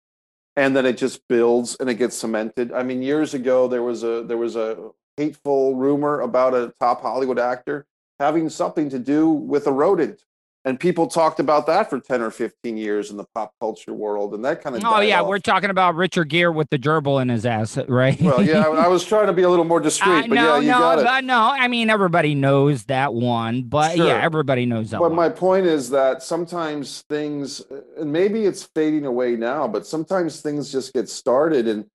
and 0.56 0.76
then 0.76 0.86
it 0.86 0.98
just 0.98 1.28
builds 1.28 1.76
and 1.80 1.90
it 1.90 1.96
gets 1.96 2.16
cemented. 2.16 2.72
I 2.72 2.84
mean, 2.84 3.02
years 3.02 3.34
ago 3.34 3.68
there 3.68 3.84
was 3.84 4.04
a 4.04 4.24
there 4.24 4.38
was 4.38 4.56
a 4.56 4.92
hateful 5.18 5.76
rumor 5.76 6.22
about 6.22 6.54
a 6.54 6.74
top 6.80 7.02
Hollywood 7.02 7.40
actor 7.40 7.86
having 8.20 8.50
something 8.50 8.90
to 8.90 9.00
do 9.00 9.30
with 9.30 9.68
a 9.68 9.72
rodent, 9.72 10.24
and 10.68 10.80
people 10.80 11.08
talked 11.08 11.40
about 11.40 11.66
that 11.68 11.90
for 11.90 12.00
ten 12.00 12.22
or 12.22 12.30
fifteen 12.30 12.76
years 12.78 13.10
in 13.10 13.18
the 13.18 13.24
pop 13.34 13.54
culture 13.60 13.94
world, 13.94 14.34
and 14.34 14.44
that 14.46 14.62
kind 14.62 14.76
of 14.76 14.84
Oh 14.86 15.00
yeah, 15.00 15.22
we're 15.22 15.40
talking 15.40 15.70
about 15.70 15.96
Richard 15.96 16.30
Gere 16.30 16.52
with 16.52 16.70
the 16.70 16.78
gerbil 16.78 17.22
in 17.22 17.30
his 17.30 17.46
ass, 17.46 17.78
right? 17.88 18.20
well, 18.22 18.44
yeah. 18.44 18.68
I, 18.68 18.86
I 18.86 18.88
was 18.88 19.06
trying 19.06 19.28
to 19.28 19.34
be 19.34 19.44
a 19.44 19.50
little 19.50 19.66
more 19.66 19.80
discreet, 19.80 20.26
Uh, 20.26 20.28
but 20.28 20.36
no, 20.36 20.56
yeah, 20.56 20.60
you 20.60 20.72
no, 20.72 20.80
got 21.04 21.20
it. 21.20 21.26
no. 21.26 21.40
I 21.40 21.68
mean, 21.68 21.90
everybody 21.90 22.36
knows 22.36 22.84
that 22.86 23.14
one, 23.14 23.64
but 23.64 23.96
Sure. 23.96 24.08
yeah, 24.08 24.22
everybody 24.22 24.66
knows 24.66 24.92
that 24.92 25.00
But 25.00 25.10
one. 25.12 25.16
my 25.16 25.30
point 25.30 25.66
is 25.66 25.90
that 25.92 26.22
sometimes 26.22 27.04
things, 27.10 27.64
and 27.98 28.12
maybe 28.12 28.46
it's 28.46 28.64
fading 28.76 29.06
away 29.06 29.36
now, 29.38 29.68
but 29.68 29.88
sometimes 29.88 30.42
things 30.42 30.72
just 30.72 30.94
get 30.94 31.08
started 31.10 31.68
and 31.68 31.86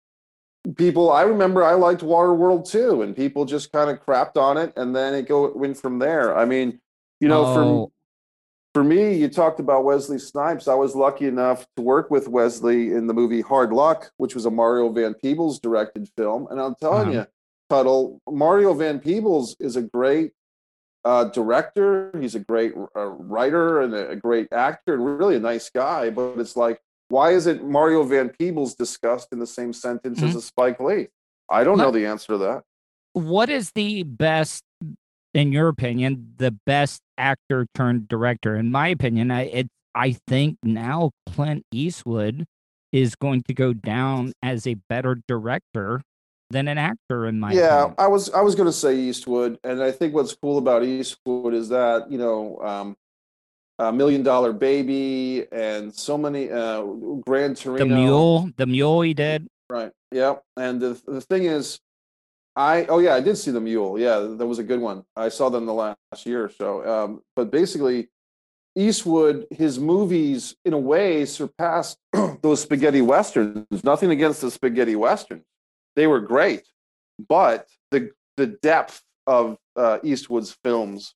people. 0.76 1.10
I 1.12 1.22
remember 1.22 1.64
I 1.64 1.74
liked 1.74 2.02
Waterworld 2.02 2.70
too, 2.70 3.02
and 3.02 3.14
people 3.16 3.44
just 3.44 3.72
kind 3.72 3.90
of 3.90 4.04
crapped 4.04 4.36
on 4.36 4.56
it, 4.56 4.72
and 4.76 4.94
then 4.94 5.14
it 5.14 5.28
go 5.28 5.52
went 5.54 5.76
from 5.76 5.98
there. 5.98 6.36
I 6.36 6.44
mean, 6.44 6.80
you 7.20 7.28
know, 7.28 7.44
Oh. 7.44 7.54
for 7.54 7.92
for 8.74 8.82
me, 8.84 9.14
you 9.14 9.28
talked 9.28 9.60
about 9.60 9.84
Wesley 9.84 10.18
Snipes. 10.18 10.66
I 10.68 10.74
was 10.74 10.94
lucky 10.94 11.26
enough 11.26 11.66
to 11.76 11.82
work 11.82 12.10
with 12.10 12.28
Wesley 12.28 12.92
in 12.92 13.06
the 13.06 13.14
movie 13.14 13.40
Hard 13.42 13.72
Luck, 13.72 14.10
which 14.16 14.34
was 14.34 14.46
a 14.46 14.50
Mario 14.50 14.88
Van 14.90 15.14
Peebles 15.14 15.60
directed 15.60 16.08
film, 16.16 16.46
and 16.50 16.60
I'm 16.60 16.74
telling 16.80 17.08
Uh-huh. 17.10 17.20
you, 17.20 17.26
Tuddle, 17.70 18.20
Mario 18.30 18.74
Van 18.74 18.98
Peebles 18.98 19.56
is 19.60 19.76
a 19.76 19.82
great 19.82 20.32
uh, 21.04 21.24
director. 21.24 22.10
He's 22.20 22.34
a 22.34 22.40
great 22.40 22.74
uh, 22.96 23.06
writer 23.06 23.80
and 23.80 23.94
a, 23.94 24.14
great 24.16 24.48
actor 24.52 24.94
and 24.94 25.18
really 25.18 25.36
a 25.36 25.40
nice 25.40 25.68
guy. 25.70 26.10
But 26.10 26.38
it's 26.38 26.54
like, 26.56 26.80
why 27.08 27.32
isn't 27.32 27.64
Mario 27.64 28.04
Van 28.04 28.28
Peebles 28.28 28.74
discussed 28.74 29.28
in 29.32 29.38
the 29.38 29.46
same 29.46 29.72
sentence 29.72 30.22
as 30.22 30.34
a 30.36 30.40
Spike 30.42 30.78
Lee? 30.80 31.08
I 31.50 31.64
don't 31.64 31.76
know 31.78 31.90
the 31.90 32.06
answer 32.06 32.28
to 32.34 32.38
that. 32.38 32.62
what 33.14 33.48
is 33.50 33.72
the 33.72 34.04
best, 34.04 34.62
in 35.34 35.50
your 35.52 35.68
opinion, 35.68 36.34
the 36.36 36.52
best 36.52 37.02
actor 37.22 37.66
turned 37.74 38.08
director? 38.08 38.56
In 38.56 38.70
my 38.70 38.88
opinion, 38.88 39.30
I 39.30 39.42
it 39.42 39.68
I 39.94 40.16
think 40.26 40.58
now 40.62 41.12
Clint 41.28 41.64
Eastwood 41.72 42.44
is 42.92 43.14
going 43.14 43.42
to 43.48 43.54
go 43.54 43.72
down 43.72 44.32
as 44.42 44.66
a 44.66 44.74
better 44.88 45.20
director 45.28 46.02
than 46.50 46.68
an 46.68 46.78
actor. 46.78 47.26
In 47.26 47.40
my 47.40 47.52
yeah, 47.52 47.84
opinion. 47.84 47.94
I 47.98 48.06
was 48.08 48.30
I 48.30 48.40
was 48.40 48.54
going 48.54 48.68
to 48.68 48.72
say 48.72 48.96
Eastwood, 48.96 49.58
and 49.64 49.82
I 49.82 49.92
think 49.92 50.14
what's 50.14 50.34
cool 50.34 50.58
about 50.58 50.84
Eastwood 50.84 51.54
is 51.54 51.68
that 51.70 52.10
you 52.10 52.18
know, 52.18 52.58
um, 52.60 52.96
a 53.78 53.92
Million 53.92 54.22
Dollar 54.22 54.52
Baby 54.52 55.46
and 55.52 55.94
so 55.94 56.18
many 56.18 56.50
uh, 56.50 56.82
Gran 57.26 57.54
Torino. 57.54 57.84
the 57.84 57.94
mule, 57.94 58.50
the 58.56 58.66
mule 58.66 59.02
he 59.02 59.14
did. 59.14 59.48
Right. 59.70 59.92
Yeah. 60.10 60.36
And 60.56 60.80
the 60.80 61.00
the 61.06 61.20
thing 61.20 61.44
is, 61.44 61.80
I 62.54 62.84
oh 62.86 62.98
yeah, 62.98 63.14
I 63.14 63.20
did 63.20 63.36
see 63.36 63.50
the 63.50 63.60
mule. 63.60 63.98
Yeah, 63.98 64.18
that 64.18 64.46
was 64.46 64.58
a 64.58 64.64
good 64.64 64.80
one. 64.80 65.04
I 65.16 65.28
saw 65.28 65.48
them 65.48 65.66
the 65.66 65.72
last 65.74 66.26
year 66.26 66.44
or 66.44 66.50
so. 66.50 66.86
Um, 66.86 67.22
but 67.34 67.50
basically, 67.50 68.08
Eastwood, 68.76 69.46
his 69.50 69.78
movies 69.78 70.56
in 70.64 70.72
a 70.72 70.78
way 70.78 71.24
surpassed 71.24 71.98
those 72.42 72.60
spaghetti 72.60 73.00
westerns. 73.00 73.84
Nothing 73.84 74.10
against 74.10 74.42
the 74.42 74.50
spaghetti 74.50 74.96
westerns; 74.96 75.44
they 75.96 76.06
were 76.06 76.20
great, 76.20 76.64
but 77.28 77.68
the 77.90 78.10
the 78.36 78.46
depth 78.46 79.02
of 79.26 79.56
uh, 79.76 79.98
Eastwood's 80.02 80.56
films 80.62 81.14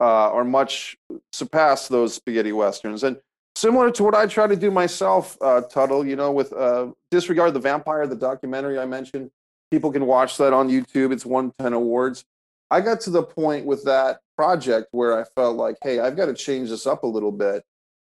uh, 0.00 0.30
are 0.32 0.44
much 0.44 0.96
surpass 1.32 1.88
those 1.88 2.14
spaghetti 2.14 2.52
westerns. 2.52 3.02
And 3.04 3.18
similar 3.54 3.90
to 3.90 4.02
what 4.02 4.14
I 4.14 4.26
try 4.26 4.46
to 4.46 4.56
do 4.56 4.70
myself, 4.70 5.36
uh, 5.40 5.62
Tuddle, 5.62 6.06
you 6.06 6.16
know, 6.16 6.32
with 6.32 6.52
uh, 6.52 6.88
Disregard 7.10 7.54
the 7.54 7.60
Vampire, 7.60 8.06
the 8.06 8.16
documentary 8.16 8.78
I 8.78 8.86
mentioned. 8.86 9.30
People 9.70 9.92
can 9.92 10.06
watch 10.06 10.36
that 10.38 10.52
on 10.52 10.68
YouTube. 10.68 11.12
It's 11.12 11.24
won 11.24 11.52
10 11.58 11.72
awards. 11.72 12.24
I 12.70 12.80
got 12.80 13.00
to 13.02 13.10
the 13.10 13.22
point 13.22 13.66
with 13.66 13.84
that 13.84 14.18
project 14.36 14.88
where 14.90 15.18
I 15.18 15.24
felt 15.36 15.56
like, 15.56 15.76
hey, 15.82 16.00
I've 16.00 16.16
got 16.16 16.26
to 16.26 16.34
change 16.34 16.70
this 16.70 16.86
up 16.86 17.04
a 17.04 17.06
little 17.06 17.32
bit. 17.32 17.62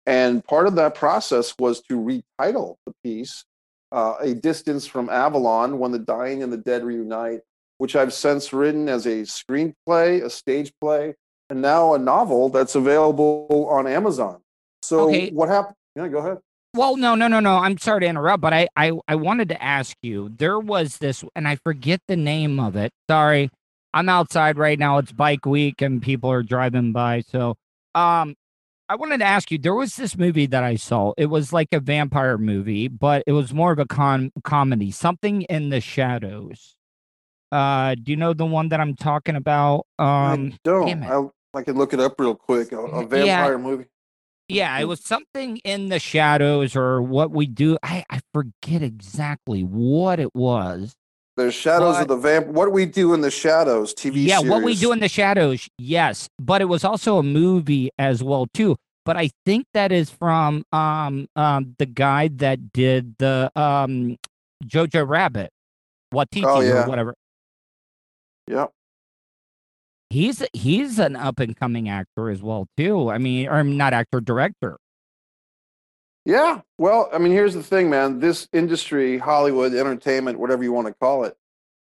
And 0.07 0.45
part 0.45 0.67
of 0.67 0.75
that 0.77 0.95
process 0.95 1.55
was 1.59 1.81
to 1.83 1.99
retitle 1.99 2.77
the 2.87 2.93
piece 3.03 3.45
uh, 3.93 4.17
A 4.21 4.35
Distance 4.35 4.87
from 4.87 5.09
Avalon 5.09 5.79
When 5.79 5.93
the 5.93 5.99
Dying 5.99 6.43
and 6.43 6.53
the 6.53 6.57
Dead 6.59 6.85
Reunite, 6.85 7.41
which 7.79 7.97
I've 7.97 8.12
since 8.12 8.53
written 8.53 8.89
as 8.89 9.07
a 9.07 9.23
screenplay, 9.23 10.23
a 10.23 10.29
stage 10.29 10.73
play, 10.81 11.15
and 11.49 11.62
now 11.62 11.95
a 11.95 11.99
novel 11.99 12.49
that's 12.49 12.75
available 12.75 13.69
on 13.71 13.87
Amazon. 13.87 14.41
So 14.83 15.09
Okay. 15.09 15.31
what 15.31 15.49
happened? 15.49 15.77
Yeah, 15.97 16.09
go 16.09 16.19
ahead. 16.19 16.39
Well, 16.75 16.97
no, 16.97 17.14
no, 17.14 17.29
no, 17.29 17.39
no. 17.39 17.59
I'm 17.59 17.79
sorry 17.79 18.01
to 18.01 18.07
interrupt, 18.07 18.41
but 18.41 18.53
I, 18.53 18.66
I, 18.75 18.91
I 19.07 19.14
wanted 19.14 19.49
to 19.51 19.62
ask 19.62 19.97
you. 20.03 20.29
There 20.37 20.59
was 20.59 20.99
this, 20.99 21.22
and 21.37 21.47
I 21.47 21.55
forget 21.55 22.01
the 22.09 22.16
name 22.16 22.59
of 22.59 22.75
it. 22.75 22.91
Sorry, 23.09 23.49
I'm 23.93 24.09
outside 24.09 24.59
right 24.59 24.77
now. 24.77 24.99
It's 24.99 25.12
bike 25.12 25.47
week, 25.47 25.81
and 25.81 26.03
people 26.03 26.33
are 26.33 26.43
driving 26.43 26.91
by. 26.91 27.22
So, 27.29 27.55
um, 27.95 28.35
I 28.89 28.97
wanted 28.97 29.18
to 29.18 29.25
ask 29.25 29.53
you. 29.53 29.59
There 29.59 29.75
was 29.75 29.95
this 29.95 30.18
movie 30.18 30.47
that 30.47 30.64
I 30.64 30.75
saw. 30.75 31.12
It 31.16 31.27
was 31.27 31.53
like 31.53 31.68
a 31.72 31.79
vampire 31.79 32.39
movie, 32.39 32.89
but 32.89 33.22
it 33.25 33.33
was 33.33 33.55
more 33.55 33.70
of 33.70 33.79
a 33.79 33.87
con 33.87 34.33
comedy. 34.43 34.91
Something 34.91 35.43
in 35.43 35.70
the 35.70 35.81
shadows. 35.81 36.75
Uh, 37.53 37.95
do 37.95 38.11
you 38.11 38.16
know 38.16 38.33
the 38.33 38.47
one 38.47 38.70
that 38.70 38.81
I'm 38.81 38.97
talking 38.97 39.37
about? 39.37 39.87
Um, 40.01 40.55
I 40.55 40.59
don't. 40.64 41.03
I'll, 41.05 41.33
I 41.55 41.62
can 41.62 41.77
look 41.77 41.93
it 41.93 42.01
up 42.01 42.18
real 42.18 42.35
quick. 42.35 42.72
A, 42.72 42.81
a 42.81 43.07
vampire 43.07 43.59
movie. 43.59 43.87
Yeah, 44.49 44.79
it 44.79 44.85
was 44.85 45.01
something 45.01 45.57
in 45.65 45.89
the 45.89 45.99
shadows 45.99 46.77
or 46.77 47.01
what 47.01 47.31
we 47.31 47.47
do. 47.47 47.79
I, 47.83 48.05
I 48.11 48.21
forget 48.35 48.83
exactly 48.83 49.63
what 49.63 50.21
it 50.21 50.35
was, 50.35 50.93
The 51.37 51.51
Shadows 51.51 51.95
But- 51.97 52.03
of 52.03 52.09
the 52.09 52.17
Vamp. 52.17 52.47
What 52.49 52.71
we 52.73 52.85
do 52.87 53.15
in 53.15 53.23
the 53.23 53.31
shadows 53.31 53.95
TV 53.95 54.27
yeah, 54.27 54.39
series. 54.39 54.51
what 54.51 54.63
we 54.63 54.75
do 54.75 54.93
in 54.93 55.01
the 55.01 55.09
shadows, 55.09 55.69
yes, 55.79 56.29
but 56.39 56.61
it 56.61 56.67
was 56.67 56.85
also 56.85 57.17
a 57.19 57.23
movie 57.23 57.91
as 57.99 58.23
well 58.23 58.47
too. 58.53 58.77
But 59.07 59.17
I 59.17 59.31
think 59.47 59.67
that 59.75 59.93
is 59.93 60.11
from 60.11 60.65
um 60.73 61.27
um 61.37 61.75
the 61.79 61.87
guy 61.87 62.29
that 62.37 62.73
did 62.73 63.17
the 63.19 63.51
um 63.57 64.17
Jojo 64.67 65.07
Rabbit, 65.09 65.51
Waititi 66.13 66.45
Oh, 66.47 66.61
yeah. 66.61 66.85
or 66.85 66.89
whatever. 66.89 67.15
Yep. 68.49 68.71
He's 70.15 70.45
he's 70.53 71.01
an 71.01 71.17
up 71.17 71.41
and 71.41 71.57
coming 71.57 71.89
actor 71.89 72.31
as 72.31 72.41
well 72.41 72.69
too. 72.77 73.11
I 73.11 73.19
mean, 73.19 73.49
or 73.49 73.65
not 73.65 73.93
actor, 73.93 74.21
director. 74.21 74.79
Yeah. 76.25 76.61
Well, 76.79 77.11
I 77.12 77.19
mean, 77.19 77.33
here's 77.33 77.55
the 77.55 77.65
thing, 77.65 77.91
man. 77.91 78.21
This 78.21 78.47
industry, 78.53 79.19
Hollywood, 79.19 79.75
entertainment, 79.75 80.39
whatever 80.39 80.62
you 80.62 80.73
want 80.73 80.87
to 80.87 80.95
call 80.95 81.25
it, 81.25 81.37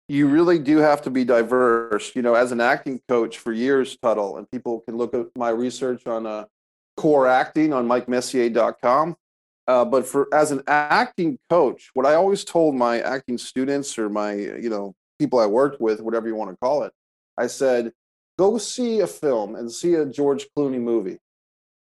you 0.09 0.27
really 0.27 0.59
do 0.59 0.79
have 0.79 1.03
to 1.03 1.11
be 1.11 1.25
diverse. 1.25 2.17
You 2.17 2.23
know, 2.23 2.35
as 2.35 2.51
an 2.51 2.61
acting 2.61 3.01
coach 3.09 3.39
for 3.39 3.53
years, 3.53 3.97
Tuddle, 4.03 4.39
and 4.39 4.51
people 4.51 4.81
can 4.81 4.97
look 4.97 5.15
at 5.15 5.27
my 5.37 5.51
research 5.51 6.05
on 6.09 6.27
uh, 6.27 6.47
core 6.97 7.29
acting 7.29 7.73
on 7.73 7.87
mikemessier.com. 7.87 9.15
Uh, 9.69 9.85
but 9.85 10.05
for 10.05 10.27
as 10.35 10.51
an 10.51 10.65
acting 10.67 11.39
coach, 11.49 11.91
what 11.95 12.07
I 12.07 12.15
always 12.15 12.43
told 12.43 12.75
my 12.75 12.99
acting 13.03 13.39
students 13.39 13.97
or 13.97 14.09
my, 14.09 14.33
you 14.33 14.69
know, 14.69 14.97
people 15.21 15.39
I 15.39 15.47
worked 15.47 15.81
with, 15.81 16.01
whatever 16.01 16.27
you 16.27 16.35
want 16.35 16.51
to 16.51 16.57
call 16.57 16.83
it, 16.83 16.93
I 17.39 17.47
said, 17.47 17.93
go 18.39 18.59
see 18.59 19.01
a 19.01 19.07
film 19.07 19.55
and 19.55 19.71
see 19.71 19.95
a 19.95 20.07
George 20.07 20.47
Clooney 20.57 20.81
movie 20.81 21.19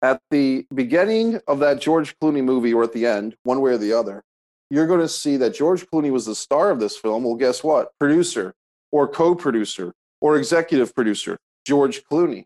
at 0.01 0.21
the 0.29 0.65
beginning 0.73 1.39
of 1.47 1.59
that 1.59 1.81
George 1.81 2.15
Clooney 2.19 2.43
movie 2.43 2.73
or 2.73 2.83
at 2.83 2.93
the 2.93 3.05
end, 3.05 3.35
one 3.43 3.61
way 3.61 3.71
or 3.71 3.77
the 3.77 3.93
other, 3.93 4.23
you're 4.69 4.87
going 4.87 4.99
to 4.99 5.07
see 5.07 5.37
that 5.37 5.55
George 5.55 5.85
Clooney 5.87 6.11
was 6.11 6.25
the 6.25 6.35
star 6.35 6.69
of 6.69 6.79
this 6.79 6.97
film. 6.97 7.23
Well, 7.23 7.35
guess 7.35 7.63
what? 7.63 7.89
Producer 7.99 8.53
or 8.91 9.07
co 9.07 9.33
producer 9.33 9.93
or 10.21 10.37
executive 10.37 10.93
producer, 10.93 11.37
George 11.65 12.03
Clooney. 12.03 12.45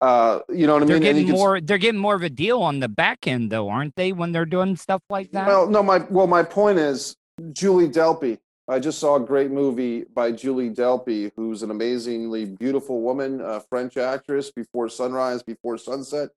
Uh, 0.00 0.40
you 0.50 0.66
know 0.66 0.74
what 0.74 0.82
I 0.82 0.86
They're 0.86 0.96
mean? 0.96 1.02
Getting 1.02 1.30
more. 1.30 1.60
They're 1.60 1.78
getting 1.78 2.00
more 2.00 2.14
of 2.14 2.22
a 2.22 2.28
deal 2.28 2.60
on 2.60 2.80
the 2.80 2.88
back 2.88 3.26
end, 3.26 3.50
though, 3.50 3.70
aren't 3.70 3.96
they? 3.96 4.12
When 4.12 4.32
they're 4.32 4.44
doing 4.44 4.76
stuff 4.76 5.02
like 5.08 5.30
that. 5.32 5.46
Well, 5.46 5.68
no, 5.68 5.82
my 5.82 5.98
well, 6.10 6.26
my 6.26 6.42
point 6.42 6.78
is 6.78 7.16
Julie 7.52 7.88
Delpy. 7.88 8.38
I 8.68 8.80
just 8.80 8.98
saw 8.98 9.14
a 9.16 9.20
great 9.20 9.52
movie 9.52 10.04
by 10.12 10.32
Julie 10.32 10.70
Delpy, 10.70 11.30
who's 11.36 11.62
an 11.62 11.70
amazingly 11.70 12.46
beautiful 12.46 13.00
woman, 13.00 13.40
a 13.40 13.60
French 13.60 13.96
actress. 13.96 14.50
Before 14.50 14.88
sunrise, 14.88 15.42
before 15.42 15.78
sunset. 15.78 16.30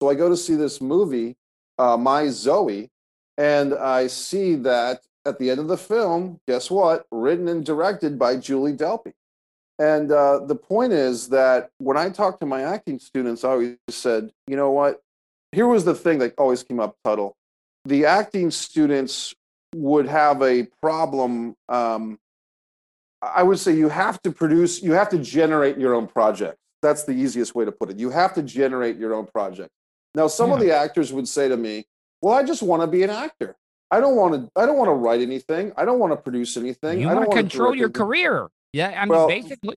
So 0.00 0.08
I 0.08 0.14
go 0.14 0.28
to 0.28 0.36
see 0.36 0.54
this 0.54 0.80
movie, 0.80 1.36
uh, 1.76 1.96
My 1.96 2.28
Zoe, 2.28 2.90
and 3.36 3.74
I 3.74 4.06
see 4.06 4.54
that 4.56 5.02
at 5.26 5.40
the 5.40 5.50
end 5.50 5.58
of 5.58 5.66
the 5.66 5.76
film, 5.76 6.40
guess 6.46 6.70
what? 6.70 7.06
Written 7.10 7.48
and 7.48 7.66
directed 7.66 8.18
by 8.18 8.36
Julie 8.36 8.76
Delpy. 8.76 9.12
And 9.80 10.12
uh, 10.12 10.40
the 10.44 10.56
point 10.56 10.92
is 10.92 11.28
that 11.28 11.70
when 11.78 11.96
I 11.96 12.10
talk 12.10 12.38
to 12.40 12.46
my 12.46 12.62
acting 12.62 12.98
students, 12.98 13.44
I 13.44 13.50
always 13.50 13.76
said, 13.88 14.30
you 14.46 14.56
know 14.56 14.70
what? 14.70 15.02
Here 15.52 15.66
was 15.66 15.84
the 15.84 15.94
thing 15.94 16.18
that 16.18 16.34
always 16.38 16.62
came 16.62 16.78
up, 16.78 16.96
Tuddle. 17.04 17.36
The 17.84 18.04
acting 18.06 18.50
students 18.50 19.34
would 19.74 20.06
have 20.06 20.42
a 20.42 20.64
problem. 20.80 21.54
Um, 21.68 22.18
I 23.20 23.42
would 23.42 23.58
say 23.58 23.74
you 23.74 23.88
have 23.88 24.20
to 24.22 24.30
produce, 24.30 24.82
you 24.82 24.92
have 24.92 25.08
to 25.10 25.18
generate 25.18 25.78
your 25.78 25.94
own 25.94 26.06
project. 26.06 26.56
That's 26.82 27.04
the 27.04 27.12
easiest 27.12 27.54
way 27.54 27.64
to 27.64 27.72
put 27.72 27.90
it. 27.90 27.98
You 27.98 28.10
have 28.10 28.34
to 28.34 28.42
generate 28.42 28.96
your 28.96 29.14
own 29.14 29.26
project. 29.26 29.70
Now, 30.14 30.28
some 30.28 30.52
of 30.52 30.60
the 30.60 30.72
actors 30.72 31.12
would 31.12 31.26
say 31.28 31.48
to 31.48 31.56
me, 31.56 31.84
"Well, 32.22 32.34
I 32.34 32.44
just 32.44 32.62
want 32.62 32.82
to 32.82 32.86
be 32.86 33.02
an 33.02 33.10
actor. 33.10 33.56
I 33.90 34.00
don't 34.00 34.16
want 34.16 34.34
to. 34.34 34.50
I 34.54 34.64
don't 34.64 34.76
want 34.76 34.88
to 34.88 34.94
write 34.94 35.20
anything. 35.20 35.72
I 35.76 35.84
don't 35.84 35.98
want 35.98 36.12
to 36.12 36.16
produce 36.16 36.56
anything. 36.56 37.00
you 37.00 37.08
I 37.08 37.14
don't 37.14 37.26
want 37.26 37.32
to 37.32 37.36
control 37.36 37.74
your 37.74 37.86
anything." 37.86 38.02
career. 38.06 38.48
Yeah, 38.72 38.94
I 38.96 39.04
mean, 39.04 39.08
Well, 39.08 39.28
basically. 39.28 39.74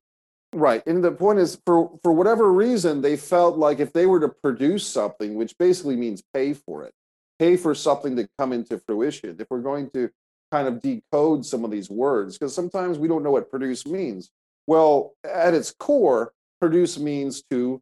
Right. 0.54 0.86
And 0.86 1.04
the 1.04 1.12
point 1.12 1.40
is 1.40 1.60
for 1.66 1.98
for 2.04 2.12
whatever 2.12 2.52
reason 2.52 3.02
they 3.02 3.18
felt 3.18 3.58
like 3.58 3.80
if 3.80 3.94
they 3.94 4.06
were 4.06 4.20
to 4.20 4.30
produce 4.30 4.86
something, 4.86 5.36
which 5.36 5.58
basically 5.58 5.96
means 5.96 6.22
pay 6.34 6.54
for 6.54 6.84
it, 6.84 6.94
pay 7.42 7.58
for 7.58 7.74
something 7.74 8.16
to 8.16 8.30
come 8.38 8.54
into 8.54 8.78
fruition. 8.78 9.36
If 9.40 9.48
we're 9.50 9.62
going 9.62 9.90
to 9.96 10.12
kind 10.52 10.68
of 10.68 10.80
decode 10.80 11.44
some 11.44 11.66
of 11.66 11.72
these 11.72 11.90
words 11.90 12.38
because 12.38 12.54
sometimes 12.54 13.00
we 13.00 13.08
don't 13.08 13.24
know 13.24 13.32
what 13.32 13.50
produce 13.50 13.88
means. 13.88 14.30
Well, 14.68 15.14
at 15.24 15.56
its 15.56 15.72
core, 15.72 16.34
produce 16.60 17.00
means 17.00 17.42
to 17.50 17.82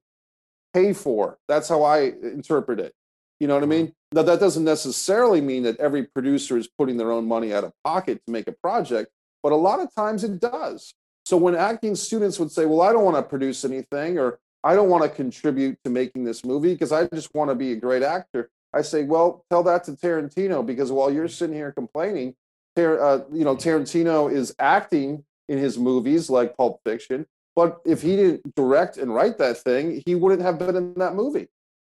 pay 0.74 0.93
for. 0.93 1.39
That's 1.49 1.68
how 1.68 1.84
I 1.84 2.14
interpret 2.24 2.80
it. 2.80 2.93
You 3.41 3.47
know 3.47 3.55
what 3.55 3.64
I 3.64 3.66
mm-hmm. 3.66 3.86
mean? 3.86 3.93
Now 4.14 4.22
that 4.22 4.39
doesn't 4.39 4.64
necessarily 4.64 5.41
mean 5.41 5.64
that 5.64 5.78
every 5.78 6.03
producer 6.05 6.57
is 6.57 6.70
putting 6.70 6.95
their 6.95 7.12
own 7.12 7.28
money 7.28 7.53
out 7.53 7.66
of 7.66 7.74
pocket 7.84 8.22
to 8.26 8.32
make 8.32 8.47
a 8.47 8.53
project, 8.53 9.12
but 9.43 9.51
a 9.51 9.57
lot 9.57 9.82
of 9.82 9.93
times 9.93 10.24
it 10.24 10.39
does. 10.39 10.93
So 11.26 11.36
when 11.36 11.55
acting 11.55 11.95
students 11.95 12.39
would 12.39 12.51
say, 12.51 12.66
"Well, 12.66 12.82
I 12.82 12.93
don't 12.93 13.03
want 13.03 13.18
to 13.18 13.24
produce 13.24 13.66
anything," 13.66 14.18
or 14.18 14.39
"I 14.64 14.74
don't 14.74 14.89
want 14.89 15.03
to 15.03 15.10
contribute 15.10 15.78
to 15.84 15.89
making 15.89 16.24
this 16.24 16.43
movie 16.43 16.74
because 16.74 16.91
I 16.91 17.07
just 17.07 17.36
want 17.36 17.51
to 17.51 17.55
be 17.55 17.74
a 17.74 17.76
great 17.76 18.01
actor," 18.01 18.49
I 18.74 18.82
say, 18.82 19.03
"Well, 19.03 19.45
tell 19.49 19.63
that 19.63 19.84
to 19.86 19.91
Tarantino 19.93 20.65
because 20.65 20.91
while 20.91 21.11
you're 21.11 21.28
sitting 21.28 21.55
here 21.55 21.72
complaining, 21.72 22.36
Tar- 22.76 22.99
uh, 23.01 23.22
you 23.32 23.43
know 23.43 23.55
Tarantino 23.55 24.32
is 24.32 24.55
acting 24.59 25.24
in 25.47 25.57
his 25.57 25.78
movies 25.78 26.30
like 26.30 26.55
Pulp 26.55 26.82
Fiction, 26.86 27.26
but 27.55 27.80
if 27.86 28.01
he 28.01 28.15
didn't 28.15 28.55
direct 28.55 28.97
and 28.97 29.13
write 29.13 29.38
that 29.39 29.57
thing, 29.57 30.03
he 30.05 30.15
wouldn't 30.15 30.41
have 30.41 30.59
been 30.59 30.76
in 30.76 30.93
that 30.95 31.15
movie." 31.15 31.47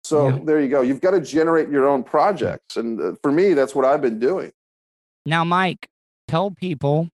So 0.03 0.28
Yeah. 0.28 0.39
there 0.43 0.61
you 0.61 0.69
go. 0.69 0.82
You've 0.82 1.01
got 1.01 1.11
to 1.11 1.21
generate 1.21 1.69
your 1.69 1.88
own 1.88 2.03
projects, 2.03 2.78
and 2.78 3.01
uh, 3.01 3.15
for 3.23 3.32
me, 3.32 3.53
that's 3.53 3.73
what 3.73 3.86
I've 3.86 4.01
been 4.01 4.19
doing. 4.19 4.51
Now, 5.26 5.43
Mike, 5.43 5.88
tell 6.28 6.51
people. 6.51 7.09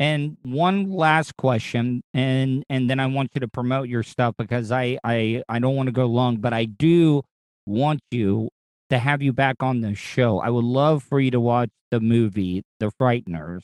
And 0.00 0.36
one 0.44 0.92
last 0.92 1.36
question, 1.36 2.02
and 2.14 2.64
and 2.70 2.88
then 2.88 3.00
I 3.00 3.06
want 3.06 3.32
you 3.34 3.40
to 3.40 3.48
promote 3.48 3.88
your 3.88 4.04
stuff 4.04 4.36
because 4.38 4.70
I 4.70 4.96
I 5.02 5.42
I 5.48 5.58
don't 5.58 5.74
want 5.74 5.88
to 5.88 5.92
go 5.92 6.06
long, 6.06 6.36
but 6.36 6.52
I 6.52 6.66
do 6.66 7.22
want 7.66 7.98
you 8.12 8.48
to 8.90 8.98
have 8.98 9.22
you 9.22 9.32
back 9.32 9.62
on 9.62 9.80
the 9.80 9.94
show. 9.94 10.40
I 10.40 10.50
would 10.50 10.64
love 10.64 11.02
for 11.02 11.20
you 11.20 11.30
to 11.32 11.40
watch 11.40 11.70
the 11.90 12.00
movie 12.00 12.62
The 12.80 12.90
Frighteners, 13.00 13.62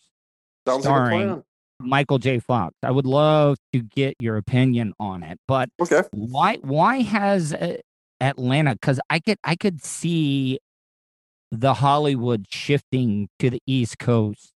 Sounds 0.66 0.84
like 0.84 0.84
starring 0.84 1.28
plan. 1.28 1.44
Michael 1.80 2.18
J. 2.18 2.38
Fox. 2.38 2.74
I 2.82 2.90
would 2.90 3.06
love 3.06 3.58
to 3.72 3.80
get 3.80 4.14
your 4.20 4.36
opinion 4.36 4.94
on 5.00 5.22
it, 5.22 5.38
but 5.48 5.68
Okay. 5.80 6.02
why 6.12 6.56
why 6.62 7.02
has 7.02 7.52
uh, 7.52 7.78
Atlanta? 8.20 8.72
Because 8.74 9.00
I 9.10 9.18
could 9.20 9.38
I 9.44 9.56
could 9.56 9.82
see 9.84 10.58
the 11.50 11.74
Hollywood 11.74 12.46
shifting 12.50 13.28
to 13.38 13.50
the 13.50 13.60
East 13.66 13.98
Coast. 13.98 14.52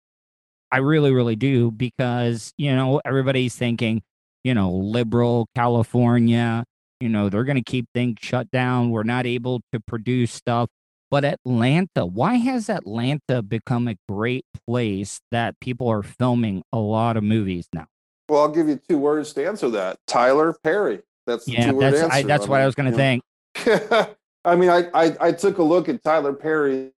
I 0.71 0.77
really 0.77 1.11
really 1.11 1.35
do 1.35 1.71
because 1.71 2.51
you 2.57 2.75
know 2.75 3.01
everybody's 3.05 3.55
thinking 3.55 4.01
you 4.43 4.53
know 4.53 4.71
liberal 4.71 5.47
California. 5.55 6.65
You 6.99 7.09
know 7.09 7.29
they're 7.29 7.43
going 7.43 7.57
to 7.57 7.63
keep 7.63 7.87
things 7.93 8.17
shut 8.21 8.49
down. 8.51 8.89
We're 8.89 9.03
not 9.03 9.25
able 9.25 9.61
to 9.71 9.79
produce 9.79 10.31
stuff. 10.31 10.69
But 11.11 11.23
Atlanta, 11.23 12.05
why 12.05 12.35
has 12.35 12.69
Atlanta 12.69 13.41
become 13.41 13.87
a 13.87 13.95
great 14.09 14.45
place 14.67 15.21
that 15.31 15.59
people 15.59 15.87
are 15.87 16.03
filming 16.03 16.63
a 16.73 16.79
lot 16.79 17.15
of 17.15 17.23
movies 17.23 17.67
now? 17.73 17.85
Well, 18.27 18.41
I'll 18.41 18.49
give 18.49 18.67
you 18.67 18.79
two 18.89 18.97
words 18.97 19.31
to 19.33 19.45
answer 19.45 19.69
that. 19.69 19.99
Tyler 20.07 20.55
Perry. 20.63 21.01
That's 21.27 21.45
the 21.45 21.53
Yeah, 21.53 21.67
two 21.67 21.75
word 21.75 21.93
that's 21.93 22.03
answer. 22.03 22.17
I, 22.17 22.23
that's 22.23 22.47
what 22.47 22.59
I 22.59 22.65
was 22.65 22.75
going 22.75 22.91
to 22.91 22.97
think. 22.97 23.23
I 24.45 24.55
mean, 24.55 24.69
I, 24.69 24.89
I 24.93 25.15
I 25.19 25.31
took 25.31 25.57
a 25.57 25.63
look 25.63 25.89
at 25.89 26.03
Tyler 26.03 26.33
Perry, 26.33 26.91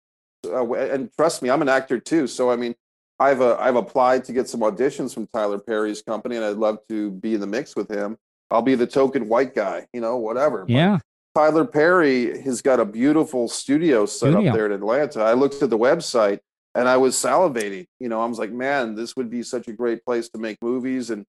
uh, 0.46 0.74
and 0.74 1.12
trust 1.14 1.42
me, 1.42 1.50
I'm 1.50 1.62
an 1.62 1.70
actor 1.70 2.00
too. 2.00 2.28
So 2.28 2.50
I 2.50 2.56
mean, 2.56 2.76
I've 3.20 3.42
uh, 3.42 3.58
I've 3.60 3.76
applied 3.76 4.26
to 4.26 4.34
get 4.34 4.50
some 4.50 4.62
auditions 4.62 5.14
from 5.14 5.28
Tyler 5.28 5.60
Perry's 5.60 6.02
company, 6.02 6.36
and 6.36 6.46
I'd 6.46 6.58
love 6.58 6.80
to 6.90 7.12
be 7.12 7.36
in 7.36 7.42
the 7.42 7.48
mix 7.48 7.76
with 7.76 7.90
him. 7.90 8.18
I'll 8.50 8.62
be 8.62 8.76
the 8.76 8.88
token 8.88 9.28
white 9.28 9.54
guy, 9.54 9.88
you 9.94 10.02
know, 10.02 10.18
whatever. 10.18 10.60
But 10.66 10.72
Yeah. 10.72 11.00
Tyler 11.36 11.66
Perry 11.66 12.42
has 12.42 12.62
got 12.62 12.80
a 12.80 12.86
beautiful 12.86 13.48
studio 13.48 14.06
set 14.06 14.32
Studio. 14.32 14.50
up 14.50 14.56
there 14.56 14.66
in 14.66 14.72
Atlanta. 14.72 15.22
I 15.22 15.34
looked 15.34 15.62
at 15.62 15.70
the 15.70 15.78
website 15.78 16.40
and 16.74 16.90
I 16.90 16.98
was 16.98 17.16
salivating. 17.16 17.86
You 18.00 18.10
know, 18.10 18.22
I 18.22 18.26
was 18.26 18.40
like, 18.40 18.52
man, 18.52 18.96
this 18.96 19.16
would 19.16 19.30
be 19.30 19.44
such 19.44 19.68
a 19.68 19.74
great 19.74 20.04
place 20.04 20.30
to 20.30 20.40
make 20.40 20.58
movies. 20.62 21.12
And 21.12 21.26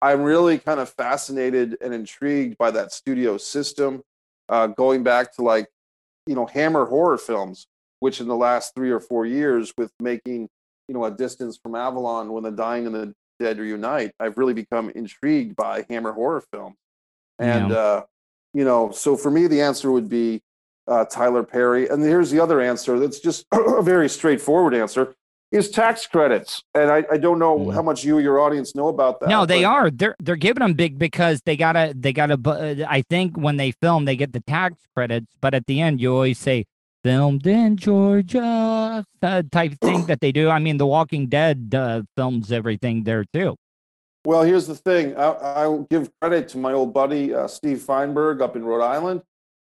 I'm 0.00 0.22
really 0.22 0.58
kind 0.58 0.80
of 0.80 0.88
fascinated 0.88 1.76
and 1.82 1.92
intrigued 1.92 2.56
by 2.56 2.70
that 2.70 2.92
studio 2.92 3.36
system, 3.36 4.02
uh, 4.48 4.68
going 4.68 5.02
back 5.02 5.34
to 5.36 5.42
like, 5.42 5.66
you 6.26 6.34
know, 6.34 6.46
Hammer 6.46 6.86
horror 6.86 7.18
films, 7.18 7.66
which 7.98 8.20
in 8.20 8.28
the 8.28 8.36
last 8.36 8.74
three 8.74 8.90
or 8.90 9.00
four 9.00 9.26
years, 9.26 9.74
with 9.76 9.92
making, 10.00 10.48
you 10.88 10.94
know, 10.94 11.04
a 11.04 11.10
distance 11.10 11.58
from 11.62 11.74
Avalon 11.74 12.32
when 12.32 12.44
the 12.44 12.50
dying 12.50 12.86
and 12.86 12.94
the 12.94 13.14
dead 13.40 13.58
reunite, 13.58 14.12
I've 14.20 14.38
really 14.38 14.54
become 14.54 14.90
intrigued 14.90 15.56
by 15.56 15.84
Hammer 15.88 16.12
horror 16.12 16.44
films. 16.52 16.76
And, 17.38 17.70
Yeah. 17.70 17.76
uh, 17.76 18.02
you 18.52 18.64
know, 18.64 18.90
so 18.90 19.16
for 19.16 19.30
me, 19.30 19.46
the 19.46 19.60
answer 19.62 19.90
would 19.90 20.08
be 20.08 20.42
uh, 20.86 21.04
Tyler 21.06 21.42
Perry. 21.42 21.88
And 21.88 22.02
here's 22.02 22.30
the 22.30 22.40
other 22.40 22.60
answer 22.60 22.98
that's 22.98 23.18
just 23.20 23.46
a 23.52 23.82
very 23.82 24.08
straightforward 24.08 24.74
answer 24.74 25.14
is 25.52 25.70
tax 25.70 26.06
credits. 26.06 26.62
And 26.74 26.90
I, 26.90 27.04
I 27.10 27.16
don't 27.16 27.38
know 27.38 27.70
how 27.70 27.82
much 27.82 28.04
you 28.04 28.18
or 28.18 28.20
your 28.20 28.38
audience 28.40 28.74
know 28.74 28.88
about 28.88 29.20
that. 29.20 29.28
No, 29.28 29.46
they 29.46 29.64
are. 29.64 29.90
They're 29.90 30.14
they're 30.20 30.36
giving 30.36 30.60
them 30.60 30.74
big 30.74 30.96
because 30.98 31.40
they 31.44 31.56
gotta 31.56 31.92
they 31.96 32.12
gotta. 32.12 32.38
uh, 32.44 32.86
I 32.88 33.02
think 33.02 33.36
when 33.36 33.56
they 33.56 33.72
film, 33.72 34.04
they 34.04 34.16
get 34.16 34.32
the 34.32 34.40
tax 34.40 34.76
credits, 34.94 35.32
but 35.40 35.54
at 35.54 35.66
the 35.66 35.80
end, 35.80 36.00
you 36.00 36.12
always 36.12 36.38
say 36.38 36.66
filmed 37.02 37.46
in 37.46 37.76
Georgia 37.76 39.04
uh, 39.22 39.42
type 39.50 39.74
thing 39.80 40.06
that 40.06 40.20
they 40.20 40.32
do. 40.32 40.48
I 40.48 40.58
mean, 40.58 40.76
The 40.76 40.86
Walking 40.86 41.26
Dead 41.26 41.74
uh, 41.74 42.02
films 42.16 42.52
everything 42.52 43.04
there 43.04 43.24
too. 43.32 43.56
Well, 44.24 44.42
here's 44.42 44.66
the 44.66 44.74
thing. 44.74 45.16
I, 45.16 45.30
I'll 45.30 45.82
give 45.84 46.10
credit 46.20 46.48
to 46.48 46.58
my 46.58 46.72
old 46.72 46.92
buddy 46.92 47.34
uh, 47.34 47.48
Steve 47.48 47.80
Feinberg 47.80 48.42
up 48.42 48.54
in 48.54 48.64
Rhode 48.64 48.84
Island. 48.84 49.22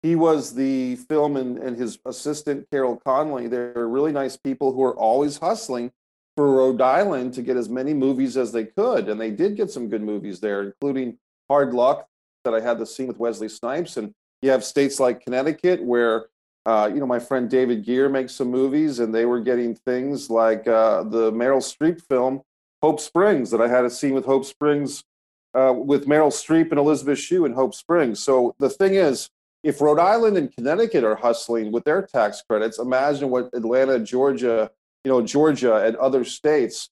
He 0.03 0.15
was 0.15 0.55
the 0.55 0.97
film 0.97 1.37
and, 1.37 1.59
and 1.59 1.77
his 1.77 1.99
assistant 2.07 2.67
Carol 2.71 2.97
Conley. 3.05 3.49
They're 3.49 3.89
really 3.89 4.13
nice 4.13 4.37
people 4.37 4.73
who 4.73 4.83
are 4.85 4.97
always 4.97 5.39
hustling 5.39 5.91
for 6.37 6.51
Rhode 6.53 6.81
Island 6.81 7.35
to 7.35 7.43
get 7.43 7.57
as 7.57 7.69
many 7.69 7.93
movies 7.93 8.37
as 8.37 8.53
they 8.53 8.65
could, 8.65 9.09
and 9.09 9.21
they 9.21 9.33
did 9.33 9.57
get 9.57 9.73
some 9.73 9.89
good 9.89 10.03
movies 10.03 10.39
there, 10.39 10.63
including 10.63 11.19
Hard 11.51 11.75
Luck 11.75 12.07
that 12.45 12.55
I 12.55 12.61
had 12.61 12.79
the 12.79 12.87
scene 12.87 13.09
with 13.09 13.19
Wesley 13.19 13.49
Snipes, 13.49 13.97
and 13.97 14.15
you 14.41 14.51
have 14.51 14.65
states 14.65 15.01
like 15.01 15.25
Connecticut 15.25 15.83
where 15.83 16.27
uh, 16.69 16.87
you 16.93 17.01
know 17.01 17.07
my 17.07 17.19
friend 17.19 17.49
David 17.49 17.83
Gear 17.83 18.11
makes 18.11 18.35
some 18.35 18.51
movies, 18.51 18.99
and 18.99 19.15
they 19.15 19.25
were 19.25 19.41
getting 19.41 19.75
things 19.75 20.29
like 20.29 20.69
uh, 20.69 21.03
the 21.03 21.33
Meryl 21.33 21.63
Streep 21.63 22.03
film 22.07 22.43
Hope 22.83 23.01
Springs 23.01 23.51
that 23.53 23.63
I 23.63 23.69
had 23.69 23.87
a 23.87 23.91
scene 23.91 24.13
with 24.13 24.27
Hope 24.27 24.45
Springs 24.45 25.03
uh, 25.55 25.73
with 25.75 26.07
Meryl 26.07 26.31
Streep 26.31 26.69
and 26.71 26.79
Elizabeth 26.79 27.19
Shue 27.19 27.47
in 27.47 27.55
Hope 27.55 27.75
Springs. 27.75 28.21
So 28.21 28.55
the 28.59 28.69
thing 28.69 28.97
is, 28.97 29.31
if 29.63 29.81
Rhode 29.81 29.99
Island 29.99 30.37
and 30.37 30.55
Connecticut 30.55 31.05
are 31.05 31.17
hustling 31.17 31.73
with 31.73 31.85
their 31.85 32.03
tax 32.03 32.43
credits, 32.47 32.79
imagine 32.79 33.31
what 33.31 33.49
Atlanta, 33.55 33.99
Georgia, 33.99 34.71
you 35.05 35.11
know, 35.11 35.23
Georgia 35.23 35.87
and 35.87 35.97
other 35.97 36.23
states. 36.23 36.91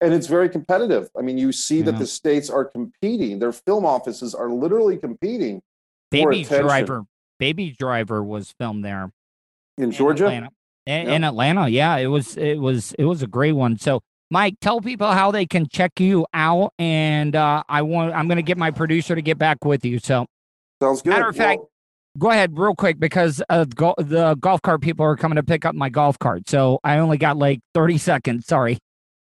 And 0.00 0.12
it's 0.12 0.26
very 0.26 0.48
competitive. 0.48 1.10
I 1.16 1.22
mean, 1.22 1.38
you 1.38 1.52
see 1.52 1.80
that 1.82 1.98
the 1.98 2.06
states 2.06 2.50
are 2.50 2.64
competing. 2.64 3.38
Their 3.38 3.52
film 3.52 3.86
offices 3.86 4.34
are 4.34 4.50
literally 4.50 4.98
competing 4.98 5.62
for 6.10 6.32
Baby. 6.32 6.44
Driver, 6.44 7.06
Baby 7.38 7.74
Driver 7.78 8.22
was 8.22 8.52
filmed 8.58 8.84
there 8.84 9.10
in 9.78 9.90
Georgia. 9.92 10.24
Atlanta. 10.26 10.48
In, 10.86 11.06
Yeah. 11.08 11.12
in 11.14 11.24
Atlanta, 11.24 11.68
yeah, 11.68 11.96
it 11.96 12.06
was 12.06 12.36
it 12.36 12.58
was 12.60 12.92
it 12.98 13.04
was 13.04 13.22
a 13.22 13.26
great 13.26 13.52
one. 13.52 13.76
So, 13.78 14.00
Mike, 14.30 14.54
tell 14.60 14.80
people 14.80 15.10
how 15.12 15.30
they 15.30 15.44
can 15.46 15.68
check 15.68 15.98
you 16.00 16.26
out, 16.32 16.72
and 16.78 17.34
uh, 17.36 17.62
I 17.68 17.82
want 17.82 18.14
I'm 18.14 18.28
going 18.28 18.36
to 18.36 18.42
get 18.42 18.56
my 18.56 18.70
producer 18.70 19.14
to 19.14 19.22
get 19.22 19.36
back 19.38 19.64
with 19.64 19.84
you. 19.84 19.98
So, 19.98 20.26
Sounds 20.82 21.02
good. 21.02 21.10
matter 21.10 21.28
of 21.28 21.36
fact, 21.36 21.58
Well, 21.60 21.70
go 22.18 22.30
ahead 22.30 22.56
real 22.56 22.74
quick 22.76 22.98
because 23.00 23.42
uh, 23.48 23.64
go- 23.64 23.94
the 23.98 24.36
golf 24.36 24.62
cart 24.62 24.80
people 24.80 25.04
are 25.04 25.16
coming 25.16 25.36
to 25.36 25.42
pick 25.42 25.64
up 25.64 25.74
my 25.74 25.88
golf 25.88 26.18
cart. 26.18 26.48
So 26.48 26.78
I 26.84 26.98
only 26.98 27.18
got 27.18 27.36
like 27.36 27.60
30 27.74 27.98
seconds. 27.98 28.46
Sorry. 28.46 28.78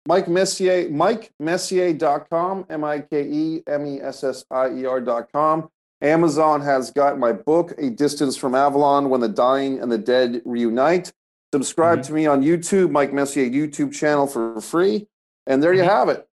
Mike 0.09 0.29
Messier, 0.29 0.89
Mike 0.91 1.33
MikeMessier.com, 1.43 2.67
M 2.71 2.85
I 2.85 3.01
K 3.01 3.23
E 3.23 3.63
M 3.67 3.87
E 3.87 4.01
S 4.01 4.23
S 4.25 4.45
I 4.51 4.69
E 4.71 4.87
R.com. 4.87 5.69
Amazon 6.03 6.61
has 6.61 6.91
got 6.91 7.19
my 7.19 7.33
book, 7.33 7.73
A 7.79 7.89
Distance 7.89 8.37
from 8.37 8.55
Avalon 8.55 9.09
When 9.09 9.21
the 9.21 9.29
Dying 9.29 9.81
and 9.81 9.91
the 9.91 9.99
Dead 9.99 10.43
Reunite. 10.45 11.13
Subscribe 11.55 12.01
mm-hmm. 12.01 12.07
to 12.09 12.13
me 12.13 12.27
on 12.27 12.43
YouTube, 12.43 12.91
Mike 12.91 13.13
Messier 13.13 13.49
YouTube 13.49 13.95
channel 13.95 14.27
for 14.27 14.61
free. 14.61 15.07
And 15.47 15.63
there 15.63 15.73
you 15.73 15.83
mm-hmm. 15.83 15.91
have 15.91 16.09
it. 16.11 16.29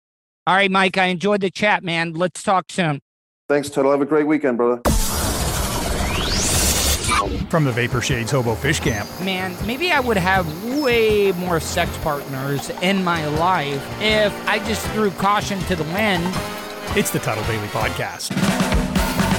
All 0.45 0.55
right, 0.55 0.69
Mike, 0.69 0.97
I 0.97 1.05
enjoyed 1.05 1.41
the 1.41 1.49
chat, 1.49 1.83
man. 1.83 2.13
Let's 2.13 2.43
talk 2.43 2.65
soon. 2.69 2.99
Thanks, 3.47 3.69
Tuddle. 3.69 3.91
Have 3.91 4.01
a 4.01 4.05
great 4.05 4.27
weekend, 4.27 4.57
brother. 4.57 4.81
From 7.49 7.63
the 7.63 7.71
Vapor 7.71 8.01
Shades 8.01 8.31
Hobo 8.31 8.55
Fish 8.55 8.81
Camp. 8.81 9.07
Man, 9.21 9.55
maybe 9.65 9.91
I 9.91 10.01
would 10.01 10.17
have 10.17 10.45
way 10.81 11.31
more 11.33 11.61
sex 11.61 11.95
partners 11.99 12.69
in 12.81 13.03
my 13.03 13.25
life 13.27 14.01
if 14.01 14.47
I 14.47 14.59
just 14.59 14.85
threw 14.87 15.11
caution 15.11 15.59
to 15.61 15.75
the 15.77 15.83
wind. 15.85 16.25
It's 16.97 17.11
the 17.11 17.19
Tuddle 17.19 17.45
Daily 17.45 17.67
Podcast. 17.67 18.92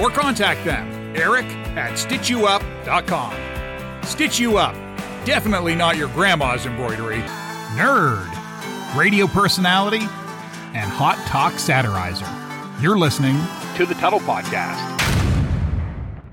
or 0.00 0.10
contact 0.10 0.64
them, 0.64 1.16
Eric 1.16 1.46
at 1.76 1.92
StitchYouUp.com. 1.92 3.34
Stitch 4.04 4.38
You 4.38 4.58
Up, 4.58 4.74
definitely 5.24 5.74
not 5.74 5.96
your 5.96 6.08
grandma's 6.08 6.66
embroidery. 6.66 7.20
Nerd, 7.76 8.28
radio 8.96 9.26
personality, 9.26 10.00
and 10.74 10.90
hot 10.90 11.16
talk 11.26 11.54
satirizer. 11.54 12.28
You're 12.82 12.98
listening 12.98 13.36
to 13.76 13.86
the 13.86 13.94
Tuddle 13.94 14.20
Podcast. 14.20 14.90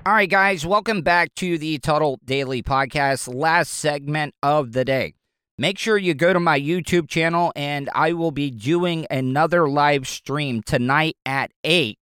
All 0.06 0.14
right, 0.14 0.28
guys, 0.28 0.66
welcome 0.66 1.02
back 1.02 1.34
to 1.36 1.58
the 1.58 1.78
Tuddle 1.78 2.18
Daily 2.24 2.62
Podcast, 2.62 3.32
last 3.32 3.70
segment 3.70 4.34
of 4.42 4.72
the 4.72 4.84
day. 4.84 5.14
Make 5.58 5.78
sure 5.78 5.98
you 5.98 6.14
go 6.14 6.32
to 6.32 6.40
my 6.40 6.58
YouTube 6.58 7.06
channel, 7.08 7.52
and 7.54 7.90
I 7.94 8.14
will 8.14 8.30
be 8.30 8.50
doing 8.50 9.06
another 9.10 9.68
live 9.68 10.08
stream 10.08 10.62
tonight 10.62 11.16
at 11.26 11.52
8 11.64 11.98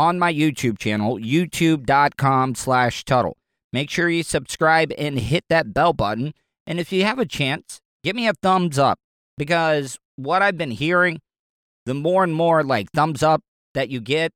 on 0.00 0.18
my 0.18 0.32
YouTube 0.32 0.78
channel, 0.78 1.18
youtube.com 1.18 2.54
slash 2.54 3.04
Tuddle. 3.04 3.36
Make 3.70 3.90
sure 3.90 4.08
you 4.08 4.22
subscribe 4.22 4.92
and 4.96 5.18
hit 5.18 5.44
that 5.50 5.74
bell 5.74 5.92
button. 5.92 6.32
And 6.66 6.80
if 6.80 6.90
you 6.90 7.04
have 7.04 7.18
a 7.18 7.26
chance, 7.26 7.82
give 8.02 8.16
me 8.16 8.26
a 8.26 8.32
thumbs 8.32 8.78
up 8.78 8.98
because 9.36 9.98
what 10.16 10.40
I've 10.40 10.56
been 10.56 10.70
hearing, 10.70 11.20
the 11.84 11.92
more 11.92 12.24
and 12.24 12.34
more 12.34 12.64
like 12.64 12.90
thumbs 12.92 13.22
up 13.22 13.42
that 13.74 13.90
you 13.90 14.00
get, 14.00 14.32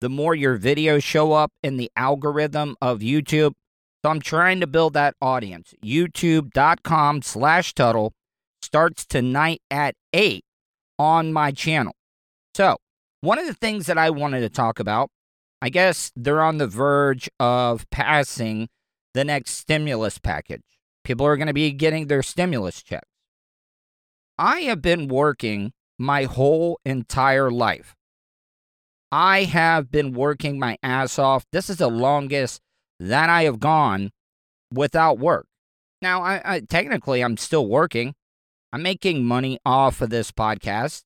the 0.00 0.08
more 0.08 0.34
your 0.34 0.58
videos 0.58 1.04
show 1.04 1.34
up 1.34 1.52
in 1.62 1.76
the 1.76 1.92
algorithm 1.94 2.74
of 2.82 2.98
YouTube. 2.98 3.52
So 4.02 4.10
I'm 4.10 4.20
trying 4.20 4.58
to 4.58 4.66
build 4.66 4.94
that 4.94 5.14
audience. 5.22 5.72
YouTube.com 5.84 7.22
slash 7.22 7.74
Tuddle 7.74 8.12
starts 8.60 9.06
tonight 9.06 9.62
at 9.70 9.94
8 10.12 10.44
on 10.98 11.32
my 11.32 11.52
channel. 11.52 11.94
So, 12.54 12.78
one 13.20 13.38
of 13.38 13.46
the 13.46 13.54
things 13.54 13.86
that 13.86 13.98
I 13.98 14.10
wanted 14.10 14.40
to 14.40 14.48
talk 14.48 14.80
about, 14.80 15.10
I 15.62 15.68
guess 15.68 16.10
they're 16.16 16.42
on 16.42 16.58
the 16.58 16.66
verge 16.66 17.28
of 17.38 17.88
passing 17.90 18.68
the 19.14 19.24
next 19.24 19.52
stimulus 19.52 20.18
package. 20.18 20.62
People 21.04 21.26
are 21.26 21.36
going 21.36 21.48
to 21.48 21.54
be 21.54 21.72
getting 21.72 22.06
their 22.06 22.22
stimulus 22.22 22.82
checks. 22.82 23.08
I 24.38 24.60
have 24.60 24.80
been 24.80 25.08
working 25.08 25.72
my 25.98 26.24
whole 26.24 26.80
entire 26.84 27.50
life. 27.50 27.94
I 29.12 29.44
have 29.44 29.90
been 29.90 30.12
working 30.12 30.58
my 30.58 30.78
ass 30.82 31.18
off. 31.18 31.44
This 31.52 31.68
is 31.68 31.78
the 31.78 31.88
longest 31.88 32.60
that 33.00 33.28
I 33.28 33.42
have 33.42 33.60
gone 33.60 34.10
without 34.72 35.18
work. 35.18 35.46
Now, 36.00 36.22
I, 36.22 36.40
I 36.44 36.60
technically 36.60 37.22
I'm 37.22 37.36
still 37.36 37.66
working. 37.66 38.14
I'm 38.72 38.82
making 38.82 39.24
money 39.24 39.58
off 39.66 40.00
of 40.00 40.10
this 40.10 40.30
podcast. 40.30 41.02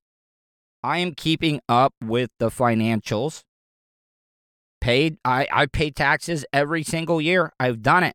I 0.85 0.99
am 0.99 1.15
keeping 1.15 1.61
up 1.67 1.95
with 2.05 2.29
the 2.39 2.51
financials. 2.51 3.43
Paid 4.83 5.17
I, 5.25 5.49
I 5.51 5.65
pay 5.65 5.91
taxes 5.91 6.45
every 6.53 6.83
single 6.83 7.23
year. 7.23 7.51
I've 7.59 7.81
done 7.81 8.05
it. 8.05 8.15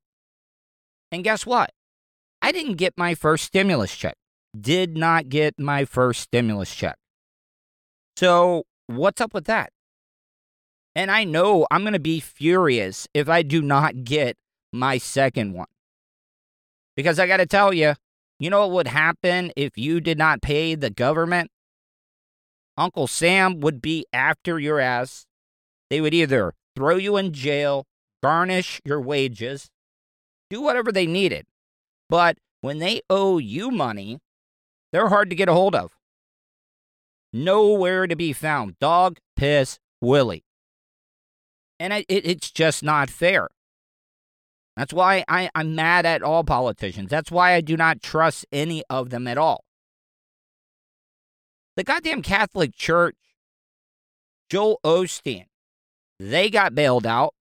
And 1.12 1.24
guess 1.24 1.48
what? 1.48 1.72
I 2.44 2.52
didn't 2.52 2.76
get 2.76 2.94
my 2.96 3.16
first 3.16 3.46
stimulus 3.46 3.96
check. 3.96 4.14
Did 4.60 4.96
not 4.96 5.30
get 5.30 5.60
my 5.60 5.84
first 5.84 6.22
stimulus 6.22 6.74
check. 6.74 6.96
So, 8.16 8.66
what's 8.86 9.20
up 9.20 9.34
with 9.34 9.46
that? 9.46 9.72
And 10.96 11.10
I 11.10 11.24
know 11.24 11.66
I'm 11.72 11.82
going 11.82 11.94
to 11.94 12.00
be 12.00 12.20
furious 12.20 13.08
if 13.16 13.28
I 13.30 13.42
do 13.42 13.64
not 13.64 14.04
get 14.04 14.36
my 14.72 15.00
second 15.00 15.54
one. 15.54 15.68
Because 16.96 17.18
I 17.18 17.26
got 17.26 17.38
to 17.38 17.48
tell 17.48 17.74
you, 17.74 17.96
you 18.40 18.52
know 18.52 18.60
what 18.68 18.72
would 18.72 18.88
happen 18.88 19.52
if 19.56 19.76
you 19.76 20.02
did 20.02 20.20
not 20.20 20.44
pay 20.44 20.76
the 20.76 20.92
government? 20.92 21.50
Uncle 22.80 23.08
Sam 23.08 23.60
would 23.60 23.82
be 23.82 24.06
after 24.14 24.58
your 24.58 24.80
ass. 24.80 25.28
They 25.90 26.00
would 26.00 26.14
either 26.14 26.54
throw 26.76 26.96
you 26.96 27.18
in 27.18 27.34
jail, 27.34 27.86
garnish 28.24 28.82
your 28.86 29.02
wages, 29.02 29.70
do 30.50 30.62
whatever 30.62 30.92
they 30.92 31.06
needed. 31.06 31.46
But 32.08 32.38
when 32.62 32.80
they 32.80 33.02
owe 33.10 33.38
you 33.38 33.70
money, 33.70 34.20
they're 34.94 35.10
hard 35.10 35.30
to 35.30 35.36
get 35.36 35.50
a 35.50 35.54
hold 35.54 35.76
of. 35.76 35.96
Nowhere 37.34 38.08
to 38.08 38.16
be 38.16 38.34
found. 38.34 38.80
Dog, 38.80 39.20
piss, 39.36 39.78
Willie. 40.02 40.46
And 41.80 41.94
I, 41.94 42.06
it, 42.08 42.26
it's 42.26 42.50
just 42.50 42.82
not 42.82 43.10
fair. 43.10 43.50
That's 44.76 44.94
why 44.94 45.26
I, 45.28 45.50
I'm 45.54 45.76
mad 45.76 46.06
at 46.06 46.24
all 46.24 46.46
politicians. 46.46 47.10
That's 47.10 47.30
why 47.30 47.54
I 47.54 47.62
do 47.62 47.76
not 47.76 48.02
trust 48.02 48.46
any 48.52 48.84
of 48.90 49.10
them 49.10 49.28
at 49.28 49.38
all. 49.38 49.66
The 51.80 51.86
goddamn 51.86 52.24
Catholic 52.24 52.76
Church, 52.76 53.16
Joel 54.50 54.82
Osteen, 54.84 55.46
they 56.20 56.50
got 56.50 56.76
bailed 56.76 57.08
out 57.08 57.34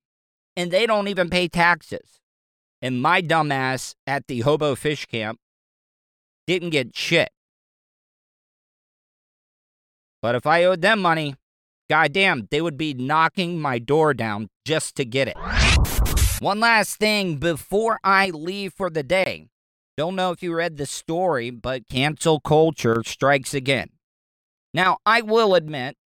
and 0.57 0.71
they 0.71 0.87
don't 0.87 1.09
even 1.09 1.29
pay 1.29 1.49
taxes. 1.49 2.21
and 2.81 3.03
my 3.03 3.21
dumbass 3.21 3.97
at 4.07 4.29
the 4.29 4.43
hobo 4.43 4.77
fish 4.77 5.07
camp 5.07 5.41
didn't 6.47 6.71
get 6.71 6.95
shit. 6.95 7.31
But 10.23 10.37
if 10.37 10.47
I 10.47 10.63
owed 10.63 10.83
them 10.83 11.01
money, 11.03 11.35
goddamn, 11.91 12.47
they 12.53 12.61
would 12.61 12.79
be 12.79 12.95
knocking 12.95 13.61
my 13.61 13.81
door 13.81 14.15
down 14.15 14.51
just 14.65 14.95
to 14.99 15.05
get 15.05 15.27
it. 15.27 15.37
One 16.39 16.61
last 16.61 17.01
thing 17.01 17.39
before 17.39 17.99
I 18.05 18.31
leave 18.31 18.73
for 18.73 18.89
the 18.89 19.03
day. 19.03 19.49
Don't 19.97 20.15
know 20.15 20.31
if 20.31 20.45
you 20.45 20.55
read 20.55 20.77
the 20.77 20.87
story, 20.87 21.51
but 21.51 21.89
cancel 21.89 22.39
culture 22.39 23.03
strikes 23.05 23.53
again. 23.53 23.91
Now, 24.75 24.99
I 25.07 25.23
will 25.23 25.55
admit, 25.55 25.97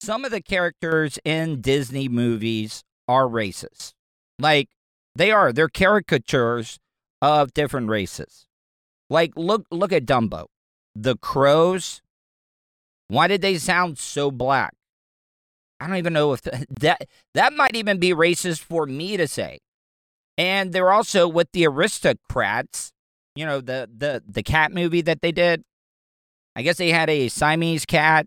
some 0.00 0.24
of 0.24 0.30
the 0.30 0.42
characters 0.42 1.18
in 1.24 1.60
Disney 1.60 2.08
movies 2.08 2.82
are 3.08 3.26
racist. 3.26 3.94
Like, 4.38 4.68
they 5.14 5.30
are. 5.30 5.52
They're 5.52 5.68
caricatures 5.68 6.78
of 7.22 7.54
different 7.54 7.88
races. 7.88 8.46
Like, 9.08 9.32
look, 9.36 9.66
look 9.70 9.92
at 9.92 10.04
Dumbo. 10.04 10.46
The 10.94 11.16
crows. 11.16 12.02
Why 13.08 13.26
did 13.26 13.40
they 13.40 13.58
sound 13.58 13.98
so 13.98 14.30
black? 14.30 14.74
I 15.80 15.86
don't 15.86 15.96
even 15.96 16.12
know 16.12 16.32
if 16.32 16.42
th- 16.42 16.64
that 16.80 17.06
that 17.34 17.52
might 17.52 17.76
even 17.76 17.98
be 17.98 18.10
racist 18.10 18.60
for 18.60 18.86
me 18.86 19.16
to 19.16 19.28
say. 19.28 19.58
And 20.38 20.72
they're 20.72 20.92
also 20.92 21.28
with 21.28 21.50
the 21.52 21.66
aristocrats, 21.66 22.92
you 23.34 23.46
know, 23.46 23.60
the 23.60 23.88
the 23.94 24.22
the 24.26 24.42
cat 24.42 24.72
movie 24.72 25.02
that 25.02 25.22
they 25.22 25.32
did. 25.32 25.62
I 26.56 26.62
guess 26.62 26.78
they 26.78 26.90
had 26.90 27.10
a 27.10 27.28
Siamese 27.28 27.84
cat 27.84 28.26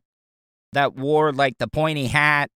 that 0.74 0.96
wore 0.96 1.34
like 1.34 1.58
the 1.58 1.68
pointy 1.68 2.06
hat, 2.06 2.52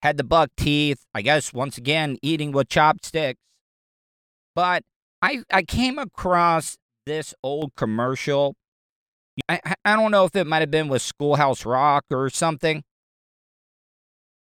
had 0.00 0.16
the 0.16 0.22
buck 0.22 0.50
teeth, 0.56 1.04
I 1.12 1.22
guess 1.22 1.52
once 1.52 1.76
again 1.76 2.18
eating 2.22 2.52
with 2.52 2.68
chopsticks. 2.68 3.40
But 4.54 4.84
I 5.20 5.42
I 5.50 5.62
came 5.62 5.98
across 5.98 6.76
this 7.04 7.34
old 7.42 7.72
commercial. 7.76 8.54
I 9.48 9.60
I 9.84 9.96
don't 9.96 10.12
know 10.12 10.24
if 10.24 10.36
it 10.36 10.46
might 10.46 10.60
have 10.60 10.70
been 10.70 10.86
with 10.86 11.02
Schoolhouse 11.02 11.66
Rock 11.66 12.04
or 12.12 12.30
something. 12.30 12.84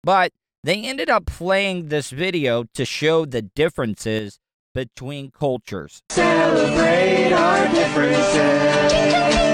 But 0.04 0.30
they 0.62 0.82
ended 0.82 1.08
up 1.08 1.24
playing 1.24 1.88
this 1.88 2.11
video 2.11 2.64
to 2.74 2.84
show 2.84 3.24
the 3.24 3.40
differences 3.40 4.38
between 4.74 5.30
cultures. 5.30 6.02
Celebrate 6.11 7.32
our 7.32 7.68
differences. 7.74 9.49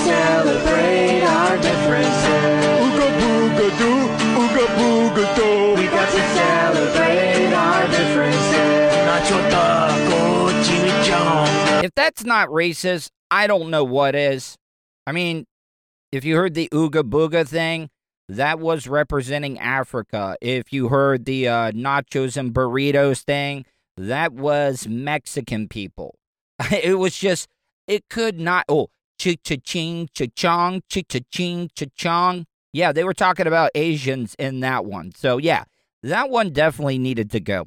We 0.00 0.06
got 0.06 0.44
to 0.44 0.48
celebrate 0.48 1.22
our 1.22 1.56
differences. 1.56 2.64
Ooga 2.80 3.06
booga 3.20 3.78
doo, 3.78 4.00
ooga 4.40 4.66
booga 4.76 5.36
doo. 5.36 5.80
We 5.80 5.86
got 5.88 6.10
to 6.10 6.22
celebrate 6.34 7.52
our 7.52 7.86
differences. 7.88 8.96
Nacho 9.06 9.50
taco, 9.50 10.48
chimichanga. 10.62 11.84
If 11.84 11.90
that's 11.94 12.24
not 12.24 12.48
racist, 12.48 13.10
I 13.30 13.46
don't 13.46 13.70
know 13.70 13.84
what 13.84 14.14
is. 14.14 14.56
I 15.06 15.12
mean, 15.12 15.44
if 16.12 16.24
you 16.24 16.36
heard 16.36 16.54
the 16.54 16.68
Ooga 16.72 17.02
Booga 17.02 17.46
thing, 17.46 17.90
that 18.28 18.58
was 18.58 18.86
representing 18.86 19.58
Africa. 19.58 20.36
If 20.40 20.72
you 20.72 20.88
heard 20.88 21.24
the 21.24 21.48
uh, 21.48 21.72
nachos 21.72 22.36
and 22.36 22.54
burritos 22.54 23.22
thing, 23.22 23.66
that 23.96 24.32
was 24.32 24.88
Mexican 24.88 25.68
people. 25.68 26.16
it 26.70 26.98
was 26.98 27.16
just, 27.16 27.48
it 27.86 28.08
could 28.08 28.40
not. 28.40 28.64
Oh, 28.68 28.88
chi 29.20 29.36
cha 29.42 29.56
ching 29.62 30.08
cha 30.14 30.26
chong, 30.34 30.82
chi 30.92 31.02
cha 31.08 31.18
ching 31.30 31.70
cha 31.74 31.86
chong. 31.94 32.46
Yeah, 32.72 32.92
they 32.92 33.04
were 33.04 33.14
talking 33.14 33.46
about 33.46 33.70
Asians 33.74 34.34
in 34.38 34.60
that 34.60 34.84
one. 34.84 35.12
So, 35.16 35.38
yeah, 35.38 35.64
that 36.02 36.30
one 36.30 36.50
definitely 36.50 36.98
needed 36.98 37.30
to 37.32 37.40
go. 37.40 37.66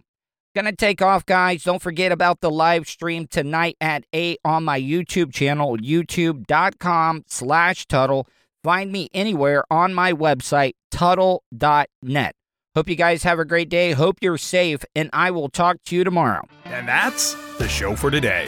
Gonna 0.55 0.75
take 0.75 1.01
off, 1.01 1.25
guys. 1.25 1.63
Don't 1.63 1.81
forget 1.81 2.11
about 2.11 2.41
the 2.41 2.51
live 2.51 2.87
stream 2.87 3.25
tonight 3.25 3.75
at 3.81 4.05
8 4.13 4.39
on 4.45 4.63
my 4.63 4.79
YouTube 4.79 5.33
channel, 5.33 5.77
youtube.com 5.77 7.23
slash 7.27 7.87
Tuddle. 7.87 8.27
Find 8.63 8.91
me 8.91 9.09
anywhere 9.13 9.63
on 9.71 9.93
my 9.93 10.13
website, 10.13 10.73
Tuddle.net. 10.91 12.35
Hope 12.75 12.89
you 12.89 12.95
guys 12.95 13.23
have 13.23 13.39
a 13.39 13.45
great 13.45 13.69
day. 13.69 13.91
Hope 13.91 14.17
you're 14.21 14.37
safe, 14.37 14.83
and 14.95 15.09
I 15.11 15.31
will 15.31 15.49
talk 15.49 15.77
to 15.85 15.95
you 15.95 16.03
tomorrow. 16.03 16.47
And 16.65 16.87
that's 16.87 17.35
the 17.57 17.67
show 17.67 17.95
for 17.95 18.09
today. 18.09 18.47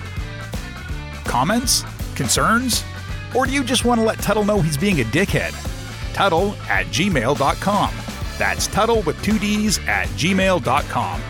Comments? 1.23 1.83
Concerns? 2.15 2.83
Or 3.35 3.45
do 3.45 3.51
you 3.51 3.63
just 3.63 3.85
want 3.85 3.99
to 3.99 4.05
let 4.05 4.19
Tuddle 4.19 4.45
know 4.45 4.61
he's 4.61 4.77
being 4.77 5.01
a 5.01 5.05
dickhead? 5.05 5.53
Tuddle 6.13 6.53
at 6.69 6.85
gmail.com. 6.87 7.93
That's 8.37 8.67
Tuddle 8.67 9.01
with 9.03 9.21
two 9.23 9.39
D's 9.39 9.77
at 9.87 10.07
gmail.com. 10.09 11.21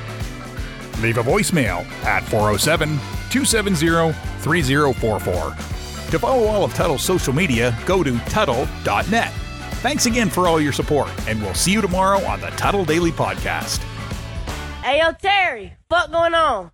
Leave 1.01 1.17
a 1.17 1.23
voicemail 1.23 1.85
at 2.03 2.23
407 2.23 2.89
270 3.29 4.13
3044. 4.41 5.55
To 6.11 6.19
follow 6.19 6.45
all 6.47 6.63
of 6.63 6.73
Tuddle's 6.73 7.03
social 7.03 7.33
media, 7.33 7.75
go 7.85 8.03
to 8.03 8.17
Tuddle.net. 8.25 9.31
Thanks 9.81 10.05
again 10.05 10.29
for 10.29 10.47
all 10.47 10.61
your 10.61 10.73
support, 10.73 11.09
and 11.27 11.41
we'll 11.41 11.55
see 11.55 11.71
you 11.71 11.81
tomorrow 11.81 12.19
on 12.25 12.39
the 12.39 12.49
Tuddle 12.51 12.85
Daily 12.85 13.11
Podcast. 13.11 13.77
Hey, 14.83 14.99
yo, 14.99 15.11
Terry, 15.13 15.73
what 15.87 16.11
going 16.11 16.35
on? 16.35 16.69